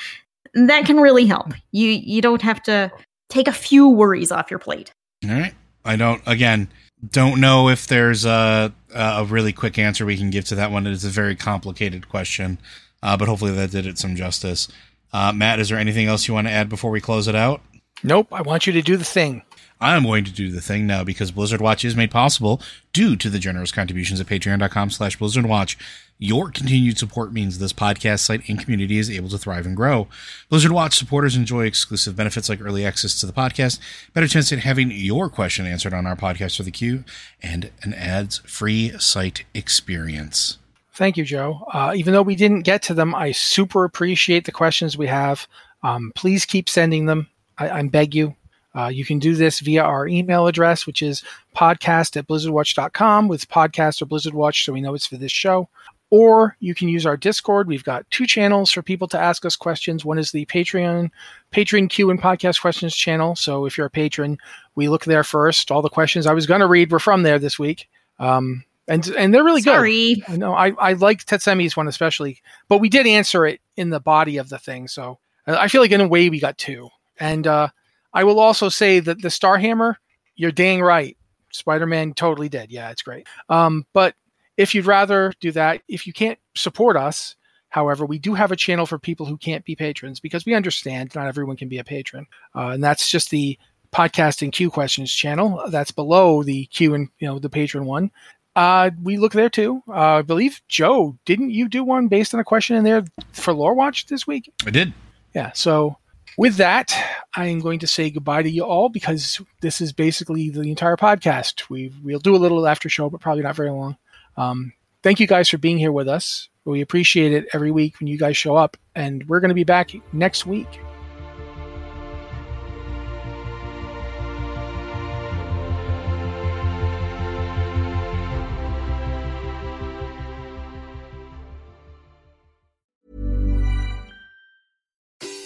that 0.54 0.86
can 0.86 0.98
really 0.98 1.26
help. 1.26 1.52
You 1.72 1.88
you 1.88 2.22
don't 2.22 2.42
have 2.42 2.62
to 2.64 2.92
take 3.28 3.48
a 3.48 3.52
few 3.52 3.88
worries 3.88 4.30
off 4.30 4.52
your 4.52 4.60
plate. 4.60 4.92
All 5.24 5.30
right. 5.30 5.52
I 5.84 5.96
don't. 5.96 6.22
Again, 6.26 6.68
don't 7.10 7.40
know 7.40 7.68
if 7.68 7.88
there's 7.88 8.24
a 8.24 8.72
a 8.94 9.24
really 9.24 9.52
quick 9.52 9.78
answer 9.78 10.06
we 10.06 10.16
can 10.16 10.30
give 10.30 10.44
to 10.44 10.54
that 10.54 10.70
one. 10.70 10.86
It 10.86 10.92
is 10.92 11.04
a 11.04 11.10
very 11.10 11.34
complicated 11.34 12.08
question, 12.08 12.58
uh, 13.02 13.16
but 13.16 13.26
hopefully 13.26 13.50
that 13.50 13.72
did 13.72 13.86
it 13.86 13.98
some 13.98 14.14
justice. 14.14 14.68
Uh, 15.12 15.32
Matt, 15.32 15.58
is 15.58 15.70
there 15.70 15.78
anything 15.78 16.06
else 16.06 16.28
you 16.28 16.34
want 16.34 16.46
to 16.46 16.52
add 16.52 16.68
before 16.68 16.92
we 16.92 17.00
close 17.00 17.26
it 17.26 17.34
out? 17.34 17.62
nope. 18.04 18.28
I 18.32 18.42
want 18.42 18.66
you 18.66 18.72
to 18.74 18.82
do 18.82 18.96
the 18.96 19.04
thing. 19.04 19.42
I'm 19.82 20.04
going 20.04 20.24
to 20.24 20.32
do 20.32 20.50
the 20.50 20.60
thing 20.60 20.86
now 20.86 21.02
because 21.02 21.32
Blizzard 21.32 21.60
Watch 21.60 21.84
is 21.84 21.96
made 21.96 22.10
possible 22.10 22.62
due 22.92 23.16
to 23.16 23.28
the 23.28 23.40
generous 23.40 23.72
contributions 23.72 24.20
at 24.20 24.28
patreon.com 24.28 24.90
slash 24.90 25.18
Blizzard 25.18 25.46
Watch. 25.46 25.76
Your 26.18 26.50
continued 26.50 26.98
support 26.98 27.32
means 27.32 27.58
this 27.58 27.72
podcast 27.72 28.20
site 28.20 28.48
and 28.48 28.60
community 28.60 28.98
is 28.98 29.10
able 29.10 29.28
to 29.30 29.38
thrive 29.38 29.66
and 29.66 29.76
grow. 29.76 30.06
Blizzard 30.48 30.70
Watch 30.70 30.96
supporters 30.96 31.34
enjoy 31.34 31.64
exclusive 31.64 32.14
benefits 32.14 32.48
like 32.48 32.60
early 32.60 32.86
access 32.86 33.18
to 33.18 33.26
the 33.26 33.32
podcast, 33.32 33.80
better 34.14 34.28
chance 34.28 34.52
at 34.52 34.60
having 34.60 34.92
your 34.92 35.28
question 35.28 35.66
answered 35.66 35.92
on 35.92 36.06
our 36.06 36.14
podcast 36.14 36.56
for 36.56 36.62
the 36.62 36.70
queue, 36.70 37.02
and 37.42 37.72
an 37.82 37.92
ads-free 37.92 38.92
site 39.00 39.44
experience. 39.52 40.58
Thank 40.92 41.16
you, 41.16 41.24
Joe. 41.24 41.66
Uh, 41.72 41.92
even 41.96 42.12
though 42.12 42.22
we 42.22 42.36
didn't 42.36 42.62
get 42.62 42.82
to 42.82 42.94
them, 42.94 43.16
I 43.16 43.32
super 43.32 43.82
appreciate 43.82 44.44
the 44.44 44.52
questions 44.52 44.96
we 44.96 45.08
have. 45.08 45.48
Um, 45.82 46.12
please 46.14 46.44
keep 46.46 46.68
sending 46.68 47.06
them. 47.06 47.28
I, 47.58 47.70
I 47.70 47.82
beg 47.88 48.14
you. 48.14 48.36
Uh, 48.74 48.88
you 48.88 49.04
can 49.04 49.18
do 49.18 49.34
this 49.34 49.60
via 49.60 49.82
our 49.82 50.06
email 50.06 50.46
address, 50.46 50.86
which 50.86 51.02
is 51.02 51.22
podcast 51.56 52.16
at 52.16 52.26
blizzardwatch.com 52.26 53.28
with 53.28 53.48
podcast 53.48 54.00
or 54.00 54.06
Blizzard 54.06 54.34
Watch, 54.34 54.64
so 54.64 54.72
we 54.72 54.80
know 54.80 54.94
it's 54.94 55.06
for 55.06 55.16
this 55.16 55.32
show. 55.32 55.68
Or 56.10 56.56
you 56.60 56.74
can 56.74 56.88
use 56.88 57.06
our 57.06 57.16
Discord. 57.16 57.68
We've 57.68 57.84
got 57.84 58.08
two 58.10 58.26
channels 58.26 58.70
for 58.70 58.82
people 58.82 59.08
to 59.08 59.18
ask 59.18 59.46
us 59.46 59.56
questions. 59.56 60.04
One 60.04 60.18
is 60.18 60.30
the 60.30 60.44
Patreon, 60.44 61.10
Patreon 61.52 61.88
Q 61.88 62.10
and 62.10 62.20
Podcast 62.20 62.60
Questions 62.60 62.94
channel. 62.94 63.34
So 63.34 63.64
if 63.64 63.78
you're 63.78 63.86
a 63.86 63.90
patron, 63.90 64.36
we 64.74 64.88
look 64.88 65.06
there 65.06 65.24
first. 65.24 65.70
All 65.70 65.80
the 65.80 65.88
questions 65.88 66.26
I 66.26 66.34
was 66.34 66.46
going 66.46 66.60
to 66.60 66.66
read 66.66 66.92
were 66.92 66.98
from 66.98 67.22
there 67.22 67.38
this 67.38 67.58
week. 67.58 67.88
Um, 68.18 68.62
and 68.88 69.06
and 69.08 69.32
they're 69.32 69.44
really 69.44 69.62
Sorry. 69.62 70.16
good. 70.16 70.24
I 70.28 70.36
know 70.36 70.52
I, 70.52 70.72
I 70.78 70.92
like 70.94 71.24
Tetsemi's 71.24 71.78
one 71.78 71.88
especially, 71.88 72.42
but 72.68 72.78
we 72.78 72.90
did 72.90 73.06
answer 73.06 73.46
it 73.46 73.60
in 73.76 73.88
the 73.88 74.00
body 74.00 74.36
of 74.36 74.50
the 74.50 74.58
thing. 74.58 74.88
So 74.88 75.18
I 75.46 75.68
feel 75.68 75.80
like 75.80 75.92
in 75.92 76.00
a 76.02 76.08
way 76.08 76.28
we 76.28 76.40
got 76.40 76.58
two. 76.58 76.90
And 77.18 77.46
uh, 77.46 77.68
I 78.12 78.24
will 78.24 78.40
also 78.40 78.68
say 78.68 79.00
that 79.00 79.22
the 79.22 79.28
Starhammer, 79.28 79.96
you're 80.34 80.52
dang 80.52 80.82
right. 80.82 81.16
Spider 81.50 81.86
Man 81.86 82.14
totally 82.14 82.48
did. 82.48 82.70
Yeah, 82.70 82.90
it's 82.90 83.02
great. 83.02 83.26
Um, 83.48 83.86
but 83.92 84.14
if 84.56 84.74
you'd 84.74 84.86
rather 84.86 85.32
do 85.40 85.52
that, 85.52 85.82
if 85.88 86.06
you 86.06 86.12
can't 86.12 86.38
support 86.54 86.96
us, 86.96 87.36
however, 87.68 88.04
we 88.06 88.18
do 88.18 88.34
have 88.34 88.52
a 88.52 88.56
channel 88.56 88.86
for 88.86 88.98
people 88.98 89.26
who 89.26 89.36
can't 89.36 89.64
be 89.64 89.76
patrons 89.76 90.20
because 90.20 90.44
we 90.44 90.54
understand 90.54 91.14
not 91.14 91.26
everyone 91.26 91.56
can 91.56 91.68
be 91.68 91.78
a 91.78 91.84
patron, 91.84 92.26
uh, 92.54 92.68
and 92.68 92.82
that's 92.82 93.10
just 93.10 93.30
the 93.30 93.58
podcast 93.92 94.42
and 94.42 94.52
Q 94.52 94.70
questions 94.70 95.12
channel. 95.12 95.62
That's 95.68 95.90
below 95.90 96.42
the 96.42 96.66
Q 96.66 96.94
and 96.94 97.08
you 97.18 97.28
know 97.28 97.38
the 97.38 97.50
patron 97.50 97.84
one. 97.84 98.10
Uh, 98.54 98.90
we 99.02 99.16
look 99.16 99.32
there 99.32 99.48
too. 99.48 99.82
Uh, 99.88 100.18
I 100.18 100.22
believe 100.22 100.60
Joe, 100.68 101.16
didn't 101.24 101.50
you 101.50 101.68
do 101.68 101.84
one 101.84 102.08
based 102.08 102.34
on 102.34 102.40
a 102.40 102.44
question 102.44 102.76
in 102.76 102.84
there 102.84 103.04
for 103.32 103.54
Lore 103.54 103.74
Watch 103.74 104.06
this 104.06 104.26
week? 104.26 104.52
I 104.66 104.70
did. 104.70 104.92
Yeah. 105.34 105.52
So 105.52 105.96
with 106.36 106.56
that, 106.56 106.94
I 107.34 107.46
am 107.46 107.60
going 107.60 107.78
to 107.80 107.86
say 107.86 108.10
goodbye 108.10 108.42
to 108.42 108.50
you 108.50 108.64
all 108.64 108.88
because 108.88 109.40
this 109.60 109.80
is 109.80 109.92
basically 109.92 110.50
the 110.50 110.62
entire 110.62 110.96
podcast. 110.96 111.68
We 111.68 111.92
we'll 112.02 112.18
do 112.18 112.34
a 112.34 112.38
little 112.38 112.66
after 112.66 112.88
show, 112.88 113.10
but 113.10 113.20
probably 113.20 113.42
not 113.42 113.56
very 113.56 113.70
long. 113.70 113.96
Um, 114.36 114.72
thank 115.02 115.20
you 115.20 115.26
guys 115.26 115.48
for 115.48 115.58
being 115.58 115.78
here 115.78 115.92
with 115.92 116.08
us. 116.08 116.48
We 116.64 116.80
appreciate 116.80 117.32
it 117.32 117.48
every 117.52 117.70
week 117.70 117.98
when 117.98 118.06
you 118.06 118.18
guys 118.18 118.36
show 118.36 118.56
up, 118.56 118.76
and 118.94 119.26
we're 119.28 119.40
going 119.40 119.48
to 119.50 119.54
be 119.54 119.64
back 119.64 119.90
next 120.12 120.46
week. 120.46 120.68